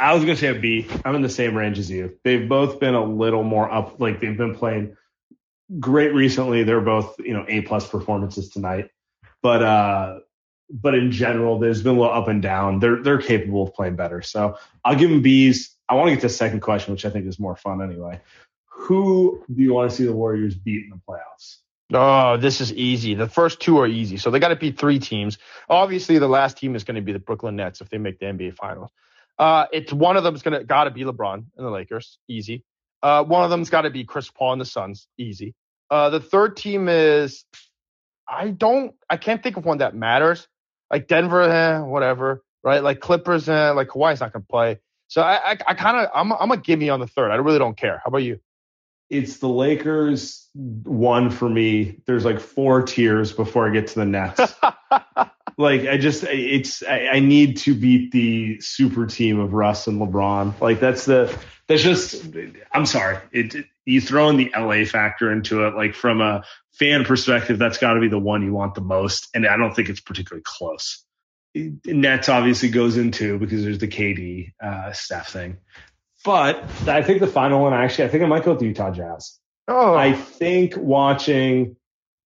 I 0.00 0.14
was 0.14 0.24
gonna 0.24 0.36
say 0.36 0.48
a 0.48 0.54
B. 0.54 0.86
I'm 1.04 1.14
in 1.14 1.22
the 1.22 1.28
same 1.28 1.54
range 1.54 1.78
as 1.78 1.90
you. 1.90 2.18
They've 2.24 2.48
both 2.48 2.80
been 2.80 2.94
a 2.94 3.04
little 3.04 3.42
more 3.42 3.70
up, 3.70 4.00
like 4.00 4.20
they've 4.20 4.36
been 4.36 4.54
playing 4.54 4.96
great 5.78 6.12
recently. 6.14 6.64
They're 6.64 6.80
both, 6.80 7.18
you 7.20 7.34
know, 7.34 7.44
A 7.48 7.60
plus 7.62 7.88
performances 7.88 8.50
tonight. 8.50 8.90
But 9.42 9.62
uh 9.62 10.18
but 10.72 10.94
in 10.94 11.10
general, 11.10 11.58
there's 11.58 11.82
been 11.82 11.96
a 11.96 12.00
little 12.00 12.14
up 12.14 12.28
and 12.28 12.40
down. 12.40 12.78
They're 12.78 13.02
they're 13.02 13.20
capable 13.20 13.64
of 13.64 13.74
playing 13.74 13.96
better. 13.96 14.22
So 14.22 14.56
I'll 14.84 14.96
give 14.96 15.10
them 15.10 15.22
B's. 15.22 15.76
I 15.88 15.94
want 15.94 16.08
to 16.08 16.14
get 16.14 16.20
to 16.20 16.28
the 16.28 16.32
second 16.32 16.60
question, 16.60 16.92
which 16.92 17.04
I 17.04 17.10
think 17.10 17.26
is 17.26 17.40
more 17.40 17.56
fun 17.56 17.82
anyway. 17.82 18.20
Who 18.66 19.44
do 19.52 19.62
you 19.62 19.74
want 19.74 19.90
to 19.90 19.96
see 19.96 20.04
the 20.04 20.12
Warriors 20.12 20.54
beat 20.54 20.84
in 20.84 20.90
the 20.90 21.00
playoffs? 21.08 21.56
Oh, 21.92 22.36
this 22.36 22.60
is 22.60 22.72
easy. 22.72 23.14
The 23.14 23.28
first 23.28 23.60
two 23.60 23.78
are 23.78 23.86
easy. 23.86 24.16
So 24.16 24.30
they 24.30 24.38
got 24.38 24.48
to 24.48 24.56
beat 24.56 24.78
three 24.78 25.00
teams. 25.00 25.38
Obviously, 25.68 26.18
the 26.18 26.28
last 26.28 26.56
team 26.56 26.76
is 26.76 26.84
going 26.84 26.94
to 26.94 27.00
be 27.00 27.12
the 27.12 27.18
Brooklyn 27.18 27.56
Nets 27.56 27.80
if 27.80 27.88
they 27.88 27.98
make 27.98 28.20
the 28.20 28.26
NBA 28.26 28.54
Finals. 28.54 28.90
Uh, 29.38 29.66
it's 29.72 29.92
one 29.92 30.16
of 30.16 30.22
them's 30.22 30.42
going 30.42 30.58
to 30.58 30.64
got 30.64 30.84
to 30.84 30.90
be 30.90 31.02
LeBron 31.02 31.34
and 31.34 31.66
the 31.66 31.70
Lakers. 31.70 32.18
Easy. 32.28 32.64
Uh, 33.02 33.24
one 33.24 33.42
of 33.42 33.50
them's 33.50 33.70
got 33.70 33.82
to 33.82 33.90
be 33.90 34.04
Chris 34.04 34.30
Paul 34.30 34.52
and 34.52 34.60
the 34.60 34.66
Suns. 34.66 35.08
Easy. 35.18 35.54
Uh, 35.90 36.10
the 36.10 36.20
third 36.20 36.56
team 36.56 36.88
is 36.88 37.44
I 38.28 38.48
don't 38.48 38.94
I 39.08 39.16
can't 39.16 39.42
think 39.42 39.56
of 39.56 39.64
one 39.64 39.78
that 39.78 39.94
matters. 39.94 40.46
Like 40.90 41.08
Denver, 41.08 41.42
eh, 41.42 41.78
whatever, 41.80 42.42
right? 42.62 42.82
Like 42.82 43.00
Clippers, 43.00 43.48
eh, 43.48 43.70
like 43.70 43.88
Kawhi's 43.88 44.20
not 44.20 44.32
gonna 44.32 44.44
play. 44.48 44.78
So 45.08 45.22
I 45.22 45.52
I, 45.52 45.58
I 45.68 45.74
kind 45.74 45.96
of 45.96 46.10
I'm 46.14 46.32
I'm 46.32 46.50
a 46.52 46.56
gimme 46.56 46.90
on 46.90 47.00
the 47.00 47.06
third. 47.06 47.30
I 47.30 47.36
really 47.36 47.58
don't 47.58 47.76
care. 47.76 48.00
How 48.04 48.08
about 48.08 48.22
you? 48.22 48.40
It's 49.08 49.38
the 49.38 49.48
Lakers 49.48 50.48
one 50.54 51.30
for 51.30 51.48
me. 51.48 52.00
There's 52.06 52.24
like 52.24 52.38
four 52.38 52.82
tiers 52.82 53.32
before 53.32 53.68
I 53.68 53.72
get 53.72 53.88
to 53.88 53.94
the 53.96 54.04
Nets. 54.04 54.40
like 55.58 55.82
I 55.88 55.98
just 55.98 56.22
it's 56.24 56.84
I, 56.84 57.08
I, 57.14 57.18
need 57.18 57.56
to 57.58 57.74
beat 57.74 58.12
the 58.12 58.60
super 58.60 59.06
team 59.06 59.40
of 59.40 59.52
Russ 59.52 59.88
and 59.88 60.00
LeBron. 60.00 60.60
Like 60.60 60.78
that's 60.78 61.06
the 61.06 61.36
that's 61.66 61.82
just 61.82 62.24
I'm 62.72 62.86
sorry. 62.86 63.18
It, 63.32 63.54
it 63.56 63.66
you 63.90 64.00
throw 64.00 64.28
in 64.28 64.36
the 64.36 64.52
LA 64.56 64.84
factor 64.84 65.32
into 65.32 65.66
it. 65.66 65.74
Like 65.74 65.94
from 65.94 66.20
a 66.20 66.44
fan 66.72 67.04
perspective, 67.04 67.58
that's 67.58 67.78
got 67.78 67.94
to 67.94 68.00
be 68.00 68.08
the 68.08 68.18
one 68.18 68.42
you 68.42 68.52
want 68.52 68.74
the 68.74 68.80
most, 68.80 69.28
and 69.34 69.46
I 69.46 69.56
don't 69.56 69.74
think 69.74 69.88
it's 69.88 70.00
particularly 70.00 70.42
close. 70.44 71.04
Nets 71.54 72.28
obviously 72.28 72.68
goes 72.68 72.96
into 72.96 73.38
because 73.38 73.64
there's 73.64 73.78
the 73.78 73.88
KD 73.88 74.52
uh, 74.62 74.92
Steph 74.92 75.30
thing, 75.30 75.58
but 76.24 76.64
I 76.86 77.02
think 77.02 77.20
the 77.20 77.26
final 77.26 77.62
one 77.62 77.74
actually 77.74 78.04
I 78.04 78.08
think 78.08 78.22
I 78.22 78.26
might 78.26 78.44
go 78.44 78.52
with 78.52 78.60
the 78.60 78.66
Utah 78.66 78.92
Jazz. 78.92 79.38
Oh. 79.66 79.94
I 79.94 80.12
think 80.12 80.76
watching 80.76 81.76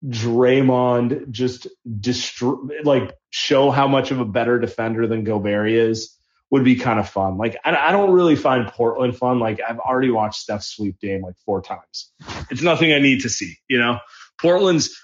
Draymond 0.06 1.30
just 1.32 1.68
destroy, 2.00 2.58
like 2.84 3.14
show 3.30 3.72
how 3.72 3.88
much 3.88 4.12
of 4.12 4.20
a 4.20 4.26
better 4.26 4.60
defender 4.60 5.08
than 5.08 5.24
Gobert 5.24 5.70
is 5.70 6.18
would 6.54 6.64
be 6.64 6.76
kind 6.76 7.00
of 7.00 7.10
fun. 7.10 7.40
Like 7.40 7.58
I, 7.66 7.76
I, 7.76 7.92
don't 7.92 8.12
really 8.12 8.36
find 8.36 8.68
Portland 8.68 9.18
fun. 9.18 9.40
Like 9.40 9.60
I've 9.68 9.80
already 9.80 10.12
watched 10.12 10.40
Steph 10.40 10.62
sweep 10.62 11.00
Dame 11.00 11.24
like 11.24 11.34
four 11.44 11.64
times. 11.64 12.12
It's 12.52 12.62
nothing 12.62 12.94
I 12.94 13.00
need 13.00 13.22
to 13.22 13.30
see. 13.30 13.58
You 13.68 13.80
know, 13.80 13.98
Portland's 14.40 14.96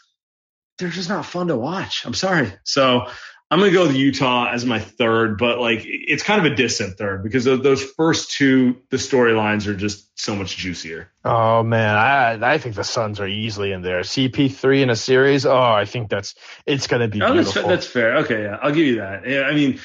they're 0.77 0.89
just 0.89 1.09
not 1.09 1.25
fun 1.25 1.47
to 1.47 1.57
watch. 1.57 2.05
I'm 2.05 2.13
sorry. 2.13 2.53
So 2.65 3.07
I'm 3.51 3.57
going 3.57 3.71
to 3.71 3.77
go 3.77 3.87
with 3.87 3.95
Utah 3.95 4.51
as 4.51 4.63
my 4.63 4.79
third, 4.79 5.39
but 5.39 5.59
like 5.59 5.81
it's 5.83 6.21
kind 6.21 6.45
of 6.45 6.51
a 6.51 6.55
distant 6.55 6.99
third 6.99 7.23
because 7.23 7.45
those 7.45 7.83
first 7.83 8.31
two, 8.31 8.77
the 8.89 8.97
storylines 8.97 9.65
are 9.65 9.73
just 9.73 10.19
so 10.19 10.35
much 10.35 10.55
juicier. 10.55 11.11
Oh 11.25 11.63
man, 11.63 11.95
I 11.95 12.53
I 12.53 12.57
think 12.59 12.75
the 12.75 12.83
Suns 12.83 13.19
are 13.19 13.27
easily 13.27 13.71
in 13.71 13.81
there. 13.81 14.01
CP3 14.01 14.83
in 14.83 14.89
a 14.91 14.95
series. 14.95 15.47
Oh, 15.47 15.59
I 15.59 15.85
think 15.85 16.09
that's 16.09 16.35
it's 16.67 16.85
going 16.85 17.01
to 17.01 17.07
be 17.07 17.23
oh. 17.23 17.33
That's, 17.33 17.53
that's 17.53 17.87
fair. 17.87 18.17
Okay, 18.17 18.43
yeah, 18.43 18.59
I'll 18.61 18.71
give 18.71 18.85
you 18.85 18.97
that. 18.97 19.27
Yeah, 19.27 19.41
I 19.41 19.55
mean, 19.55 19.79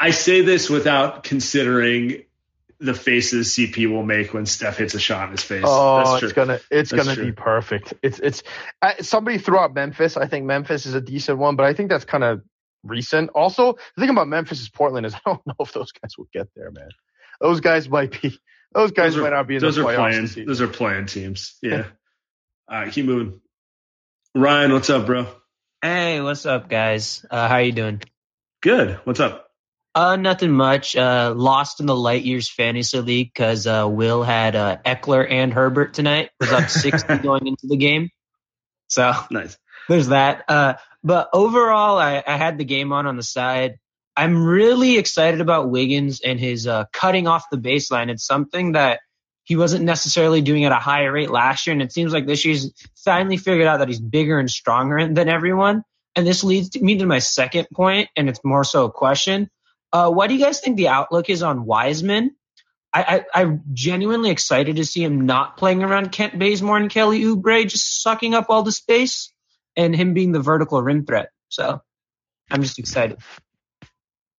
I 0.00 0.10
say 0.10 0.40
this 0.40 0.68
without 0.68 1.22
considering 1.22 2.24
the 2.80 2.94
faces 2.94 3.54
CP 3.54 3.90
will 3.90 4.04
make 4.04 4.32
when 4.32 4.46
Steph 4.46 4.78
hits 4.78 4.94
a 4.94 5.00
shot 5.00 5.26
in 5.26 5.32
his 5.32 5.42
face. 5.42 5.64
Oh, 5.64 6.16
it's 6.16 6.32
gonna 6.32 6.60
it's 6.68 6.90
that's 6.90 7.04
gonna 7.04 7.14
true. 7.14 7.26
be 7.26 7.32
perfect. 7.32 7.94
It's 8.02 8.18
it's 8.18 8.42
I, 8.82 9.02
somebody 9.02 9.38
threw 9.38 9.58
out 9.58 9.72
Memphis. 9.72 10.16
I 10.16 10.26
think 10.26 10.46
Memphis 10.46 10.86
is 10.86 10.94
a 10.94 11.00
decent 11.00 11.38
one, 11.38 11.54
but 11.54 11.66
I 11.66 11.74
think 11.74 11.90
that's 11.90 12.04
kind 12.04 12.24
of 12.24 12.42
recent. 12.82 13.30
Also, 13.34 13.74
the 13.96 14.00
thing 14.00 14.10
about 14.10 14.28
Memphis 14.28 14.60
is 14.60 14.68
Portland 14.68 15.06
is 15.06 15.14
I 15.14 15.20
don't 15.26 15.46
know 15.46 15.54
if 15.60 15.72
those 15.72 15.92
guys 15.92 16.16
will 16.16 16.28
get 16.32 16.48
there, 16.54 16.70
man. 16.70 16.88
Those 17.40 17.60
guys 17.60 17.88
might 17.88 18.20
be. 18.20 18.38
Those 18.72 18.92
guys 18.92 19.14
those 19.14 19.22
might 19.22 19.30
not 19.30 19.46
be 19.46 19.56
in 19.56 19.62
those 19.62 19.76
the 19.76 19.86
are 19.86 19.94
playing. 19.94 20.28
Those 20.46 20.60
are 20.60 20.68
playing 20.68 21.06
teams. 21.06 21.56
Yeah. 21.62 21.86
All 22.68 22.80
right, 22.80 22.92
keep 22.92 23.06
moving. 23.06 23.40
Ryan, 24.34 24.72
what's 24.72 24.90
up, 24.90 25.06
bro? 25.06 25.26
Hey, 25.80 26.20
what's 26.20 26.44
up, 26.44 26.68
guys? 26.68 27.24
Uh, 27.30 27.48
how 27.48 27.58
you 27.58 27.72
doing? 27.72 28.02
Good. 28.60 29.00
What's 29.04 29.20
up? 29.20 29.48
Uh, 29.94 30.16
nothing 30.16 30.52
much. 30.52 30.94
Uh, 30.94 31.32
lost 31.34 31.80
in 31.80 31.86
the 31.86 31.96
light 31.96 32.24
years 32.24 32.48
fantasy 32.48 33.00
league 33.00 33.30
because 33.32 33.66
uh, 33.66 33.88
Will 33.88 34.22
had 34.22 34.54
uh, 34.54 34.76
Ekeler 34.84 35.28
and 35.28 35.52
Herbert 35.52 35.94
tonight. 35.94 36.30
Was 36.40 36.52
up 36.52 36.68
sixty 36.68 37.16
going 37.22 37.46
into 37.46 37.66
the 37.66 37.76
game. 37.76 38.10
So 38.88 39.12
nice. 39.30 39.56
There's 39.88 40.08
that. 40.08 40.44
Uh, 40.48 40.74
but 41.02 41.30
overall, 41.32 41.98
I, 41.98 42.22
I, 42.26 42.36
had 42.36 42.58
the 42.58 42.64
game 42.64 42.92
on 42.92 43.06
on 43.06 43.16
the 43.16 43.22
side. 43.22 43.78
I'm 44.16 44.44
really 44.44 44.98
excited 44.98 45.40
about 45.40 45.70
Wiggins 45.70 46.20
and 46.20 46.38
his 46.38 46.66
uh, 46.66 46.84
cutting 46.92 47.26
off 47.26 47.50
the 47.50 47.56
baseline. 47.56 48.10
It's 48.10 48.26
something 48.26 48.72
that 48.72 49.00
he 49.44 49.56
wasn't 49.56 49.84
necessarily 49.84 50.42
doing 50.42 50.64
at 50.64 50.72
a 50.72 50.76
higher 50.76 51.10
rate 51.10 51.30
last 51.30 51.66
year, 51.66 51.72
and 51.72 51.80
it 51.80 51.92
seems 51.92 52.12
like 52.12 52.26
this 52.26 52.44
year's 52.44 52.70
finally 52.96 53.38
figured 53.38 53.66
out 53.66 53.78
that 53.78 53.88
he's 53.88 54.00
bigger 54.00 54.38
and 54.38 54.50
stronger 54.50 55.08
than 55.08 55.28
everyone. 55.28 55.84
And 56.14 56.26
this 56.26 56.44
leads 56.44 56.78
me 56.78 56.98
to 56.98 57.06
my 57.06 57.20
second 57.20 57.68
point, 57.72 58.10
and 58.16 58.28
it's 58.28 58.44
more 58.44 58.64
so 58.64 58.86
a 58.86 58.90
question. 58.90 59.48
Uh, 59.92 60.10
what 60.10 60.26
do 60.26 60.34
you 60.34 60.44
guys 60.44 60.60
think 60.60 60.76
the 60.76 60.88
outlook 60.88 61.30
is 61.30 61.42
on 61.42 61.64
Wiseman? 61.64 62.34
I, 62.92 63.24
I, 63.32 63.42
I'm 63.42 63.62
genuinely 63.72 64.30
excited 64.30 64.76
to 64.76 64.84
see 64.84 65.02
him 65.02 65.26
not 65.26 65.56
playing 65.56 65.82
around 65.82 66.12
Kent 66.12 66.38
Bazemore 66.38 66.78
and 66.78 66.90
Kelly 66.90 67.20
Oubre, 67.22 67.68
just 67.68 68.02
sucking 68.02 68.34
up 68.34 68.46
all 68.48 68.62
the 68.62 68.72
space 68.72 69.32
and 69.78 69.94
him 69.94 70.12
being 70.12 70.32
the 70.32 70.40
vertical 70.40 70.82
rim 70.82 71.06
threat. 71.06 71.30
So 71.48 71.80
I'm 72.50 72.62
just 72.62 72.78
excited. 72.78 73.18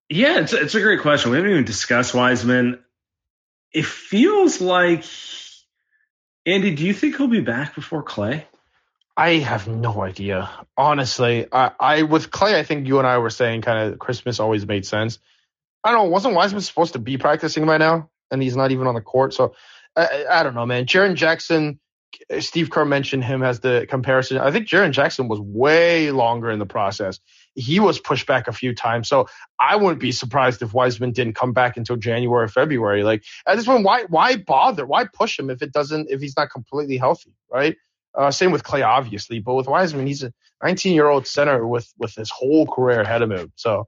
Yeah, 0.10 0.40
it's, 0.40 0.54
it's 0.54 0.76
a 0.76 0.82
great 0.82 1.02
question. 1.02 1.32
We 1.32 1.38
haven't 1.38 1.52
even 1.52 1.64
discussed 1.64 2.14
Wiseman. 2.14 2.80
It 3.72 3.86
feels 3.86 4.60
like, 4.60 5.06
Andy, 6.46 6.76
do 6.76 6.86
you 6.86 6.94
think 6.94 7.16
he'll 7.18 7.28
be 7.28 7.42
back 7.42 7.74
before 7.74 8.04
Klay? 8.04 8.44
I 9.16 9.36
have 9.36 9.68
no 9.68 10.02
idea. 10.02 10.50
Honestly, 10.78 11.48
I, 11.52 11.72
I 11.80 12.02
with 12.04 12.32
Klay, 12.32 12.56
I 12.56 12.64
think 12.64 12.88
you 12.88 13.00
and 13.00 13.08
I 13.08 13.20
were 13.20 13.30
saying 13.30 13.62
kind 13.62 13.94
of 13.94 14.00
Christmas 14.00 14.40
always 14.40 14.66
made 14.66 14.86
sense. 14.86 15.20
I 15.84 15.92
don't 15.92 16.06
know. 16.06 16.10
Wasn't 16.10 16.34
Wiseman 16.34 16.62
supposed 16.62 16.94
to 16.94 17.00
be 17.00 17.18
practicing 17.18 17.66
by 17.66 17.78
now, 17.78 18.10
and 18.32 18.42
he's 18.42 18.56
not 18.56 18.72
even 18.72 18.88
on 18.88 18.96
the 18.96 19.02
court? 19.02 19.34
So 19.34 19.56
I, 19.96 20.26
I 20.30 20.44
don't 20.44 20.56
know, 20.56 20.66
man. 20.66 20.86
Jaren 20.86 21.16
Jackson 21.16 21.80
Steve 22.40 22.70
Kerr 22.70 22.86
mentioned 22.86 23.24
him 23.24 23.44
as 23.44 23.60
the 23.60 23.86
comparison. 23.90 24.38
I 24.38 24.52
think 24.52 24.68
Jaren 24.68 24.92
Jackson 24.92 25.28
was 25.28 25.40
way 25.40 26.12
longer 26.12 26.52
in 26.52 26.60
the 26.60 26.66
process. 26.66 27.20
He 27.56 27.80
was 27.80 28.00
pushed 28.00 28.28
back 28.28 28.48
a 28.48 28.54
few 28.54 28.74
times. 28.74 29.08
So 29.08 29.28
I 29.60 29.76
wouldn't 29.76 30.00
be 30.00 30.12
surprised 30.12 30.62
if 30.62 30.74
Wiseman 30.74 31.12
didn't 31.12 31.36
come 31.36 31.54
back 31.54 31.78
until 31.78 31.96
January 31.96 32.46
or 32.46 32.48
February. 32.48 33.04
Like 33.04 33.24
at 33.48 33.56
this 33.56 33.66
point, 33.66 33.84
why 33.84 34.04
why 34.04 34.38
bother? 34.38 34.86
Why 34.86 35.06
push 35.06 35.38
him 35.38 35.50
if 35.50 35.62
it 35.62 35.72
doesn't 35.72 36.10
if 36.10 36.22
he's 36.22 36.38
not 36.38 36.52
completely 36.52 36.98
healthy, 36.98 37.34
right? 37.52 37.76
Uh, 38.16 38.32
same 38.32 38.52
with 38.52 38.64
Klay, 38.64 38.86
obviously, 38.86 39.40
but 39.40 39.54
with 39.54 39.68
Wiseman, 39.68 40.08
he's 40.08 40.24
a 40.24 40.34
19 40.64 40.94
year 40.94 41.08
old 41.08 41.28
center 41.28 41.66
with 41.66 41.92
with 41.98 42.16
his 42.16 42.30
whole 42.30 42.68
career 42.68 43.02
ahead 43.02 43.22
of 43.22 43.32
him. 43.32 43.52
So 43.56 43.88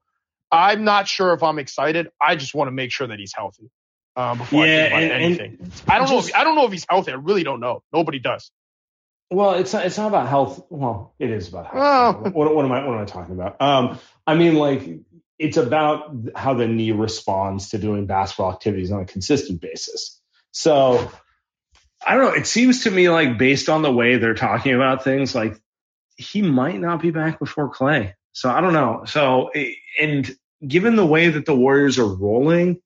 I'm 0.52 0.84
not 0.84 1.08
sure 1.08 1.34
if 1.34 1.44
I'm 1.44 1.60
excited. 1.60 2.10
I 2.20 2.36
just 2.36 2.54
want 2.54 2.68
to 2.68 2.72
make 2.72 2.92
sure 2.92 3.08
that 3.08 3.20
he's 3.20 3.34
healthy 3.34 3.72
um, 4.16 4.38
before 4.38 4.66
yeah, 4.66 4.74
I 4.74 4.78
think 4.78 4.92
about 4.92 5.04
and, 5.04 5.24
anything. 5.24 5.58
And 5.62 5.72
I 5.88 5.98
don't 5.98 6.08
just, 6.08 6.12
know. 6.12 6.20
If, 6.20 6.36
I 6.36 6.44
don't 6.44 6.56
know 6.56 6.66
if 6.66 6.72
he's 6.72 6.86
healthy. 6.90 7.12
I 7.12 7.16
really 7.16 7.44
don't 7.44 7.60
know. 7.60 7.84
Nobody 7.94 8.20
does. 8.20 8.52
Well, 9.30 9.54
it's 9.54 9.72
not. 9.72 9.86
It's 9.86 9.98
not 9.98 10.08
about 10.08 10.28
health. 10.28 10.66
Well, 10.70 11.14
it 11.18 11.30
is 11.30 11.48
about 11.48 11.68
health. 11.68 12.18
Oh. 12.26 12.30
What, 12.32 12.54
what, 12.54 12.66
am 12.66 12.72
I? 12.72 12.86
What 12.86 12.96
am 12.96 13.02
I 13.02 13.06
talking 13.06 13.34
about? 13.34 13.62
Um, 13.62 14.00
I 14.28 14.36
mean, 14.36 14.56
like 14.56 14.84
it's 15.40 15.58
about 15.58 16.16
how 16.36 16.54
the 16.54 16.68
knee 16.68 16.92
responds 16.92 17.70
to 17.70 17.78
doing 17.78 18.06
basketball 18.06 18.52
activities 18.52 18.92
on 18.92 19.02
a 19.02 19.06
consistent 19.06 19.62
basis. 19.62 20.20
So 20.52 21.10
I 22.06 22.16
don't 22.16 22.26
know. 22.26 22.40
It 22.40 22.46
seems 22.46 22.84
to 22.84 22.92
me 22.92 23.10
like 23.10 23.38
based 23.38 23.70
on 23.70 23.82
the 23.82 23.92
way 23.92 24.18
they're 24.18 24.34
talking 24.34 24.74
about 24.76 25.04
things, 25.04 25.34
like 25.34 25.60
he 26.18 26.42
might 26.42 26.80
not 26.80 27.02
be 27.02 27.12
back 27.12 27.40
before 27.40 27.72
Klay. 27.72 28.14
So 28.34 28.50
I 28.50 28.62
don't 28.62 28.74
know. 28.74 29.04
So 29.06 29.52
and 30.00 30.30
given 30.66 30.96
the 30.96 31.06
way 31.06 31.30
that 31.30 31.46
the 31.46 31.56
Warriors 31.56 31.98
are 32.00 32.06
rolling, 32.06 32.82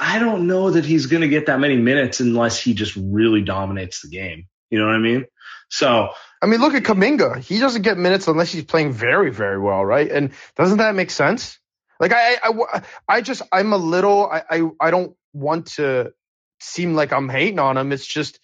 I 0.00 0.18
don't 0.18 0.46
know 0.46 0.70
that 0.70 0.86
he's 0.86 1.06
going 1.06 1.20
to 1.20 1.28
get 1.28 1.46
that 1.46 1.60
many 1.60 1.76
minutes 1.76 2.20
unless 2.20 2.58
he 2.58 2.72
just 2.72 2.96
really 2.96 3.42
dominates 3.42 4.00
the 4.00 4.08
game. 4.08 4.46
You 4.70 4.78
know 4.78 4.86
what 4.86 4.94
I 4.94 4.98
mean? 4.98 5.26
So, 5.68 6.08
I 6.40 6.46
mean, 6.46 6.60
look 6.60 6.72
at 6.72 6.84
Kuminga. 6.84 7.38
He 7.38 7.58
doesn't 7.58 7.82
get 7.82 7.98
minutes 7.98 8.26
unless 8.26 8.50
he's 8.50 8.64
playing 8.64 8.92
very, 8.92 9.30
very 9.30 9.60
well, 9.60 9.84
right? 9.84 10.10
And 10.10 10.32
doesn't 10.56 10.78
that 10.78 10.94
make 10.94 11.10
sense? 11.10 11.58
Like, 12.00 12.12
I, 12.14 12.38
I, 12.42 12.82
I 13.06 13.20
just, 13.20 13.42
I'm 13.52 13.74
a 13.74 13.76
little, 13.76 14.26
I, 14.26 14.42
I, 14.48 14.70
I 14.80 14.90
don't 14.90 15.14
want 15.34 15.66
to 15.72 16.14
seem 16.60 16.94
like 16.94 17.12
I'm 17.12 17.28
hating 17.28 17.58
on 17.58 17.76
him. 17.76 17.92
It's 17.92 18.06
just 18.06 18.40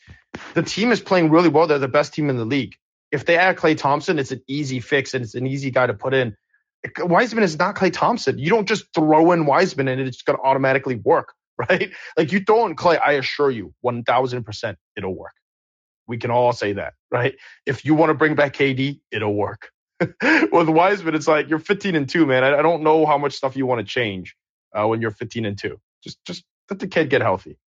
the 0.53 0.63
team 0.63 0.93
is 0.93 1.01
playing 1.01 1.31
really 1.31 1.49
well. 1.49 1.67
They're 1.67 1.79
the 1.79 1.89
best 1.89 2.13
team 2.13 2.29
in 2.29 2.37
the 2.37 2.45
league. 2.45 2.75
If 3.11 3.25
they 3.25 3.39
add 3.39 3.57
Klay 3.57 3.79
Thompson, 3.79 4.19
it's 4.19 4.31
an 4.33 4.43
easy 4.47 4.81
fix 4.81 5.15
and 5.15 5.25
it's 5.25 5.35
an 5.35 5.47
easy 5.47 5.71
guy 5.71 5.87
to 5.87 5.95
put 5.95 6.13
in. 6.13 6.37
Wiseman 6.99 7.45
is 7.45 7.59
not 7.59 7.77
Klay 7.77 7.93
Thompson. 7.93 8.39
You 8.39 8.51
don't 8.51 8.69
just 8.69 8.93
throw 8.95 9.33
in 9.33 9.47
Wiseman 9.47 9.89
and 9.89 10.03
it's 10.03 10.21
going 10.21 10.37
to 10.39 10.45
automatically 10.45 10.97
work. 10.97 11.33
right? 11.71 11.91
Like 12.17 12.33
you 12.33 12.41
throw 12.41 12.67
in 12.67 12.77
Klay, 12.77 13.01
I 13.05 13.13
assure 13.13 13.51
you, 13.51 13.75
1000% 13.85 14.77
it'll 14.97 15.15
work. 15.15 15.33
We 16.07 16.19
can 16.19 16.31
all 16.31 16.53
say 16.53 16.75
that, 16.75 16.95
right? 17.11 17.35
If 17.65 17.85
you 17.85 17.95
want 17.95 18.11
to 18.11 18.15
bring 18.15 18.35
back 18.35 18.55
KD, 18.55 19.01
it'll 19.11 19.35
work. 19.35 19.71
With 20.01 20.69
Wiseman, 20.69 21.15
it's 21.15 21.27
like 21.27 21.49
you're 21.49 21.59
15 21.59 21.97
and 21.97 22.09
two, 22.09 22.27
man. 22.27 22.45
I, 22.45 22.59
I 22.59 22.63
don't 22.63 22.83
know 22.83 23.07
how 23.07 23.19
much 23.19 23.33
stuff 23.33 23.57
you 23.57 23.67
want 23.67 23.81
to 23.81 23.87
change 23.87 24.37
uh, 24.73 24.87
when 24.87 25.01
you're 25.01 25.11
15 25.11 25.47
and 25.47 25.59
two. 25.59 25.81
Just, 26.05 26.23
just 26.25 26.45
let 26.71 26.79
the 26.79 26.87
kid 26.87 27.11
get 27.11 27.23
healthy. 27.23 27.59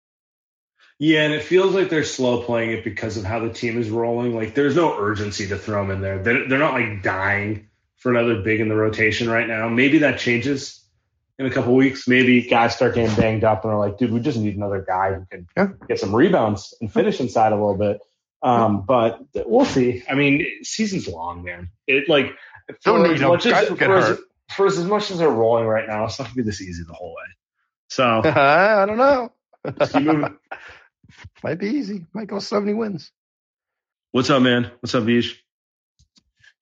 Yeah, 1.00 1.24
and 1.24 1.34
it 1.34 1.44
feels 1.44 1.74
like 1.74 1.90
they're 1.90 2.04
slow 2.04 2.44
playing 2.44 2.72
it 2.72 2.84
because 2.84 3.16
of 3.16 3.24
how 3.24 3.40
the 3.40 3.54
team 3.54 3.80
is 3.80 3.90
rolling. 3.90 4.36
Like 4.36 4.54
there's 4.54 4.76
no 4.76 4.98
urgency 5.00 5.48
to 5.48 5.58
throw 5.58 5.82
them 5.82 5.92
in 5.92 6.02
there. 6.02 6.22
They're, 6.22 6.48
they're 6.48 6.60
not 6.60 6.74
like 6.74 7.02
dying 7.02 7.70
for 7.96 8.12
another 8.12 8.42
big 8.42 8.60
in 8.60 8.70
the 8.70 8.76
rotation 8.76 9.30
right 9.30 9.48
now. 9.48 9.70
Maybe 9.70 10.00
that 10.00 10.20
changes 10.20 10.84
in 11.40 11.46
a 11.46 11.50
couple 11.50 11.74
weeks. 11.74 12.08
Maybe 12.08 12.42
guys 12.48 12.76
start 12.76 12.94
getting 12.96 13.16
banged 13.16 13.44
up 13.44 13.64
and 13.64 13.74
are 13.74 13.80
like, 13.80 13.98
dude, 13.98 14.12
we 14.12 14.20
just 14.20 14.38
need 14.38 14.56
another 14.56 14.84
guy 14.86 15.14
who 15.14 15.26
can 15.32 15.48
Yeah. 15.58 15.68
get 15.88 16.00
some 16.00 16.14
rebounds 16.14 16.74
and 16.82 16.92
finish 16.92 17.20
inside 17.20 17.52
a 17.54 17.56
little 17.56 17.78
bit. 17.78 18.00
Um, 18.42 18.84
but 18.86 19.22
we'll 19.34 19.66
see. 19.66 20.04
I 20.10 20.14
mean, 20.16 20.46
season's 20.64 21.08
long, 21.08 21.44
man. 21.44 21.70
It 21.88 22.08
like 22.08 22.28
for 22.82 22.92
Don't 23.00 23.04
need 23.04 23.14
as 23.16 23.22
much 23.22 23.46
as 23.48 23.52
Guys 23.54 23.70
get 23.70 23.78
for 23.88 23.98
as, 23.98 24.06
hurt. 24.08 24.20
for 24.56 24.66
as 24.68 24.78
much 24.86 25.12
as 25.12 25.18
they're 25.18 25.30
rolling 25.30 25.66
right 25.66 25.88
now, 25.88 26.06
it's 26.06 26.20
not 26.20 26.26
gonna 26.26 26.36
be 26.36 26.44
this 26.44 26.62
easy 26.62 26.84
the 26.88 26.94
whole 26.94 27.10
way. 27.16 27.24
So 27.90 28.22
I 28.24 28.86
don't 28.86 28.98
know. 28.98 29.32
keep 29.88 30.04
moving. 30.04 30.38
Might 31.44 31.60
be 31.60 31.68
easy. 31.68 32.06
Might 32.14 32.28
go 32.28 32.40
70 32.40 32.74
wins. 32.76 33.12
What's 34.12 34.30
up, 34.30 34.42
man? 34.42 34.72
What's 34.80 34.94
up, 34.96 35.04
Vish? 35.04 35.44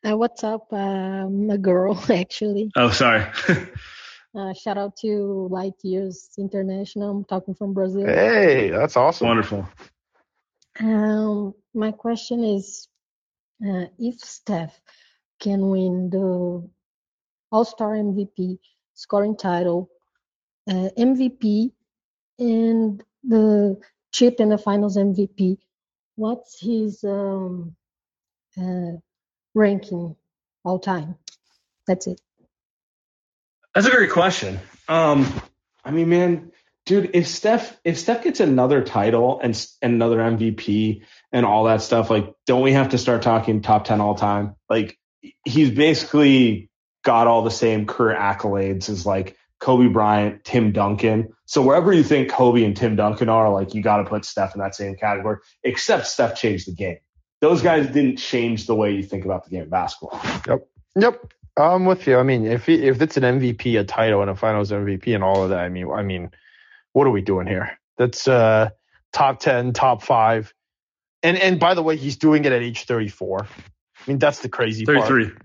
Uh, 0.08 0.18
what's 0.18 0.44
up? 0.44 0.72
I'm 0.72 1.50
a 1.50 1.58
girl, 1.58 2.02
actually. 2.10 2.72
Oh, 2.76 2.90
sorry. 2.92 3.26
Uh, 4.38 4.54
shout 4.54 4.78
out 4.78 4.96
to 4.96 5.48
Light 5.50 5.74
Years 5.82 6.30
International. 6.38 7.10
I'm 7.10 7.26
talking 7.26 7.56
from 7.56 7.74
Brazil. 7.74 8.06
Hey, 8.06 8.70
that's 8.70 8.96
awesome. 8.96 9.28
Wonderful. 9.28 9.68
Um, 10.80 11.56
my 11.74 11.92
question 11.92 12.44
is, 12.44 12.88
uh, 13.68 13.86
if 13.98 14.20
Steph 14.20 14.80
can 15.40 15.70
win 15.70 16.12
the 16.12 16.70
All-Star 17.52 17.96
MVP, 17.96 18.60
scoring 18.94 19.36
title, 19.36 19.90
uh, 20.70 20.90
MVP, 20.96 21.72
and 22.38 23.04
the 23.24 23.80
chip 24.12 24.40
in 24.40 24.50
the 24.50 24.58
Finals 24.60 24.98
MVP, 24.98 25.58
what's 26.16 26.62
his 26.62 27.04
um, 27.04 27.76
uh, 28.56 28.98
ranking 29.56 30.16
all 30.64 30.78
time? 30.78 31.16
That's 31.88 32.06
it. 32.06 32.22
That's 33.78 33.86
a 33.86 33.92
great 33.92 34.10
question. 34.10 34.60
Um, 34.88 35.32
I 35.86 35.92
mean, 35.92 36.10
man, 36.10 36.52
dude, 36.88 37.12
if 37.14 37.28
Steph 37.28 37.80
if 37.84 38.00
Steph 38.00 38.24
gets 38.24 38.40
another 38.40 38.84
title 38.84 39.40
and 39.40 39.54
and 39.84 39.94
another 39.94 40.18
MVP 40.18 41.04
and 41.32 41.46
all 41.46 41.66
that 41.66 41.84
stuff, 41.84 42.10
like, 42.10 42.34
don't 42.48 42.64
we 42.64 42.72
have 42.72 42.90
to 42.90 42.98
start 42.98 43.22
talking 43.22 43.62
top 43.62 43.86
ten 43.86 44.02
all 44.02 44.16
time? 44.16 44.56
Like, 44.68 44.98
he's 45.46 45.70
basically 45.70 46.72
got 47.04 47.28
all 47.28 47.44
the 47.44 47.52
same 47.52 47.86
career 47.86 48.18
accolades 48.18 48.90
as 48.90 49.06
like 49.06 49.38
Kobe 49.60 49.90
Bryant, 49.90 50.44
Tim 50.44 50.72
Duncan. 50.72 51.36
So 51.46 51.62
wherever 51.62 51.94
you 51.94 52.02
think 52.02 52.32
Kobe 52.32 52.64
and 52.64 52.76
Tim 52.76 52.96
Duncan 52.96 53.30
are, 53.30 53.54
like, 53.54 53.76
you 53.76 53.84
got 53.84 53.98
to 53.98 54.06
put 54.06 54.26
Steph 54.26 54.56
in 54.56 54.62
that 54.62 54.74
same 54.74 54.96
category. 54.96 55.38
Except 55.64 56.08
Steph 56.08 56.36
changed 56.36 56.68
the 56.68 56.74
game. 56.74 56.98
Those 57.42 57.62
guys 57.62 57.86
didn't 57.86 58.18
change 58.18 58.66
the 58.66 58.74
way 58.74 58.96
you 58.96 59.04
think 59.04 59.24
about 59.24 59.44
the 59.44 59.52
game 59.52 59.62
of 59.62 59.70
basketball. 59.70 60.20
Yep. 60.48 60.68
Yep, 61.00 61.34
I'm 61.58 61.86
with 61.86 62.08
you. 62.08 62.18
I 62.18 62.24
mean, 62.24 62.46
if 62.46 62.66
he, 62.66 62.76
if 62.88 63.02
it's 63.02 63.18
an 63.18 63.24
MVP, 63.24 63.80
a 63.80 63.84
title, 63.84 64.22
and 64.22 64.30
a 64.30 64.36
Finals 64.36 64.72
MVP, 64.72 65.16
and 65.16 65.24
all 65.24 65.44
of 65.44 65.50
that, 65.50 65.60
I 65.60 65.70
mean, 65.70 65.90
I 65.90 66.04
mean, 66.04 66.30
what 66.94 67.08
are 67.08 67.12
we 67.12 67.22
doing 67.22 67.48
here? 67.48 67.80
That's 67.98 68.28
uh, 68.28 68.70
top 69.12 69.40
ten, 69.40 69.74
top 69.74 70.04
five, 70.04 70.54
and 71.24 71.38
and 71.38 71.60
by 71.60 71.74
the 71.74 71.82
way, 71.82 71.98
he's 71.98 72.18
doing 72.18 72.46
it 72.46 72.52
at 72.52 72.62
age 72.62 72.86
34. 72.86 73.44
I 73.44 73.48
mean, 74.08 74.20
that's 74.20 74.40
the 74.40 74.50
crazy 74.50 74.86
part. 74.86 75.08
33. 75.08 75.36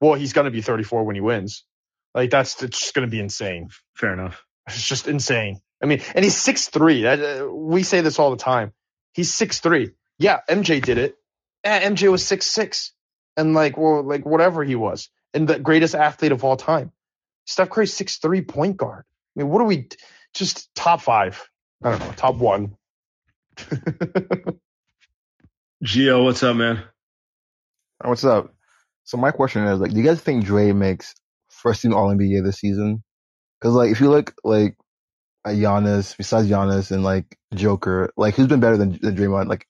Well, 0.00 0.14
he's 0.14 0.32
gonna 0.32 0.50
be 0.50 0.62
34 0.62 1.04
when 1.04 1.16
he 1.16 1.20
wins. 1.20 1.64
Like 2.14 2.30
that's 2.30 2.62
it's 2.62 2.78
just 2.78 2.94
gonna 2.94 3.08
be 3.08 3.20
insane. 3.20 3.68
Fair 3.94 4.12
enough. 4.12 4.44
It's 4.68 4.86
just 4.86 5.08
insane. 5.08 5.60
I 5.82 5.86
mean, 5.86 6.00
and 6.14 6.24
he's 6.24 6.36
six 6.36 6.68
three. 6.68 7.06
Uh, 7.06 7.46
we 7.46 7.82
say 7.82 8.00
this 8.00 8.18
all 8.18 8.30
the 8.30 8.36
time. 8.36 8.72
He's 9.12 9.32
six 9.32 9.60
three. 9.60 9.92
Yeah, 10.18 10.40
MJ 10.48 10.82
did 10.82 10.98
it. 10.98 11.16
Eh, 11.64 11.88
MJ 11.88 12.10
was 12.10 12.26
six 12.26 12.46
six, 12.46 12.92
and 13.36 13.52
like, 13.52 13.76
well, 13.76 14.02
like 14.02 14.24
whatever 14.24 14.64
he 14.64 14.74
was, 14.76 15.10
and 15.34 15.48
the 15.48 15.58
greatest 15.58 15.94
athlete 15.94 16.32
of 16.32 16.44
all 16.44 16.56
time. 16.56 16.92
Steph 17.46 17.70
Curry, 17.70 17.86
six 17.86 18.16
three 18.18 18.42
point 18.42 18.76
guard. 18.76 19.04
I 19.36 19.40
mean, 19.42 19.48
what 19.50 19.60
are 19.60 19.66
we? 19.66 19.88
Just 20.34 20.74
top 20.74 21.00
five. 21.00 21.48
I 21.82 21.90
don't 21.90 22.00
know, 22.00 22.12
top 22.12 22.36
one. 22.36 22.76
Gio, 25.84 26.24
what's 26.24 26.42
up, 26.42 26.56
man? 26.56 26.82
Uh, 28.02 28.08
what's 28.08 28.24
up? 28.24 28.54
So 29.04 29.16
my 29.18 29.30
question 29.30 29.64
is 29.64 29.78
like, 29.78 29.92
do 29.92 29.98
you 29.98 30.04
guys 30.04 30.20
think 30.20 30.44
Dre 30.44 30.72
makes 30.72 31.14
first 31.50 31.82
team 31.82 31.94
All 31.94 32.08
NBA 32.14 32.44
this 32.44 32.58
season? 32.58 33.02
Because 33.60 33.74
like, 33.74 33.90
if 33.92 34.00
you 34.00 34.10
look 34.10 34.34
like 34.42 34.76
at 35.46 35.54
Giannis, 35.56 36.16
besides 36.16 36.48
Giannis 36.48 36.90
and 36.90 37.04
like 37.04 37.38
Joker, 37.54 38.10
like 38.16 38.34
who's 38.34 38.48
been 38.48 38.60
better 38.60 38.76
than, 38.78 38.98
than 39.00 39.16
Draymond? 39.16 39.48
Like 39.48 39.66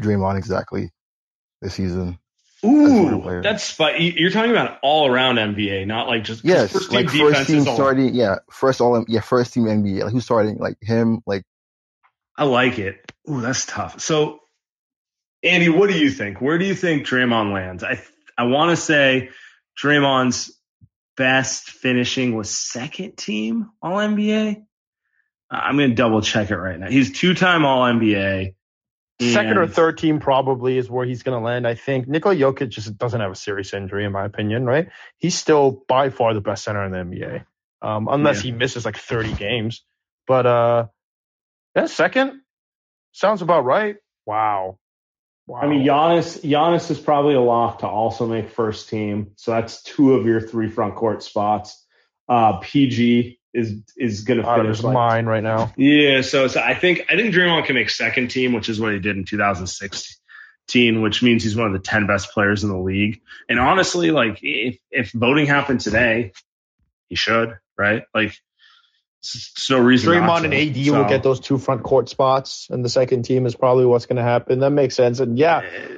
Draymond 0.00 0.38
exactly 0.38 0.90
this 1.60 1.74
season. 1.74 2.19
Ooh, 2.64 3.40
that's 3.42 3.64
spot. 3.64 4.00
you- 4.00 4.12
You're 4.16 4.30
talking 4.30 4.50
about 4.50 4.78
all 4.82 5.06
around 5.06 5.36
NBA, 5.36 5.86
not 5.86 6.08
like 6.08 6.24
just 6.24 6.44
Yes, 6.44 6.72
first 6.72 6.92
like 6.92 7.08
first 7.08 7.46
team 7.48 7.62
starting. 7.62 8.14
Yeah, 8.14 8.36
first 8.50 8.80
all. 8.80 9.04
Yeah, 9.08 9.20
first 9.20 9.54
team 9.54 9.64
NBA. 9.64 10.02
Like 10.04 10.12
who's 10.12 10.24
starting? 10.24 10.58
Like 10.58 10.76
him. 10.82 11.22
Like 11.26 11.44
I 12.36 12.44
like 12.44 12.78
it. 12.78 13.00
Ooh, 13.30 13.40
that's 13.40 13.66
tough. 13.66 14.00
So, 14.00 14.40
Andy, 15.42 15.68
what 15.68 15.88
do 15.90 15.98
you 15.98 16.10
think? 16.10 16.40
Where 16.40 16.58
do 16.58 16.64
you 16.66 16.74
think 16.74 17.06
Draymond 17.06 17.52
lands? 17.52 17.82
I 17.82 18.02
I 18.36 18.44
want 18.44 18.70
to 18.70 18.76
say 18.76 19.30
Draymond's 19.82 20.54
best 21.16 21.64
finishing 21.70 22.34
was 22.36 22.50
second 22.50 23.16
team 23.16 23.70
All 23.82 23.96
NBA. 23.98 24.62
I'm 25.50 25.76
gonna 25.76 25.94
double 25.94 26.20
check 26.22 26.50
it 26.50 26.56
right 26.56 26.78
now. 26.78 26.88
He's 26.88 27.12
two 27.18 27.34
time 27.34 27.64
All 27.64 27.82
NBA. 27.84 28.54
Second 29.20 29.58
or 29.58 29.66
third 29.66 29.98
team 29.98 30.18
probably 30.18 30.78
is 30.78 30.88
where 30.88 31.04
he's 31.04 31.22
going 31.22 31.38
to 31.38 31.44
land. 31.44 31.66
I 31.66 31.74
think 31.74 32.08
Nikola 32.08 32.34
Jokic 32.34 32.70
just 32.70 32.96
doesn't 32.96 33.20
have 33.20 33.30
a 33.30 33.36
serious 33.36 33.74
injury, 33.74 34.04
in 34.04 34.12
my 34.12 34.24
opinion. 34.24 34.64
Right? 34.64 34.88
He's 35.18 35.34
still 35.34 35.82
by 35.88 36.10
far 36.10 36.32
the 36.34 36.40
best 36.40 36.64
center 36.64 36.84
in 36.84 36.92
the 36.92 36.98
NBA, 36.98 37.44
um, 37.82 38.08
unless 38.10 38.36
Yeah. 38.44 38.52
he 38.52 38.58
misses 38.58 38.84
like 38.84 38.96
30 38.96 39.34
games. 39.34 39.82
But 40.26 40.46
uh, 40.46 40.86
yeah, 41.76 41.86
second 41.86 42.40
sounds 43.12 43.42
about 43.42 43.64
right. 43.64 43.96
Wow. 44.26 44.78
Wow. 45.46 45.60
I 45.62 45.66
mean, 45.66 45.84
Giannis, 45.84 46.40
Giannis 46.48 46.90
is 46.92 47.00
probably 47.00 47.34
a 47.34 47.40
lock 47.40 47.80
to 47.80 47.88
also 47.88 48.26
make 48.26 48.50
first 48.50 48.88
team. 48.88 49.32
So 49.34 49.50
that's 49.50 49.82
two 49.82 50.14
of 50.14 50.24
your 50.24 50.40
three 50.40 50.68
front 50.68 50.94
court 50.94 51.24
spots. 51.24 51.84
Uh, 52.28 52.58
PG 52.58 53.39
is 53.52 53.82
is 53.96 54.22
going 54.22 54.40
to 54.40 54.48
out 54.48 54.60
of 54.60 54.64
finish 54.64 54.78
his 54.78 54.84
like, 54.84 54.94
mind 54.94 55.26
right 55.26 55.42
now. 55.42 55.72
Yeah, 55.76 56.22
so, 56.22 56.46
so 56.46 56.60
I 56.60 56.74
think 56.74 57.06
I 57.08 57.16
think 57.16 57.34
Draymond 57.34 57.66
can 57.66 57.74
make 57.74 57.90
second 57.90 58.28
team, 58.28 58.52
which 58.52 58.68
is 58.68 58.80
what 58.80 58.92
he 58.92 58.98
did 58.98 59.16
in 59.16 59.24
2016, 59.24 61.02
which 61.02 61.22
means 61.22 61.42
he's 61.42 61.56
one 61.56 61.66
of 61.66 61.72
the 61.72 61.80
10 61.80 62.06
best 62.06 62.32
players 62.32 62.62
in 62.62 62.70
the 62.70 62.78
league. 62.78 63.20
And 63.48 63.58
honestly, 63.58 64.10
like 64.10 64.38
if 64.42 64.78
if 64.90 65.12
voting 65.12 65.46
happened 65.46 65.80
today, 65.80 66.32
he 67.08 67.16
should, 67.16 67.58
right? 67.76 68.04
Like 68.14 68.36
it's, 69.20 69.68
no 69.68 69.78
reason. 69.78 70.12
Draymond 70.12 70.44
and 70.44 70.54
AD 70.54 70.86
So, 70.86 70.92
will 70.96 71.08
get 71.08 71.22
those 71.22 71.40
two 71.40 71.58
front 71.58 71.82
court 71.82 72.08
spots, 72.08 72.68
and 72.70 72.84
the 72.84 72.88
second 72.88 73.24
team 73.24 73.44
is 73.46 73.54
probably 73.54 73.84
what's 73.84 74.06
going 74.06 74.16
to 74.16 74.22
happen. 74.22 74.60
That 74.60 74.70
makes 74.70 74.96
sense. 74.96 75.20
And 75.20 75.38
yeah, 75.38 75.58
eh, 75.58 75.88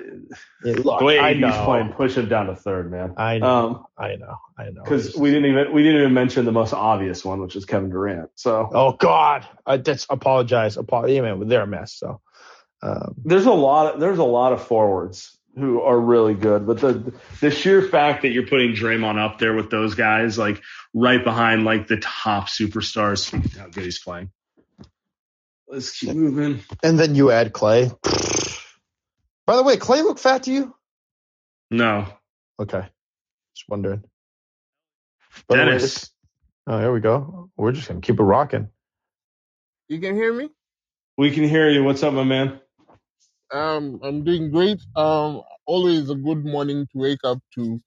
yeah, 0.64 0.74
look, 0.84 0.98
The 1.00 1.04
way 1.04 1.18
I 1.18 1.30
AD's 1.30 1.40
know, 1.40 1.64
playing, 1.64 1.92
push 1.92 2.16
him 2.16 2.28
down 2.28 2.46
to 2.46 2.56
third, 2.56 2.90
man. 2.90 3.14
I 3.16 3.38
know, 3.38 3.46
Um, 3.46 3.84
I 3.98 4.16
know, 4.16 4.36
I 4.58 4.70
know. 4.70 4.82
because 4.84 5.16
we 5.16 5.30
didn't 5.30 5.50
even 5.50 5.72
we 5.72 5.82
didn't 5.82 6.00
even 6.00 6.14
mention 6.14 6.44
the 6.44 6.52
most 6.52 6.72
obvious 6.72 7.24
one, 7.24 7.40
which 7.40 7.56
is 7.56 7.64
Kevin 7.64 7.90
Durant. 7.90 8.30
So 8.36 8.68
Oh 8.72 8.92
God, 8.92 9.46
I 9.66 9.76
just 9.78 10.06
apologize. 10.10 10.76
Apologize, 10.76 11.14
yeah, 11.14 11.22
man, 11.22 11.48
they're 11.48 11.62
a 11.62 11.66
mess. 11.66 11.92
So, 11.94 12.20
um, 12.82 13.14
there's 13.24 13.46
a 13.46 13.52
lot 13.52 13.94
of, 13.94 14.00
there's 14.00 14.18
a 14.18 14.24
lot 14.24 14.52
of 14.52 14.62
forwards 14.66 15.36
who 15.56 15.82
are 15.82 16.00
really 16.00 16.34
good, 16.34 16.66
but 16.66 16.80
the 16.80 17.12
the 17.40 17.50
sheer 17.50 17.82
fact 17.82 18.22
that 18.22 18.30
you're 18.30 18.46
putting 18.46 18.72
Draymond 18.72 19.18
up 19.18 19.38
there 19.38 19.52
with 19.54 19.70
those 19.70 19.94
guys, 19.94 20.38
like 20.38 20.62
right 20.94 21.22
behind 21.22 21.64
like 21.64 21.86
the 21.88 21.98
top 21.98 22.48
superstars, 22.48 23.30
how 23.58 23.68
good 23.68 23.84
he's 23.84 23.98
playing. 24.02 24.30
Let's 25.68 25.98
keep 25.98 26.14
moving. 26.14 26.60
and 26.82 26.98
then 26.98 27.14
you 27.14 27.30
add 27.30 27.52
Klay. 27.52 27.94
By 29.52 29.56
the 29.56 29.64
way, 29.64 29.76
Klay 29.76 30.02
look 30.02 30.18
fat 30.18 30.44
to 30.44 30.50
you? 30.50 30.74
No, 31.70 32.06
Okay, 32.58 32.88
just 33.54 33.68
wondering. 33.68 34.02
By 35.46 35.56
the 35.56 35.62
way, 35.64 35.66
Dennis. 35.66 35.82
this- 35.82 36.10
oh, 36.66 36.78
here 36.78 36.90
we 36.90 37.00
go. 37.00 37.50
We're 37.58 37.72
just 37.72 37.86
gonna 37.86 38.00
keep 38.00 38.18
it 38.18 38.22
rocking. 38.22 38.70
You 39.88 40.00
can 40.00 40.14
hear 40.14 40.32
me? 40.32 40.48
we 41.18 41.30
can 41.32 41.44
hear 41.46 41.68
you. 41.68 41.84
What's 41.84 42.02
up, 42.02 42.14
my 42.14 42.24
man? 42.24 42.62
Um, 43.52 44.00
I'm 44.02 44.24
doing 44.24 44.50
great. 44.50 44.80
Um, 44.96 45.42
always 45.66 46.08
a 46.08 46.14
good 46.14 46.46
morning 46.46 46.86
to 46.92 46.98
wake 46.98 47.22
up 47.22 47.40
to 47.56 47.78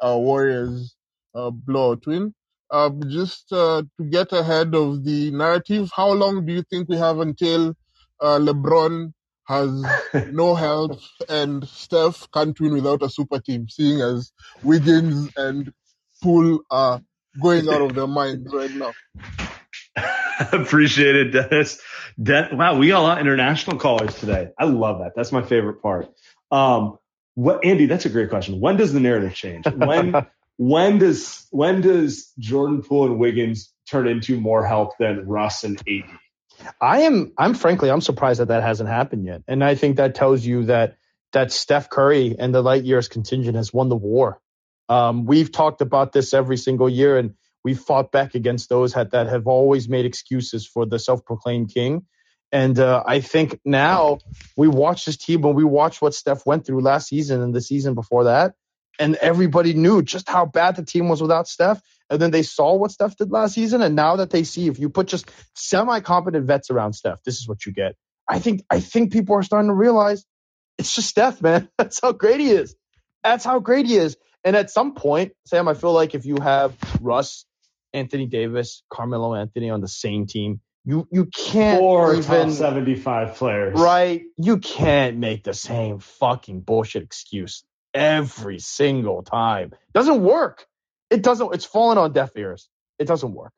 uh, 0.00 0.18
Warriors 0.18 0.96
uh, 1.36 1.50
blowout 1.52 2.04
win. 2.04 2.34
Uh, 2.68 2.90
just 3.06 3.52
uh, 3.52 3.84
to 3.96 4.04
get 4.04 4.32
ahead 4.32 4.74
of 4.74 5.04
the 5.04 5.30
narrative, 5.30 5.88
how 5.94 6.10
long 6.10 6.44
do 6.44 6.52
you 6.52 6.64
think 6.64 6.88
we 6.88 6.96
have 6.96 7.20
until 7.20 7.76
uh, 8.18 8.38
LeBron 8.40 9.12
has 9.46 9.84
no 10.30 10.54
help, 10.54 11.00
and 11.28 11.66
Steph 11.66 12.28
can't 12.32 12.58
win 12.60 12.74
without 12.74 13.02
a 13.02 13.08
super 13.08 13.38
team, 13.38 13.68
seeing 13.68 14.00
as 14.00 14.32
Wiggins 14.62 15.30
and 15.36 15.72
Poole 16.22 16.60
are 16.70 17.00
going 17.40 17.68
out 17.68 17.82
of 17.82 17.94
their 17.94 18.06
minds 18.06 18.52
right 18.52 18.70
now. 18.72 18.92
Appreciate 20.52 21.16
it, 21.16 21.30
Dennis. 21.30 21.80
De- 22.22 22.50
wow, 22.52 22.76
we 22.78 22.88
got 22.88 23.00
a 23.00 23.02
lot 23.02 23.18
of 23.18 23.20
international 23.22 23.78
callers 23.78 24.14
today. 24.18 24.48
I 24.58 24.64
love 24.64 25.00
that. 25.00 25.12
That's 25.14 25.32
my 25.32 25.42
favorite 25.42 25.82
part. 25.82 26.08
Um, 26.50 26.98
what 27.34 27.64
Andy? 27.64 27.86
That's 27.86 28.06
a 28.06 28.10
great 28.10 28.30
question. 28.30 28.60
When 28.60 28.76
does 28.76 28.92
the 28.92 29.00
narrative 29.00 29.34
change? 29.34 29.66
When 29.66 30.26
when 30.56 30.98
does 30.98 31.46
when 31.50 31.80
does 31.80 32.32
Jordan 32.38 32.82
Poole 32.82 33.06
and 33.06 33.18
Wiggins 33.18 33.72
turn 33.90 34.06
into 34.06 34.40
more 34.40 34.64
help 34.64 34.90
than 34.98 35.26
Russ 35.26 35.64
and 35.64 35.78
AD? 35.88 36.04
I 36.80 37.02
am 37.02 37.32
I'm 37.38 37.54
frankly 37.54 37.90
I'm 37.90 38.00
surprised 38.00 38.40
that 38.40 38.48
that 38.48 38.62
hasn't 38.62 38.88
happened 38.88 39.24
yet, 39.24 39.42
and 39.48 39.62
I 39.62 39.74
think 39.74 39.96
that 39.96 40.14
tells 40.14 40.44
you 40.44 40.64
that 40.66 40.96
that 41.32 41.52
Steph 41.52 41.88
Curry 41.88 42.36
and 42.38 42.54
the 42.54 42.62
light 42.62 42.84
years 42.84 43.08
contingent 43.08 43.56
has 43.56 43.72
won 43.72 43.88
the 43.88 43.96
war. 43.96 44.40
Um, 44.88 45.24
we've 45.24 45.50
talked 45.50 45.80
about 45.80 46.12
this 46.12 46.34
every 46.34 46.56
single 46.56 46.88
year, 46.88 47.16
and 47.16 47.34
we've 47.64 47.78
fought 47.78 48.12
back 48.12 48.34
against 48.34 48.68
those 48.68 48.92
that 48.92 49.12
have 49.12 49.46
always 49.46 49.88
made 49.88 50.04
excuses 50.04 50.66
for 50.66 50.84
the 50.84 50.98
self-proclaimed 50.98 51.72
king. 51.72 52.06
And 52.50 52.78
uh, 52.78 53.02
I 53.06 53.20
think 53.20 53.58
now 53.64 54.18
we 54.56 54.68
watch 54.68 55.06
this 55.06 55.16
team 55.16 55.44
and 55.44 55.54
we 55.54 55.64
watch 55.64 56.02
what 56.02 56.14
Steph 56.14 56.44
went 56.44 56.66
through 56.66 56.80
last 56.80 57.08
season 57.08 57.40
and 57.40 57.54
the 57.54 57.62
season 57.62 57.94
before 57.94 58.24
that, 58.24 58.54
and 58.98 59.16
everybody 59.16 59.74
knew 59.74 60.02
just 60.02 60.28
how 60.28 60.46
bad 60.46 60.76
the 60.76 60.84
team 60.84 61.08
was 61.08 61.20
without 61.22 61.48
Steph. 61.48 61.80
And 62.10 62.20
then 62.20 62.30
they 62.30 62.42
saw 62.42 62.74
what 62.74 62.90
Steph 62.90 63.16
did 63.16 63.30
last 63.30 63.54
season, 63.54 63.80
and 63.80 63.96
now 63.96 64.16
that 64.16 64.30
they 64.30 64.44
see 64.44 64.68
if 64.68 64.78
you 64.78 64.90
put 64.90 65.06
just 65.08 65.30
semi-competent 65.54 66.46
vets 66.46 66.70
around 66.70 66.92
Steph, 66.92 67.22
this 67.24 67.36
is 67.36 67.48
what 67.48 67.64
you 67.64 67.72
get. 67.72 67.94
I 68.28 68.38
think 68.38 68.62
I 68.70 68.80
think 68.80 69.12
people 69.12 69.34
are 69.36 69.42
starting 69.42 69.68
to 69.68 69.74
realize 69.74 70.24
it's 70.78 70.94
just 70.94 71.08
Steph, 71.08 71.40
man. 71.40 71.68
That's 71.78 72.00
how 72.00 72.12
great 72.12 72.40
he 72.40 72.50
is. 72.50 72.74
That's 73.24 73.44
how 73.44 73.60
great 73.60 73.86
he 73.86 73.96
is. 73.96 74.16
And 74.44 74.56
at 74.56 74.70
some 74.70 74.94
point, 74.94 75.32
Sam, 75.46 75.68
I 75.68 75.74
feel 75.74 75.92
like 75.92 76.14
if 76.14 76.26
you 76.26 76.36
have 76.40 76.74
Russ, 77.00 77.46
Anthony 77.92 78.26
Davis, 78.26 78.82
Carmelo 78.90 79.34
Anthony 79.34 79.70
on 79.70 79.80
the 79.80 79.88
same 79.88 80.26
team, 80.26 80.60
you 80.84 81.06
you 81.10 81.26
can't 81.26 81.78
Four 81.78 82.14
even 82.14 82.48
top 82.48 82.50
75 82.50 83.36
players. 83.36 83.80
right. 83.80 84.22
You 84.36 84.58
can't 84.58 85.16
make 85.16 85.44
the 85.44 85.54
same 85.54 86.00
fucking 86.00 86.60
bullshit 86.60 87.04
excuse 87.04 87.64
every 87.94 88.58
single 88.58 89.22
time. 89.22 89.72
Doesn't 89.92 90.22
work. 90.22 90.66
It 91.10 91.22
doesn't. 91.22 91.54
It's 91.54 91.64
falling 91.64 91.98
on 91.98 92.12
deaf 92.12 92.30
ears. 92.36 92.68
It 92.98 93.06
doesn't 93.06 93.34
work. 93.34 93.52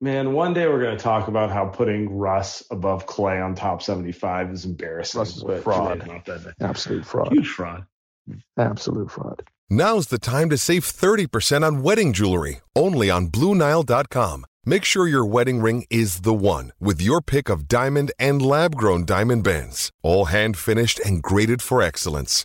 Man, 0.00 0.34
one 0.34 0.52
day 0.52 0.66
we're 0.68 0.82
going 0.82 0.96
to 0.96 1.02
talk 1.02 1.28
about 1.28 1.50
how 1.50 1.66
putting 1.66 2.10
Russ 2.18 2.62
above 2.70 3.06
Klay 3.06 3.42
on 3.42 3.54
top 3.54 3.80
75 3.82 4.50
is 4.50 4.66
embarrassing. 4.66 5.18
Russ 5.18 5.36
is 5.36 5.42
a 5.42 5.56
fraud. 5.62 6.00
today's 6.00 6.12
not 6.12 6.24
that 6.26 6.44
day. 6.44 6.50
Absolute 6.60 7.06
fraud. 7.06 7.32
Huge 7.32 7.48
fraud. 7.48 7.86
Absolute 8.58 9.10
fraud. 9.10 9.42
Now's 9.70 10.08
the 10.08 10.18
time 10.18 10.50
to 10.50 10.58
save 10.58 10.84
30% 10.84 11.66
on 11.66 11.82
wedding 11.82 12.12
jewelry, 12.12 12.60
only 12.76 13.10
on 13.10 13.28
BlueNile.com. 13.28 14.44
Make 14.66 14.84
sure 14.84 15.06
your 15.06 15.24
wedding 15.24 15.60
ring 15.60 15.86
is 15.90 16.20
the 16.20 16.34
one 16.34 16.72
with 16.78 17.00
your 17.00 17.20
pick 17.22 17.48
of 17.48 17.66
diamond 17.66 18.12
and 18.18 18.42
lab 18.42 18.76
grown 18.76 19.04
diamond 19.04 19.44
bands, 19.44 19.90
all 20.02 20.26
hand 20.26 20.56
finished 20.56 21.00
and 21.00 21.22
graded 21.22 21.62
for 21.62 21.80
excellence. 21.82 22.44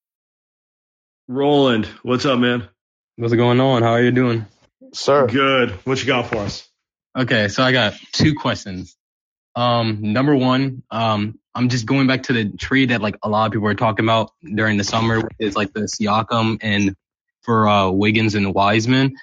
Roland, 1.31 1.85
what's 2.03 2.25
up, 2.25 2.39
man? 2.39 2.67
What's 3.15 3.33
going 3.33 3.61
on? 3.61 3.83
How 3.83 3.91
are 3.91 4.01
you 4.01 4.11
doing? 4.11 4.47
Sir. 4.93 5.27
Good. 5.27 5.71
What 5.85 6.01
you 6.01 6.05
got 6.05 6.27
for 6.27 6.39
us? 6.39 6.67
Okay, 7.17 7.47
so 7.47 7.63
I 7.63 7.71
got 7.71 7.93
two 8.11 8.35
questions. 8.35 8.97
Um, 9.55 9.99
number 10.01 10.35
one, 10.35 10.83
um, 10.91 11.39
I'm 11.55 11.69
just 11.69 11.85
going 11.85 12.07
back 12.07 12.23
to 12.23 12.33
the 12.33 12.49
trade 12.57 12.89
that 12.89 13.01
like 13.01 13.15
a 13.23 13.29
lot 13.29 13.45
of 13.45 13.53
people 13.53 13.69
are 13.69 13.75
talking 13.75 14.03
about 14.03 14.31
during 14.43 14.75
the 14.75 14.83
summer 14.83 15.29
is 15.39 15.55
like 15.55 15.71
the 15.71 15.81
Siakam 15.81 16.57
and 16.61 16.97
for 17.43 17.65
uh, 17.65 17.89
Wiggins 17.89 18.35
and 18.35 18.53
Wiseman. 18.53 19.15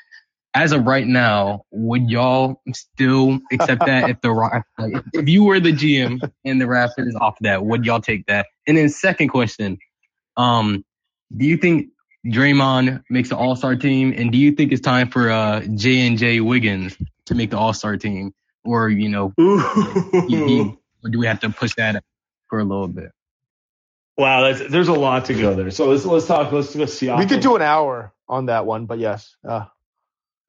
As 0.54 0.72
of 0.72 0.86
right 0.86 1.06
now, 1.06 1.64
would 1.70 2.08
y'all 2.08 2.62
still 2.72 3.38
accept 3.52 3.84
that 3.84 4.08
if 4.08 4.22
the 4.22 4.32
like, 4.78 5.04
if 5.12 5.28
you 5.28 5.44
were 5.44 5.60
the 5.60 5.74
GM 5.74 6.22
and 6.42 6.58
the 6.58 6.64
Raptors 6.64 7.20
off 7.20 7.36
that, 7.42 7.66
would 7.66 7.84
y'all 7.84 8.00
take 8.00 8.24
that? 8.28 8.46
And 8.66 8.78
then 8.78 8.88
second 8.88 9.28
question, 9.28 9.76
um, 10.38 10.86
do 11.36 11.44
you 11.44 11.58
think 11.58 11.88
Draymond 12.28 13.02
makes 13.10 13.28
the 13.30 13.36
All 13.36 13.56
Star 13.56 13.76
team, 13.76 14.12
and 14.16 14.30
do 14.32 14.38
you 14.38 14.52
think 14.52 14.72
it's 14.72 14.80
time 14.82 15.08
for 15.10 15.30
uh, 15.30 15.60
J 15.74 16.06
and 16.06 16.18
J 16.18 16.40
Wiggins 16.40 16.96
to 17.26 17.34
make 17.34 17.50
the 17.50 17.58
All 17.58 17.72
Star 17.72 17.96
team, 17.96 18.34
or 18.64 18.88
you 18.88 19.08
know, 19.08 19.32
he- 19.36 20.46
he- 20.46 20.74
or 21.04 21.10
do 21.10 21.18
we 21.18 21.26
have 21.26 21.40
to 21.40 21.50
push 21.50 21.74
that 21.76 22.02
for 22.48 22.58
a 22.58 22.64
little 22.64 22.88
bit? 22.88 23.12
Wow, 24.16 24.40
that's, 24.42 24.68
there's 24.70 24.88
a 24.88 24.92
lot 24.94 25.26
to 25.26 25.34
go 25.34 25.54
there. 25.54 25.70
So 25.70 25.88
let's 25.90 26.04
let's 26.04 26.26
talk. 26.26 26.50
Let's 26.52 26.74
go 26.74 26.82
Siakam. 26.84 27.18
We 27.18 27.26
could 27.26 27.40
do 27.40 27.54
an 27.56 27.62
hour 27.62 28.12
on 28.28 28.46
that 28.46 28.66
one, 28.66 28.86
but 28.86 28.98
yes. 28.98 29.36
Uh, 29.46 29.66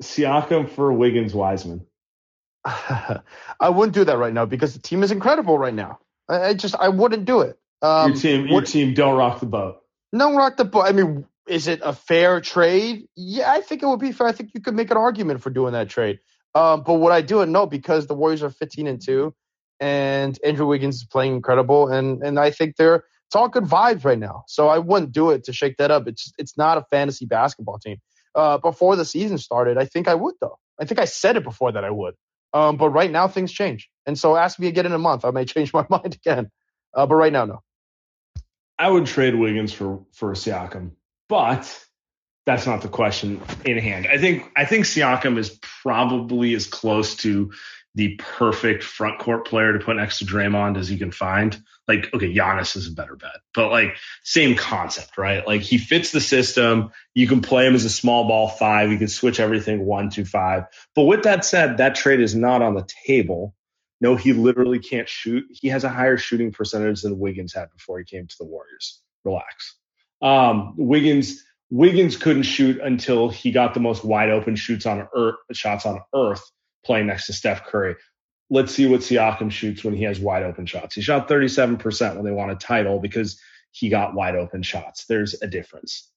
Siakam 0.02 0.70
for 0.70 0.92
Wiggins 0.92 1.34
Wiseman. 1.34 1.86
I 2.66 3.22
wouldn't 3.70 3.94
do 3.94 4.04
that 4.06 4.18
right 4.18 4.34
now 4.34 4.46
because 4.46 4.74
the 4.74 4.80
team 4.80 5.04
is 5.04 5.12
incredible 5.12 5.58
right 5.58 5.74
now. 5.74 6.00
I, 6.28 6.48
I 6.50 6.54
just 6.54 6.76
I 6.76 6.90
wouldn't 6.90 7.26
do 7.26 7.42
it. 7.42 7.58
Um, 7.82 8.12
your 8.12 8.20
team, 8.20 8.46
your 8.48 8.56
would- 8.56 8.66
team, 8.66 8.94
don't 8.94 9.18
rock 9.18 9.40
the 9.40 9.46
boat. 9.46 9.82
No, 10.12 10.36
rock 10.36 10.58
the 10.58 10.66
boat. 10.66 10.82
I 10.88 10.92
mean, 10.92 11.26
is 11.50 11.68
it 11.68 11.82
a 11.84 11.94
fair 11.94 12.42
trade? 12.42 13.08
Yeah, 13.16 13.52
I 13.52 13.62
think 13.62 13.84
it 13.84 13.88
would 13.88 14.00
be 14.00 14.12
fair. 14.12 14.28
I 14.28 14.32
think 14.32 14.52
you 14.54 14.62
could 14.62 14.76
make 14.76 14.92
an 14.92 14.98
argument 14.98 15.42
for 15.42 15.50
doing 15.50 15.74
that 15.74 15.90
trade. 15.90 16.20
Um, 16.56 16.84
but 16.84 16.94
would 16.96 17.12
I 17.12 17.22
do 17.22 17.42
it? 17.42 17.48
No, 17.48 17.66
because 17.66 18.08
the 18.08 18.16
Warriors 18.16 18.44
are 18.44 18.50
15 18.50 18.88
and 18.88 19.02
two, 19.04 19.36
and 19.80 20.38
Andrew 20.44 20.66
Wiggins 20.66 20.98
is 20.98 21.06
playing 21.06 21.36
incredible, 21.36 21.88
and 21.88 22.24
and 22.24 22.40
I 22.40 22.52
think 22.52 22.76
they're 22.76 23.04
it's 23.28 23.36
all 23.36 23.48
good 23.48 23.66
vibes 23.66 24.04
right 24.04 24.18
now. 24.18 24.44
So 24.48 24.68
I 24.68 24.80
wouldn't 24.80 25.12
do 25.12 25.30
it 25.30 25.44
to 25.46 25.54
shake 25.54 25.78
that 25.78 25.92
up. 25.92 26.08
It's 26.08 26.32
it's 26.38 26.58
not 26.58 26.78
a 26.78 26.86
fantasy 26.90 27.26
basketball 27.26 27.78
team. 27.78 27.98
Uh, 28.34 28.58
before 28.58 28.96
the 28.96 29.06
season 29.06 29.38
started, 29.38 29.78
I 29.78 29.86
think 29.86 30.08
I 30.08 30.16
would 30.16 30.36
though. 30.42 30.58
I 30.80 30.86
think 30.86 31.00
I 31.00 31.06
said 31.06 31.38
it 31.38 31.44
before 31.44 31.72
that 31.72 31.84
I 31.84 31.92
would. 31.92 32.16
Um, 32.54 32.78
but 32.78 32.90
right 32.90 33.12
now 33.12 33.28
things 33.28 33.52
change, 33.52 33.90
and 34.08 34.18
so 34.18 34.36
ask 34.36 34.58
me 34.60 34.68
again 34.68 34.88
in 34.88 34.94
a 34.94 34.98
month. 34.98 35.26
I 35.26 35.32
may 35.32 35.46
change 35.54 35.74
my 35.74 35.86
mind 35.90 36.16
again. 36.16 36.50
Uh, 36.94 37.06
but 37.06 37.16
right 37.16 37.34
now, 37.34 37.46
no. 37.46 37.60
I 38.80 38.90
would 38.90 39.06
trade 39.06 39.36
Wiggins 39.36 39.72
for 39.72 40.04
for 40.14 40.34
Siakam, 40.34 40.92
but 41.30 41.86
that's 42.46 42.66
not 42.66 42.82
the 42.82 42.90
question 42.90 43.42
in 43.64 43.78
hand. 43.78 44.08
I 44.08 44.18
think 44.18 44.52
I 44.56 44.66
think 44.66 44.86
Siakam 44.86 45.38
is 45.38 45.58
probably 45.84 46.56
as 46.56 46.68
close 46.68 47.16
to 47.18 47.54
the 47.96 48.16
perfect 48.18 48.84
front 48.84 49.20
court 49.20 49.48
player 49.48 49.74
to 49.74 49.84
put 49.84 49.96
next 49.96 50.20
to 50.20 50.26
Draymond 50.26 50.78
as 50.78 50.92
you 50.92 50.98
can 50.98 51.12
find. 51.12 51.62
Like, 51.88 52.14
okay, 52.14 52.34
Giannis 52.34 52.76
is 52.76 52.88
a 52.88 52.92
better 52.92 53.16
bet, 53.16 53.42
but 53.54 53.72
like 53.72 53.98
same 54.24 54.56
concept, 54.56 55.18
right? 55.18 55.46
Like 55.46 55.62
he 55.62 55.78
fits 55.78 56.12
the 56.12 56.22
system. 56.22 56.92
You 57.14 57.28
can 57.28 57.42
play 57.42 57.66
him 57.66 57.76
as 57.76 57.86
a 57.86 57.90
small 57.90 58.28
ball 58.28 58.48
five. 58.48 58.92
You 58.92 58.98
can 58.98 59.08
switch 59.08 59.40
everything 59.40 59.86
one 59.86 60.10
to 60.12 60.26
five. 60.26 60.66
But 60.96 61.04
with 61.04 61.24
that 61.24 61.46
said, 61.46 61.78
that 61.78 61.96
trade 61.96 62.20
is 62.20 62.36
not 62.36 62.62
on 62.62 62.76
the 62.76 62.88
table. 63.06 63.56
No, 64.02 64.16
he 64.16 64.34
literally 64.34 64.80
can't 64.80 65.10
shoot. 65.10 65.46
He 65.52 65.70
has 65.70 65.84
a 65.84 65.90
higher 65.90 66.18
shooting 66.18 66.52
percentage 66.52 67.02
than 67.02 67.20
Wiggins 67.20 67.54
had 67.54 67.70
before 67.72 68.00
he 68.00 68.06
came 68.06 68.28
to 68.28 68.36
the 68.40 68.46
Warriors. 68.46 69.02
Relax. 69.26 69.79
Um, 70.22 70.74
Wiggins 70.78 71.44
Wiggins 71.72 72.18
couldn't 72.18 72.44
shoot 72.44 72.80
until 72.82 73.30
he 73.30 73.52
got 73.52 73.74
the 73.74 73.80
most 73.80 74.04
wide 74.04 74.30
open 74.30 74.56
shoots 74.56 74.86
on 74.86 75.08
earth, 75.14 75.36
shots 75.52 75.86
on 75.86 76.02
earth 76.16 76.42
playing 76.84 77.08
next 77.08 77.28
to 77.28 77.34
Steph 77.34 77.66
Curry. 77.66 77.96
Let's 78.50 78.74
see 78.74 78.88
what 78.88 79.02
Siakam 79.02 79.52
shoots 79.52 79.84
when 79.84 79.96
he 79.96 80.04
has 80.06 80.20
wide 80.20 80.42
open 80.42 80.66
shots. 80.66 80.96
He 80.96 81.02
shot 81.02 81.30
37% 81.30 82.16
when 82.16 82.26
they 82.26 82.32
won 82.32 82.50
a 82.50 82.56
title 82.56 83.00
because 83.00 83.40
he 83.72 83.90
got 83.90 84.16
wide 84.16 84.36
open 84.36 84.64
shots. 84.64 85.06
There's 85.06 85.40
a 85.40 85.48
difference. 85.48 86.10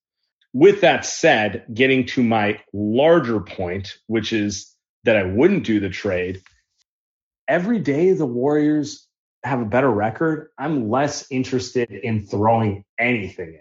With 0.55 0.81
that 0.81 1.05
said, 1.05 1.67
getting 1.73 2.07
to 2.07 2.23
my 2.23 2.61
larger 2.73 3.41
point, 3.41 3.99
which 4.07 4.33
is 4.33 4.75
that 5.05 5.17
I 5.17 5.25
wouldn't 5.25 5.65
do 5.65 5.81
the 5.81 5.91
trade. 5.91 6.43
Every 7.47 7.79
day 7.79 8.13
the 8.13 8.27
Warriors 8.27 9.07
have 9.45 9.61
a 9.61 9.67
better 9.67 9.91
record, 9.91 10.49
I'm 10.57 10.89
less 10.89 11.27
interested 11.31 11.91
in 11.91 12.27
throwing 12.27 12.85
anything 12.99 13.49
in 13.49 13.61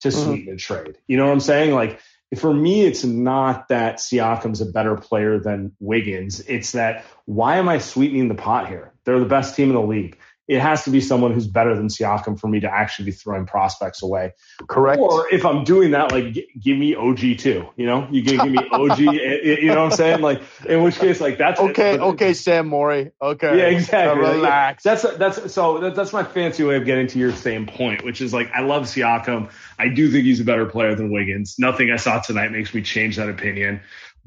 to 0.00 0.08
Mhm. 0.08 0.24
sweeten 0.24 0.54
a 0.54 0.56
trade. 0.56 0.96
You 1.06 1.16
know 1.16 1.26
what 1.26 1.32
I'm 1.32 1.40
saying? 1.40 1.74
Like 1.74 2.00
for 2.36 2.52
me, 2.54 2.82
it's 2.86 3.02
not 3.04 3.68
that 3.68 3.96
Siakam's 3.96 4.60
a 4.60 4.66
better 4.66 4.96
player 4.96 5.38
than 5.40 5.72
Wiggins. 5.80 6.40
It's 6.40 6.72
that 6.72 7.04
why 7.26 7.56
am 7.56 7.68
I 7.68 7.78
sweetening 7.78 8.28
the 8.28 8.34
pot 8.34 8.68
here? 8.68 8.92
They're 9.04 9.18
the 9.18 9.24
best 9.26 9.56
team 9.56 9.68
in 9.70 9.74
the 9.74 9.82
league. 9.82 10.16
It 10.46 10.58
has 10.58 10.82
to 10.84 10.90
be 10.90 11.00
someone 11.00 11.32
who's 11.32 11.46
better 11.46 11.76
than 11.76 11.86
Siakam 11.86 12.36
for 12.40 12.48
me 12.48 12.58
to 12.60 12.68
actually 12.72 13.04
be 13.04 13.12
throwing 13.12 13.46
prospects 13.46 14.02
away. 14.02 14.32
Correct. 14.66 14.98
Or 15.00 15.32
if 15.32 15.46
I'm 15.46 15.62
doing 15.62 15.92
that, 15.92 16.10
like 16.10 16.32
g- 16.32 16.48
give 16.60 16.76
me 16.76 16.96
OG 16.96 17.36
too. 17.38 17.66
You 17.76 17.86
know, 17.86 18.08
you 18.10 18.24
can 18.24 18.38
give 18.38 18.50
me 18.50 18.68
OG. 18.72 18.98
you 18.98 19.66
know 19.68 19.84
what 19.84 19.92
I'm 19.92 19.96
saying? 19.96 20.20
Like 20.22 20.42
in 20.68 20.82
which 20.82 20.98
case, 20.98 21.20
like 21.20 21.38
that's 21.38 21.60
Okay, 21.60 21.96
okay, 21.98 22.34
Sam 22.34 22.66
Mori. 22.66 23.12
Okay. 23.22 23.58
yeah, 23.58 23.66
exactly. 23.66 24.24
Uh, 24.24 24.32
relax. 24.32 24.82
That's 24.82 25.02
that's 25.02 25.52
so 25.52 25.78
that, 25.78 25.94
that's 25.94 26.12
my 26.12 26.24
fancy 26.24 26.64
way 26.64 26.74
of 26.74 26.84
getting 26.84 27.06
to 27.08 27.18
your 27.20 27.30
same 27.32 27.66
point, 27.66 28.02
which 28.04 28.20
is 28.20 28.34
like 28.34 28.50
I 28.52 28.62
love 28.62 28.84
Siakam. 28.86 29.50
I 29.80 29.88
do 29.88 30.10
think 30.10 30.24
he's 30.24 30.40
a 30.40 30.44
better 30.44 30.66
player 30.66 30.94
than 30.94 31.10
Wiggins. 31.10 31.56
Nothing 31.58 31.90
I 31.90 31.96
saw 31.96 32.20
tonight 32.20 32.52
makes 32.52 32.74
me 32.74 32.82
change 32.82 33.16
that 33.16 33.28
opinion. 33.28 33.80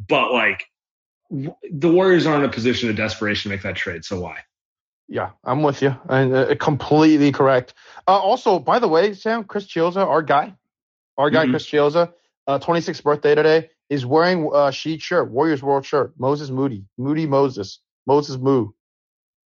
But 0.07 0.31
like 0.31 0.65
w- 1.29 1.55
the 1.71 1.89
Warriors 1.91 2.25
aren't 2.25 2.43
in 2.43 2.49
a 2.49 2.53
position 2.53 2.89
of 2.89 2.95
desperation 2.95 3.49
to 3.49 3.55
make 3.55 3.63
that 3.63 3.75
trade. 3.75 4.03
So 4.05 4.19
why? 4.19 4.39
Yeah, 5.07 5.31
I'm 5.43 5.61
with 5.63 5.81
you. 5.81 5.95
And 6.09 6.33
uh, 6.33 6.55
completely 6.55 7.31
correct. 7.31 7.73
Uh, 8.07 8.17
also, 8.17 8.57
by 8.59 8.79
the 8.79 8.87
way, 8.87 9.13
Sam, 9.13 9.43
Chris 9.43 9.65
Chiozza, 9.67 9.97
our 9.97 10.21
guy, 10.21 10.55
our 11.17 11.29
guy, 11.29 11.45
Mhm. 11.45 11.51
Chris 11.51 11.65
Chiozza, 11.69 12.13
uh, 12.47 12.57
26th 12.59 13.03
birthday 13.03 13.35
today, 13.35 13.69
is 13.89 14.05
wearing 14.05 14.49
a 14.53 14.71
sheet 14.71 15.01
shirt, 15.01 15.29
Warriors 15.29 15.61
World 15.61 15.85
shirt. 15.85 16.13
Moses 16.17 16.49
Moody, 16.49 16.85
Moody 16.97 17.27
Moses, 17.27 17.79
Moses 18.07 18.37
Moo. 18.37 18.69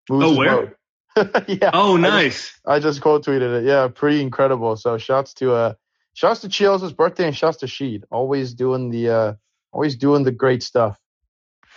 Moses 0.08 0.30
Oh, 0.30 0.38
where? 0.38 0.76
Yeah. 1.48 1.70
Oh, 1.72 1.96
I 1.96 2.00
just- 2.00 2.12
nice. 2.12 2.60
I 2.66 2.78
just 2.78 3.00
quote 3.00 3.24
tweeted 3.24 3.60
it. 3.60 3.64
Yeah, 3.64 3.88
pretty 3.88 4.20
incredible. 4.20 4.76
So 4.76 4.98
shouts 4.98 5.32
to 5.34 5.52
uh, 5.54 5.74
shouts 6.16 6.40
to 6.40 6.48
Chiozza's 6.48 6.94
birthday 6.94 7.26
and 7.26 7.36
shouts 7.36 7.58
to 7.58 7.66
Sheed, 7.66 8.02
always 8.10 8.54
doing 8.54 8.90
the 8.90 9.10
uh, 9.10 9.34
always 9.70 9.96
doing 9.96 10.24
the 10.24 10.32
great 10.32 10.62
stuff. 10.62 10.98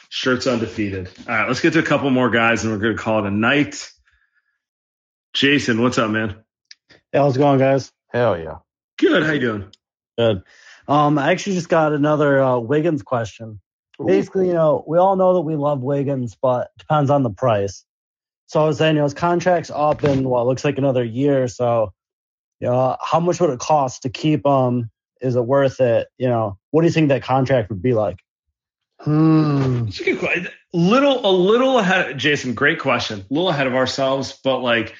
Shirts 0.10 0.48
undefeated. 0.48 1.10
All 1.28 1.36
right, 1.36 1.48
let's 1.48 1.60
get 1.60 1.74
to 1.74 1.80
a 1.80 1.84
couple 1.84 2.10
more 2.10 2.32
guys, 2.32 2.64
and 2.64 2.74
we're 2.74 2.80
going 2.80 2.98
to 2.98 3.02
call 3.02 3.24
it 3.24 3.28
a 3.28 3.32
night. 3.32 3.92
Jason, 5.36 5.82
what's 5.84 6.00
up, 6.00 6.10
man? 6.10 6.44
Hey, 7.12 7.20
how's 7.20 7.36
it 7.36 7.40
going, 7.40 7.60
guys? 7.60 7.92
Hell 8.08 8.40
yeah. 8.40 8.58
Good. 8.98 9.22
How 9.24 9.34
you 9.34 9.40
doing? 9.40 9.72
Good. 10.18 10.42
Um, 10.88 11.20
I 11.20 11.32
actually 11.32 11.54
just 11.54 11.70
got 11.70 11.94
another 11.94 12.42
uh, 12.42 12.58
Wiggins 12.58 13.04
question. 13.04 13.60
Basically, 14.04 14.48
you 14.48 14.54
know, 14.54 14.84
we 14.88 14.98
all 14.98 15.18
know 15.18 15.34
that 15.34 15.42
we 15.42 15.58
love 15.58 15.82
Wiggins, 15.82 16.36
but 16.42 16.72
depends 16.80 17.12
on 17.12 17.22
the 17.22 17.30
price. 17.30 17.84
So 18.48 18.64
I 18.64 18.66
was 18.66 18.78
saying, 18.78 18.96
you 18.96 19.02
know, 19.02 19.04
his 19.04 19.14
contract's 19.14 19.70
up 19.70 20.04
in 20.04 20.28
what 20.28 20.48
looks 20.48 20.64
like 20.64 20.78
another 20.78 21.04
year. 21.04 21.48
So, 21.50 21.94
you 22.60 22.68
know, 22.68 22.98
how 23.02 23.20
much 23.20 23.40
would 23.40 23.50
it 23.50 23.60
cost 23.60 24.04
to 24.04 24.10
keep 24.10 24.46
him? 24.46 24.90
Is 25.22 25.36
it 25.36 25.46
worth 25.46 25.80
it? 25.82 26.08
You 26.18 26.28
know, 26.28 26.58
what 26.72 26.82
do 26.82 26.88
you 26.88 26.94
think 26.94 27.10
that 27.10 27.24
contract 27.24 27.70
would 27.70 27.82
be 27.82 27.94
like? 27.94 28.20
Hmm. 29.00 29.86
It's 29.88 30.00
a 30.02 30.04
good 30.04 30.20
question. 30.20 30.48
Little, 30.74 31.26
a 31.26 31.32
little 31.32 31.80
ahead, 31.80 32.18
Jason. 32.18 32.54
Great 32.54 32.80
question. 32.80 33.22
A 33.22 33.34
little 33.34 33.50
ahead 33.50 33.68
of 33.68 33.76
ourselves, 33.76 34.38
but 34.44 34.60
like, 34.60 34.94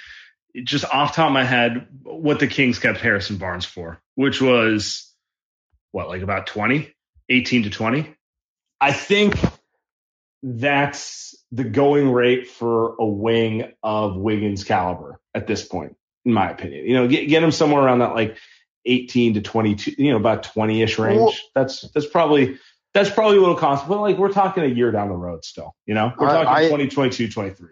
just 0.64 0.86
off 0.86 1.16
top 1.16 1.28
of 1.28 1.34
my 1.34 1.44
head, 1.44 1.88
what 2.04 2.40
the 2.40 2.48
Kings 2.48 2.80
kept 2.80 3.00
Harrison 3.00 3.38
Barnes 3.38 3.66
for, 3.66 4.02
which 4.16 4.42
was 4.42 5.14
what, 5.92 6.08
like 6.08 6.22
about 6.22 6.48
20, 6.48 6.94
18 7.30 7.64
to 7.64 7.70
20. 7.70 8.16
I 8.82 8.94
think 8.94 9.36
that's 10.42 11.36
the 11.52 11.66
going 11.66 12.12
rate 12.12 12.48
for 12.48 12.96
a 13.00 13.06
wing 13.06 13.74
of 13.84 14.16
Wiggins 14.16 14.64
caliber 14.64 15.20
at 15.36 15.48
this 15.48 15.68
point, 15.68 15.96
in 16.30 16.34
my 16.34 16.50
opinion. 16.52 16.86
You 16.86 16.94
know, 16.94 17.08
get, 17.08 17.28
get 17.28 17.44
him 17.44 17.52
somewhere 17.52 17.84
around 17.84 18.00
that 18.00 18.14
like 18.14 18.38
18 18.86 19.36
to 19.36 19.42
22, 19.42 19.96
you 19.98 20.12
know, 20.12 20.18
about 20.18 20.44
20 20.44 20.82
ish 20.82 20.98
range. 21.00 21.20
Well- 21.20 21.34
that's, 21.54 21.82
that's 21.92 22.08
probably, 22.08 22.58
that's 22.94 23.10
probably 23.10 23.38
a 23.38 23.42
little 23.42 23.56
cost, 23.58 23.88
but 23.88 24.00
like 24.00 24.18
we're 24.18 24.32
talking 24.32 24.64
a 24.64 24.68
year 24.68 24.92
down 24.92 25.10
the 25.10 25.16
road 25.16 25.44
still, 25.46 25.76
you 25.86 25.94
know, 25.94 26.12
we're 26.18 26.28
I- 26.28 26.34
talking 26.44 26.50
I- 26.50 26.64
2022, 26.64 27.30
23. 27.30 27.68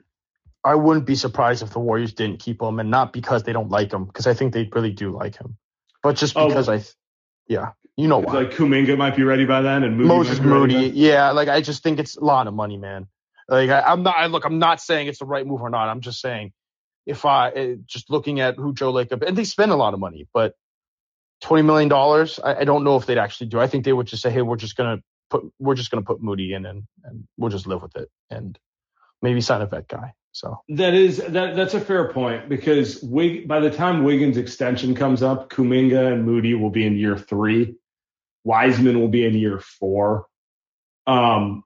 I 0.64 0.76
wouldn't 0.76 1.06
be 1.06 1.16
surprised 1.16 1.64
if 1.64 1.70
the 1.70 1.80
Warriors 1.80 2.14
didn't 2.14 2.40
keep 2.40 2.62
him, 2.62 2.80
and 2.80 2.92
not 2.92 3.14
because 3.14 3.44
they 3.44 3.54
don't 3.54 3.70
like 3.70 3.94
him, 3.94 4.04
because 4.04 4.28
I 4.28 4.34
think 4.34 4.54
they 4.54 4.70
really 4.74 4.92
do 4.92 5.16
like 5.16 5.38
him, 5.38 5.56
but 6.04 6.18
just 6.18 6.36
Oh. 6.36 6.48
because 6.50 6.68
I, 6.68 6.78
th- 6.80 6.94
yeah, 7.48 7.72
you 7.96 8.10
know 8.10 8.18
why. 8.20 8.34
Like 8.34 8.52
Kuminga 8.52 8.98
might 8.98 9.16
be 9.16 9.24
ready 9.24 9.46
by 9.46 9.62
then 9.62 9.84
and 9.84 9.96
Moody 9.96 10.10
Moses 10.10 10.40
might 10.40 10.44
be 10.44 10.50
ready 10.50 10.74
Moody, 10.74 10.88
yeah, 11.00 11.32
like 11.32 11.48
I 11.48 11.62
just 11.62 11.84
think 11.84 12.00
it's 12.00 12.18
a 12.18 12.24
lot 12.24 12.48
of 12.48 12.54
money, 12.54 12.76
man. 12.76 13.08
Like 13.48 13.70
I, 13.70 13.80
I'm 13.82 14.04
not, 14.04 14.18
I, 14.18 14.26
look, 14.26 14.44
I'm 14.44 14.60
not 14.60 14.82
saying 14.82 15.08
it's 15.08 15.20
the 15.20 15.26
right 15.26 15.48
move 15.48 15.62
or 15.62 15.70
not. 15.70 15.88
I'm 15.88 16.02
just 16.02 16.20
saying 16.20 16.52
if 17.08 17.26
I 17.26 17.50
eh, 17.50 17.76
just 17.86 18.10
looking 18.12 18.42
at 18.42 18.58
who 18.58 18.74
Joe 18.74 18.94
Lacob 18.94 19.26
and 19.26 19.36
they 19.36 19.46
spend 19.46 19.72
a 19.72 19.76
lot 19.76 19.94
of 19.94 20.00
money, 20.00 20.28
but 20.34 20.54
twenty 21.42 21.64
million 21.64 21.90
dollars, 21.90 22.40
I, 22.44 22.56
I 22.56 22.64
don't 22.66 22.84
know 22.84 22.98
if 22.98 23.06
they'd 23.06 23.18
actually 23.18 23.48
do. 23.48 23.60
I 23.60 23.68
think 23.68 23.86
they 23.86 23.94
would 23.94 24.08
just 24.08 24.22
say, 24.22 24.30
hey, 24.30 24.42
we're 24.42 24.58
just 24.58 24.76
gonna 24.76 24.98
put, 25.30 25.52
we're 25.58 25.76
just 25.76 25.90
gonna 25.90 26.04
put 26.04 26.22
Moody 26.22 26.54
in 26.54 26.66
and 26.66 26.84
and 27.06 27.28
we'll 27.38 27.50
just 27.50 27.66
live 27.66 27.82
with 27.82 27.96
it 27.96 28.10
and 28.30 28.60
maybe 29.22 29.42
sign 29.42 29.62
a 29.62 29.66
vet 29.66 29.88
guy. 29.88 30.14
So 30.34 30.60
That 30.70 30.94
is 30.94 31.18
that 31.18 31.56
that's 31.56 31.74
a 31.74 31.82
fair 31.82 32.12
point 32.12 32.50
because 32.50 33.02
Wig, 33.02 33.48
by 33.48 33.62
the 33.62 33.72
time 33.72 34.04
Wiggins' 34.04 34.38
extension 34.38 34.94
comes 34.94 35.24
up, 35.24 35.50
Kuminga 35.50 36.14
and 36.14 36.26
Moody 36.26 36.54
will 36.54 36.70
be 36.70 36.86
in 36.86 36.98
year 36.98 37.18
three. 37.18 37.76
Wiseman 38.44 39.00
will 39.00 39.08
be 39.08 39.26
in 39.26 39.34
year 39.34 39.60
four. 39.60 40.28
Um, 41.08 41.64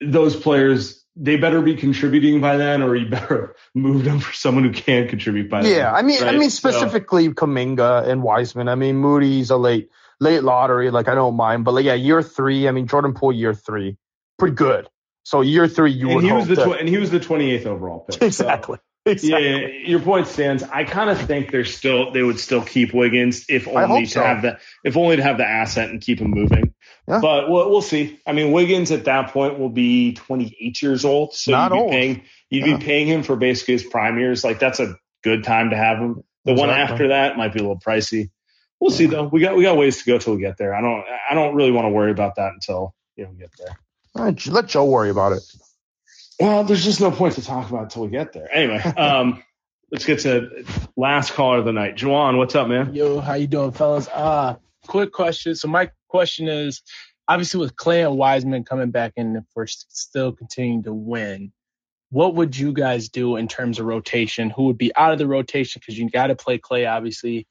those 0.00 0.34
players 0.34 1.04
they 1.20 1.36
better 1.36 1.60
be 1.60 1.74
contributing 1.74 2.40
by 2.40 2.56
then, 2.56 2.82
or 2.82 2.94
you 2.94 3.08
better 3.08 3.56
move 3.74 4.04
them 4.04 4.20
for 4.20 4.32
someone 4.32 4.64
who 4.64 4.70
can 4.72 5.08
contribute 5.08 5.50
by 5.50 5.62
then. 5.62 5.76
yeah, 5.76 5.92
I 5.92 6.02
mean, 6.02 6.22
I 6.22 6.26
right? 6.26 6.38
mean 6.38 6.50
So- 6.50 6.70
specifically 6.70 7.28
Kuminga 7.30 8.06
and 8.06 8.22
Wiseman. 8.22 8.68
I 8.68 8.74
mean 8.76 8.96
Moody's 8.96 9.50
a 9.50 9.56
late 9.56 9.90
late 10.20 10.42
lottery, 10.44 10.90
like 10.90 11.08
I 11.08 11.14
don't 11.14 11.34
mind, 11.36 11.64
but 11.64 11.74
like 11.74 11.84
yeah, 11.84 11.94
year 11.94 12.22
three. 12.22 12.68
I 12.68 12.70
mean 12.70 12.86
Jordan 12.86 13.14
Poole 13.14 13.32
year 13.32 13.54
three, 13.54 13.96
pretty 14.38 14.54
good. 14.54 14.88
So 15.24 15.40
year 15.42 15.68
three, 15.68 15.92
you 15.92 16.06
and 16.08 16.14
would 16.16 16.24
he 16.24 16.32
was 16.32 16.46
the 16.48 16.54
that- 16.54 16.64
tw- 16.66 16.80
and 16.80 16.88
he 16.88 16.96
was 16.98 17.10
the 17.10 17.20
28th 17.20 17.66
overall 17.66 18.00
pick. 18.00 18.32
So- 18.32 18.46
exactly. 19.12 19.82
Yeah, 19.82 19.88
your 19.88 20.00
point 20.00 20.26
stands. 20.26 20.62
I 20.62 20.84
kind 20.84 21.10
of 21.10 21.20
think 21.20 21.50
they're 21.50 21.64
still 21.64 22.12
they 22.12 22.22
would 22.22 22.38
still 22.38 22.62
keep 22.62 22.92
Wiggins 22.94 23.46
if 23.48 23.66
only 23.68 24.04
to 24.06 24.10
so. 24.10 24.22
have 24.22 24.42
the 24.42 24.58
if 24.84 24.96
only 24.96 25.16
to 25.16 25.22
have 25.22 25.38
the 25.38 25.46
asset 25.46 25.90
and 25.90 26.00
keep 26.00 26.20
him 26.20 26.30
moving. 26.30 26.74
Yeah. 27.06 27.20
But 27.20 27.50
we'll, 27.50 27.70
we'll 27.70 27.82
see. 27.82 28.20
I 28.26 28.32
mean, 28.32 28.52
Wiggins 28.52 28.90
at 28.90 29.04
that 29.06 29.30
point 29.32 29.58
will 29.58 29.70
be 29.70 30.12
28 30.14 30.82
years 30.82 31.04
old, 31.04 31.34
so 31.34 31.52
Not 31.52 31.70
you'd 31.70 31.76
be 31.76 31.80
old. 31.82 31.90
paying 31.90 32.22
you'd 32.50 32.66
Yeah. 32.66 32.76
be 32.76 32.84
paying 32.84 33.06
him 33.06 33.22
for 33.22 33.36
basically 33.36 33.74
his 33.74 33.84
prime 33.84 34.18
years. 34.18 34.44
Like 34.44 34.58
that's 34.58 34.80
a 34.80 34.96
good 35.24 35.44
time 35.44 35.70
to 35.70 35.76
have 35.76 35.98
him. 35.98 36.22
The 36.44 36.54
one 36.54 36.70
after 36.70 37.08
that 37.08 37.36
might 37.36 37.52
be 37.52 37.58
a 37.58 37.62
little 37.62 37.78
pricey. 37.80 38.30
We'll 38.80 38.90
see 38.90 39.06
though. 39.06 39.24
We 39.24 39.40
got 39.40 39.56
we 39.56 39.62
got 39.64 39.76
ways 39.76 39.98
to 39.98 40.04
go 40.04 40.18
till 40.18 40.34
we 40.34 40.40
get 40.40 40.56
there. 40.56 40.74
I 40.74 40.80
don't 40.80 41.04
I 41.30 41.34
don't 41.34 41.54
really 41.54 41.72
want 41.72 41.86
to 41.86 41.90
worry 41.90 42.10
about 42.12 42.36
that 42.36 42.52
until 42.52 42.94
you 43.16 43.24
know 43.24 43.30
we 43.30 43.38
get 43.38 43.50
there. 43.58 43.76
All 44.14 44.24
right, 44.24 44.46
let 44.46 44.66
Joe 44.68 44.84
worry 44.84 45.10
about 45.10 45.32
it. 45.32 45.42
Well, 46.40 46.64
there's 46.64 46.84
just 46.84 47.00
no 47.00 47.10
point 47.10 47.34
to 47.34 47.44
talk 47.44 47.68
about 47.68 47.84
until 47.84 48.02
we 48.02 48.10
get 48.10 48.32
there. 48.32 48.48
Anyway, 48.54 48.78
um, 48.96 49.42
let's 49.90 50.04
get 50.04 50.20
to 50.20 50.64
last 50.96 51.32
caller 51.32 51.58
of 51.58 51.64
the 51.64 51.72
night. 51.72 51.96
Juwan, 51.96 52.36
what's 52.38 52.54
up, 52.54 52.68
man? 52.68 52.94
Yo, 52.94 53.20
how 53.20 53.34
you 53.34 53.46
doing, 53.46 53.72
fellas? 53.72 54.08
Uh, 54.08 54.56
quick 54.86 55.12
question. 55.12 55.54
So 55.54 55.68
my 55.68 55.90
question 56.08 56.48
is, 56.48 56.82
obviously 57.26 57.60
with 57.60 57.74
Klay 57.74 58.06
and 58.06 58.16
Wiseman 58.16 58.64
coming 58.64 58.90
back 58.90 59.12
in, 59.16 59.36
if 59.36 59.44
we're 59.54 59.66
still 59.66 60.32
continuing 60.32 60.84
to 60.84 60.94
win, 60.94 61.52
what 62.10 62.34
would 62.34 62.56
you 62.56 62.72
guys 62.72 63.08
do 63.08 63.36
in 63.36 63.48
terms 63.48 63.78
of 63.78 63.86
rotation? 63.86 64.50
Who 64.50 64.64
would 64.64 64.78
be 64.78 64.94
out 64.96 65.12
of 65.12 65.18
the 65.18 65.26
rotation? 65.26 65.80
Because 65.80 65.98
you 65.98 66.08
got 66.08 66.28
to 66.28 66.36
play 66.36 66.58
Klay, 66.58 66.90
obviously. 66.90 67.46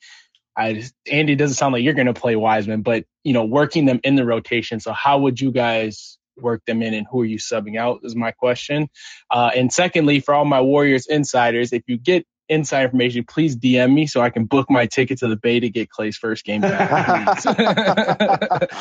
I 0.55 0.73
just, 0.73 0.95
Andy 1.11 1.33
it 1.33 1.35
doesn't 1.35 1.55
sound 1.55 1.73
like 1.73 1.83
you're 1.83 1.93
going 1.93 2.07
to 2.07 2.13
play 2.13 2.35
Wiseman, 2.35 2.81
but 2.81 3.05
you 3.23 3.33
know, 3.33 3.45
working 3.45 3.85
them 3.85 3.99
in 4.03 4.15
the 4.15 4.25
rotation. 4.25 4.79
So 4.79 4.91
how 4.93 5.19
would 5.19 5.39
you 5.39 5.51
guys 5.51 6.17
work 6.41 6.63
them 6.65 6.81
in, 6.81 6.93
and 6.93 7.07
who 7.09 7.21
are 7.21 7.25
you 7.25 7.38
subbing 7.38 7.77
out? 7.77 8.01
Is 8.03 8.15
my 8.15 8.31
question. 8.31 8.89
Uh, 9.29 9.51
and 9.55 9.71
secondly, 9.71 10.19
for 10.19 10.33
all 10.33 10.45
my 10.45 10.61
Warriors 10.61 11.07
insiders, 11.07 11.73
if 11.73 11.83
you 11.88 11.97
get 11.97 12.25
inside 12.49 12.85
information, 12.85 13.25
please 13.25 13.55
DM 13.55 13.93
me 13.93 14.07
so 14.07 14.21
I 14.21 14.29
can 14.29 14.45
book 14.45 14.69
my 14.69 14.85
ticket 14.85 15.19
to 15.19 15.27
the 15.27 15.35
Bay 15.35 15.59
to 15.59 15.69
get 15.69 15.89
Klay's 15.89 16.17
first 16.17 16.45
game 16.45 16.61
back. 16.61 17.41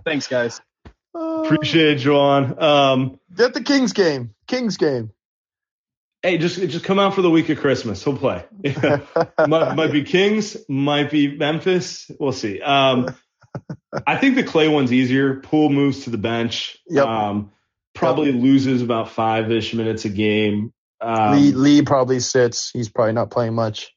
Thanks, 0.04 0.26
guys. 0.26 0.60
Appreciate 1.14 1.98
it, 1.98 2.02
Juwan. 2.02 2.60
Um, 2.60 3.20
Get 3.34 3.54
the 3.54 3.62
Kings 3.62 3.92
game. 3.92 4.34
Kings 4.48 4.76
game. 4.76 5.12
hey, 6.22 6.38
just 6.38 6.56
just 6.56 6.84
come 6.84 6.98
out 6.98 7.14
for 7.14 7.22
the 7.22 7.30
week 7.30 7.48
of 7.50 7.60
Christmas. 7.60 8.02
He'll 8.02 8.16
play. 8.16 8.44
might, 9.46 9.74
might 9.74 9.92
be 9.92 10.02
Kings, 10.02 10.56
might 10.68 11.10
be 11.10 11.36
Memphis. 11.36 12.10
We'll 12.18 12.32
see. 12.32 12.60
Um, 12.60 13.14
I 14.06 14.16
think 14.16 14.36
the 14.36 14.42
Klay 14.42 14.72
one's 14.72 14.92
easier. 14.92 15.40
Poole 15.40 15.68
moves 15.68 16.04
to 16.04 16.10
the 16.10 16.18
bench. 16.18 16.78
Yep. 16.88 17.06
Um, 17.06 17.52
probably 17.94 18.32
loses 18.32 18.82
about 18.82 19.10
five 19.10 19.50
ish 19.50 19.74
minutes 19.74 20.04
a 20.04 20.08
game. 20.08 20.72
Um, 21.00 21.36
Lee 21.36 21.52
Lee 21.52 21.82
probably 21.82 22.20
sits. 22.20 22.70
He's 22.70 22.88
probably 22.88 23.12
not 23.12 23.30
playing 23.30 23.54
much. 23.54 23.92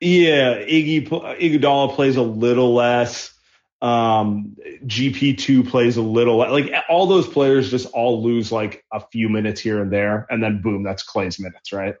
Yeah, 0.00 0.54
Iggy 0.54 1.08
Iguodala 1.08 1.94
plays 1.94 2.16
a 2.16 2.22
little 2.22 2.74
less. 2.74 3.34
Um, 3.80 4.56
GP2 4.84 5.68
plays 5.68 5.96
a 5.96 6.02
little 6.02 6.38
like 6.38 6.72
all 6.88 7.06
those 7.06 7.28
players 7.28 7.70
just 7.70 7.86
all 7.92 8.24
lose 8.24 8.50
like 8.50 8.84
a 8.92 9.00
few 9.00 9.28
minutes 9.28 9.60
here 9.60 9.80
and 9.80 9.92
there, 9.92 10.26
and 10.30 10.42
then 10.42 10.62
boom, 10.62 10.82
that's 10.82 11.08
Klay's 11.08 11.38
minutes, 11.38 11.72
right? 11.72 11.94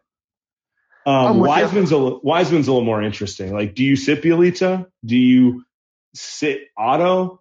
Um, 1.06 1.36
you. 1.36 1.42
Wiseman's 1.44 1.92
a 1.92 1.98
Wiseman's 1.98 2.68
a 2.68 2.72
little 2.72 2.84
more 2.84 3.02
interesting. 3.02 3.54
Like, 3.54 3.74
do 3.74 3.84
you 3.84 3.96
sit 3.96 4.22
Bjelica? 4.22 4.86
Do 5.04 5.16
you 5.16 5.64
sit 6.14 6.62
Otto? 6.76 7.40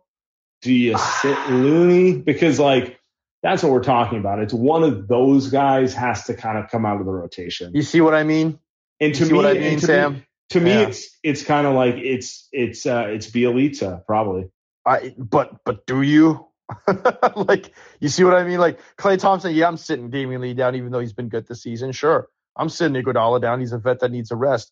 Do 0.62 0.74
you 0.74 0.98
sit 0.98 1.38
Looney? 1.50 2.18
Because 2.18 2.60
like 2.60 3.00
that's 3.44 3.64
what 3.64 3.72
we're 3.72 3.84
talking 3.84 4.20
about. 4.20 4.40
It's 4.40 4.54
one 4.54 4.84
of 4.84 5.08
those 5.08 5.50
guys 5.50 5.94
has 5.94 6.26
to 6.26 6.34
kind 6.34 6.58
of 6.58 6.70
come 6.70 6.86
out 6.86 7.00
of 7.00 7.06
the 7.06 7.12
rotation. 7.12 7.74
You 7.76 7.84
see 7.84 8.02
what 8.02 8.14
I 8.16 8.24
mean? 8.24 8.60
And 9.00 9.14
to 9.16 9.26
You 9.26 9.32
me, 9.32 9.36
what 9.38 9.46
I 9.46 9.54
mean, 9.54 9.80
to 9.80 9.86
Sam? 9.86 10.14
Me, 10.14 10.26
to 10.52 10.60
me, 10.60 10.72
Yeah. 10.72 10.88
it's 10.88 11.18
it's 11.24 11.44
kind 11.44 11.68
of 11.68 11.76
like 11.76 11.96
it's 11.98 12.48
it's 12.52 12.86
uh 12.86 13.06
it's 13.10 13.30
Bjelica 13.30 14.06
probably. 14.06 14.50
I 14.86 15.14
but 15.18 15.64
but 15.66 15.86
do 15.86 16.02
you? 16.02 16.46
like 17.36 17.72
you 18.02 18.10
see 18.10 18.24
what 18.26 18.34
I 18.34 18.44
mean? 18.44 18.60
Like 18.60 18.80
Klay 18.98 19.18
Thompson, 19.20 19.54
yeah, 19.56 19.68
I'm 19.68 19.78
sitting 19.78 20.10
Damion 20.12 20.42
Lee 20.42 20.54
down, 20.54 20.76
even 20.76 20.92
though 20.92 21.00
he's 21.00 21.14
been 21.14 21.30
good 21.30 21.48
this 21.48 21.64
season. 21.64 21.92
Sure, 21.94 22.28
I'm 22.58 22.68
sitting 22.70 23.02
Iguodala 23.02 23.42
down. 23.42 23.60
He's 23.62 23.72
a 23.72 23.78
vet 23.78 24.00
that 24.02 24.12
needs 24.12 24.32
a 24.32 24.36
rest. 24.36 24.72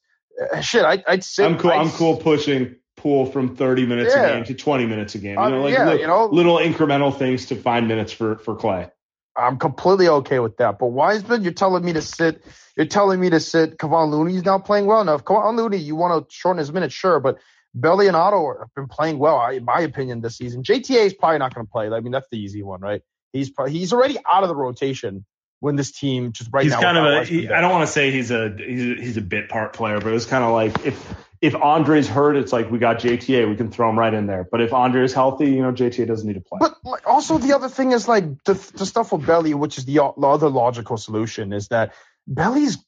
Uh, 0.53 0.59
shit, 0.59 0.83
I, 0.83 1.01
I'd 1.07 1.23
sit. 1.23 1.45
I'm 1.45 1.57
cool. 1.57 1.71
I'd 1.71 1.77
I'm 1.77 1.91
cool 1.91 2.17
pushing 2.17 2.75
Poole 2.97 3.25
from 3.25 3.55
30 3.55 3.85
minutes 3.85 4.13
Yeah. 4.15 4.23
a 4.25 4.35
game 4.35 4.43
to 4.45 4.53
20 4.53 4.85
minutes 4.85 5.15
a 5.15 5.19
game. 5.19 5.33
You 5.33 5.39
Uh, 5.39 5.49
know, 5.49 5.61
like 5.63 5.73
yeah, 5.73 5.89
li- 5.91 6.01
you 6.01 6.07
know. 6.07 6.25
little 6.27 6.57
incremental 6.57 7.15
things 7.15 7.47
to 7.47 7.55
find 7.55 7.87
minutes 7.87 8.11
for 8.13 8.37
for 8.37 8.55
Klay. 8.55 8.89
I'm 9.37 9.57
completely 9.57 10.07
okay 10.07 10.39
with 10.39 10.57
that. 10.57 10.79
But 10.79 10.87
Wiseman, 10.87 11.43
you're 11.43 11.51
telling 11.53 11.83
me 11.83 11.93
to 11.93 12.01
sit. 12.01 12.41
You're 12.77 12.85
telling 12.85 13.19
me 13.19 13.29
to 13.31 13.39
sit. 13.41 13.77
Kevon 13.77 14.09
Looney's 14.09 14.45
now 14.45 14.59
playing 14.59 14.85
well 14.85 15.01
enough. 15.01 15.23
Kevon 15.25 15.57
Looney, 15.57 15.77
you 15.77 15.95
want 15.97 16.29
to 16.29 16.33
shorten 16.33 16.59
his 16.59 16.71
minutes, 16.71 16.93
sure, 16.93 17.19
but 17.19 17.37
Belly 17.73 18.07
and 18.07 18.15
Otto 18.15 18.53
have 18.59 18.73
been 18.75 18.87
playing 18.87 19.19
well, 19.19 19.45
in 19.49 19.65
my 19.65 19.81
opinion, 19.81 20.21
this 20.21 20.37
season. 20.37 20.63
JTA 20.63 21.07
is 21.07 21.13
probably 21.13 21.39
not 21.39 21.53
going 21.53 21.65
to 21.67 21.71
play. 21.71 21.89
I 21.89 21.99
mean, 21.99 22.13
that's 22.13 22.29
the 22.31 22.37
easy 22.39 22.63
one, 22.63 22.79
right? 22.79 23.01
He's 23.33 23.49
probably, 23.49 23.73
he's 23.73 23.91
already 23.91 24.17
out 24.25 24.43
of 24.43 24.49
the 24.49 24.55
rotation 24.55 25.25
when 25.59 25.75
this 25.75 25.91
team 25.91 26.31
just 26.31 26.49
right 26.53 26.63
he's 26.63 26.71
now. 26.71 26.79
kind 26.81 26.97
of 26.97 27.03
without 27.03 27.23
a. 27.23 27.25
He. 27.25 27.49
I 27.49 27.59
don't 27.59 27.71
want 27.71 27.85
to 27.85 27.91
say 27.91 28.11
he's 28.11 28.31
a 28.31 28.55
he's 28.57 28.81
a, 28.81 29.01
he's 29.01 29.17
a 29.17 29.21
bit 29.21 29.49
part 29.49 29.73
player, 29.73 29.99
but 29.99 30.07
it 30.07 30.13
was 30.13 30.25
kind 30.25 30.45
of 30.45 30.53
like 30.53 30.85
if 30.85 31.15
if 31.45 31.55
Andre's 31.55 32.07
hurt, 32.07 32.35
it's 32.35 32.51
like 32.51 32.71
we 32.71 32.79
got 32.79 32.97
JTA, 32.97 33.47
we 33.47 33.55
can 33.55 33.69
throw 33.69 33.87
him 33.89 33.99
right 33.99 34.13
in 34.13 34.25
there. 34.25 34.47
But 34.49 34.61
if 34.61 34.73
Andre 34.73 35.03
is 35.03 35.13
healthy, 35.13 35.51
you 35.51 35.61
know, 35.61 35.71
JTA 35.71 36.07
doesn't 36.07 36.25
need 36.25 36.33
to 36.33 36.41
play. 36.41 36.57
But 36.59 36.75
like, 36.83 37.07
also 37.07 37.37
the 37.37 37.53
other 37.53 37.69
thing 37.69 37.91
is 37.91 38.07
like 38.07 38.43
the, 38.45 38.53
the 38.73 38.85
stuff 38.85 39.11
with 39.11 39.27
Belly, 39.27 39.53
which 39.53 39.77
is 39.77 39.85
the, 39.85 39.93
the 39.93 40.27
other 40.27 40.49
logical 40.49 40.97
solution, 40.97 41.53
is 41.53 41.67
that 41.67 41.93
Belly's 42.25 42.79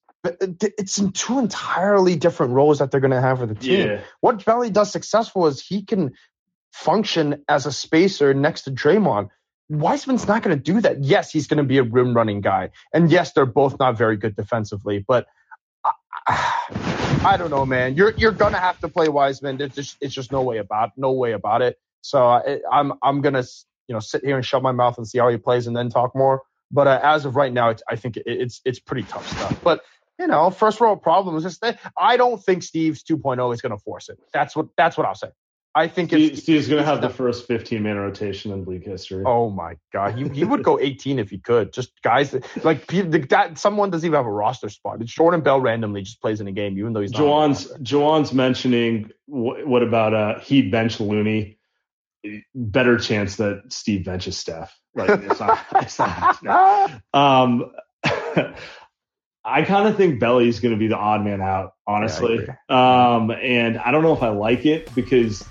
it's 0.41 0.97
in 0.97 1.11
two 1.11 1.37
entirely 1.39 2.15
different 2.15 2.53
roles 2.53 2.79
that 2.79 2.89
they're 2.89 2.99
going 2.99 3.11
to 3.11 3.21
have 3.21 3.37
for 3.37 3.45
the 3.45 3.55
team. 3.55 3.87
Yeah. 3.87 4.01
What 4.19 4.43
Belly 4.43 4.71
does 4.71 4.91
successful 4.91 5.45
is 5.45 5.61
he 5.61 5.83
can 5.83 6.15
function 6.71 7.45
as 7.47 7.65
a 7.65 7.71
spacer 7.71 8.33
next 8.33 8.63
to 8.63 8.71
Draymond. 8.71 9.29
Wiseman's 9.69 10.27
not 10.27 10.41
going 10.41 10.57
to 10.57 10.61
do 10.61 10.81
that. 10.81 11.03
Yes, 11.03 11.31
he's 11.31 11.47
going 11.47 11.59
to 11.59 11.63
be 11.63 11.77
a 11.77 11.83
rim 11.83 12.13
running 12.13 12.41
guy, 12.41 12.71
and 12.91 13.11
yes, 13.11 13.33
they're 13.33 13.45
both 13.45 13.77
not 13.79 13.97
very 13.97 14.17
good 14.17 14.35
defensively. 14.35 15.05
But 15.07 15.27
I, 16.29 17.35
don't 17.37 17.49
know, 17.49 17.65
man. 17.65 17.95
You're 17.95 18.13
you're 18.17 18.33
to 18.33 18.59
have 18.59 18.79
to 18.81 18.89
play 18.89 19.07
Wiseman. 19.07 19.57
There's 19.57 19.75
just, 19.75 19.97
it's 20.01 20.13
just 20.13 20.31
no 20.31 20.41
way 20.41 20.57
about 20.57 20.91
no 20.97 21.11
way 21.11 21.31
about 21.31 21.61
it. 21.61 21.77
So 22.01 22.25
I, 22.25 22.59
I'm 22.71 22.93
I'm 23.01 23.21
gonna 23.21 23.43
you 23.87 23.93
know 23.93 23.99
sit 23.99 24.23
here 24.23 24.35
and 24.35 24.45
shut 24.45 24.61
my 24.61 24.71
mouth 24.71 24.97
and 24.97 25.07
see 25.07 25.19
how 25.19 25.29
he 25.29 25.37
plays 25.37 25.67
and 25.67 25.75
then 25.75 25.89
talk 25.89 26.15
more. 26.15 26.41
But 26.71 26.87
uh, 26.87 26.99
as 27.01 27.25
of 27.25 27.35
right 27.35 27.51
now, 27.51 27.69
it's, 27.69 27.81
I 27.89 27.95
think 27.95 28.17
it, 28.17 28.23
it's 28.25 28.61
it's 28.65 28.79
pretty 28.79 29.03
tough 29.03 29.27
stuff. 29.29 29.59
But 29.63 29.81
you 30.19 30.27
know, 30.27 30.49
first 30.49 30.79
world 30.81 31.01
problems. 31.01 31.59
I 31.97 32.17
don't 32.17 32.43
think 32.43 32.63
Steve's 32.63 33.03
2.0 33.03 33.53
is 33.53 33.61
going 33.61 33.71
to 33.71 33.77
force 33.77 34.09
it. 34.09 34.19
That's 34.33 34.55
what 34.55 34.67
that's 34.75 34.97
what 34.97 35.05
I'll 35.05 35.15
say. 35.15 35.29
I 35.77 35.87
think 35.87 36.09
Steve, 36.09 36.39
Steve's 36.39 36.67
going 36.67 36.79
to 36.79 36.85
have 36.85 37.01
the 37.01 37.09
first 37.09 37.45
15 37.45 37.83
man 37.83 37.97
rotation 37.97 38.51
in 38.51 38.65
league 38.65 38.83
history. 38.83 39.23
Oh 39.27 39.51
my 39.51 39.75
god, 39.93 40.17
he, 40.17 40.27
he 40.29 40.43
would 40.43 40.63
go 40.63 40.79
18 40.81 41.19
if 41.19 41.29
he 41.29 41.37
could. 41.37 41.71
Just 41.71 42.01
guys 42.01 42.31
that, 42.31 42.65
like 42.65 42.87
that 42.87 43.59
someone 43.59 43.91
doesn't 43.91 44.07
even 44.07 44.17
have 44.17 44.25
a 44.25 44.31
roster 44.31 44.69
spot. 44.69 45.01
It's 45.01 45.13
Jordan 45.13 45.41
Bell 45.41 45.61
randomly 45.61 46.01
just 46.01 46.19
plays 46.19 46.41
in 46.41 46.47
a 46.47 46.51
game, 46.51 46.79
even 46.79 46.93
though 46.93 47.01
he's 47.01 47.11
not. 47.11 47.21
on 47.21 47.51
the 47.51 47.57
Jawan's 47.57 47.67
Jawan's 47.83 48.33
mentioning 48.33 49.11
what, 49.27 49.67
what 49.67 49.83
about 49.83 50.15
uh 50.15 50.39
he 50.39 50.63
bench 50.63 50.99
Looney? 50.99 51.59
Better 52.55 52.97
chance 52.97 53.35
that 53.35 53.65
Steve 53.69 54.03
benches 54.03 54.35
Steph. 54.35 54.75
Like 54.95 55.11
it's 55.11 55.39
not. 55.39 55.59
It's 55.75 55.99
not. 55.99 56.41
no. 56.41 56.87
Um, 57.13 57.71
I 59.45 59.61
kind 59.61 59.87
of 59.87 59.95
think 59.95 60.19
Belly's 60.19 60.59
going 60.59 60.73
to 60.73 60.79
be 60.79 60.87
the 60.87 60.97
odd 60.97 61.23
man 61.23 61.39
out, 61.39 61.73
honestly. 61.85 62.47
um, 62.67 63.31
and 63.31 63.77
I 63.77 63.91
don't 63.91 64.01
know 64.01 64.13
if 64.13 64.23
I 64.23 64.29
like 64.29 64.65
it 64.65 64.93
because 64.93 65.45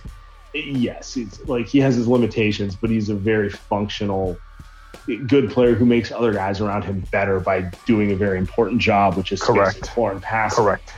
yes, 0.64 1.14
he's 1.14 1.40
like 1.46 1.66
he 1.66 1.78
has 1.80 1.94
his 1.96 2.07
limitations, 2.09 2.76
but 2.76 2.90
he's 2.90 3.09
a 3.09 3.14
very 3.14 3.50
functional, 3.50 4.36
good 5.26 5.50
player 5.50 5.74
who 5.74 5.84
makes 5.86 6.11
other 6.12 6.32
guys 6.32 6.61
around 6.61 6.82
him 6.84 7.00
better 7.12 7.40
by 7.40 7.70
doing 7.86 8.12
a 8.12 8.16
very 8.16 8.38
important 8.38 8.80
job, 8.80 9.16
which 9.16 9.32
is 9.32 9.42
Correct. 9.42 9.88
floor 9.90 10.12
and 10.12 10.22
passing. 10.22 10.64
Correct. 10.64 10.92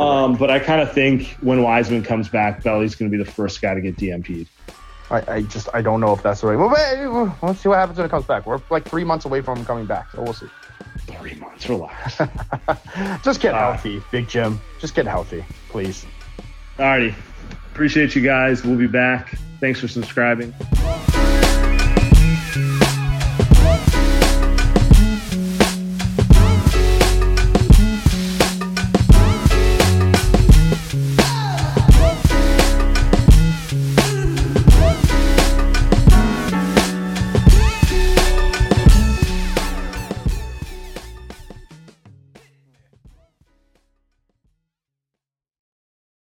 Um, 0.00 0.34
but 0.36 0.50
I 0.50 0.58
kind 0.58 0.80
of 0.80 0.92
think 0.92 1.28
when 1.40 1.62
Wiseman 1.62 2.02
comes 2.02 2.28
back, 2.28 2.62
Belly's 2.64 2.94
going 2.96 3.10
to 3.10 3.16
be 3.16 3.22
the 3.22 3.30
first 3.30 3.62
guy 3.62 3.74
to 3.74 3.80
get 3.80 3.96
DNP'd. 3.96 4.48
I, 5.10 5.34
I 5.36 5.42
just 5.42 5.68
I 5.74 5.82
don't 5.82 6.00
know 6.00 6.12
if 6.14 6.22
that's 6.22 6.40
the 6.40 6.48
right. 6.48 6.56
Well, 6.58 6.70
wait, 6.70 7.34
let's 7.42 7.60
see 7.60 7.68
what 7.68 7.76
happens 7.78 7.98
when 7.98 8.06
it 8.06 8.10
comes 8.10 8.24
back. 8.24 8.46
We're 8.46 8.60
like 8.70 8.88
three 8.88 9.04
months 9.04 9.24
away 9.24 9.40
from 9.42 9.58
him 9.58 9.64
coming 9.64 9.86
back, 9.86 10.10
so 10.12 10.22
we'll 10.22 10.32
see. 10.32 10.46
Three 11.06 11.34
months, 11.34 11.68
relax. 11.68 12.16
Just 13.22 13.40
get 13.40 13.54
Uh, 13.54 13.72
healthy, 13.72 14.02
Big 14.10 14.26
Jim. 14.28 14.60
Just 14.80 14.94
get 14.94 15.06
healthy, 15.06 15.44
please. 15.68 16.06
Alrighty, 16.78 17.14
appreciate 17.74 18.14
you 18.14 18.22
guys. 18.22 18.64
We'll 18.64 18.78
be 18.78 18.86
back. 18.86 19.36
Thanks 19.58 19.80
for 19.80 19.88
subscribing. 19.88 20.54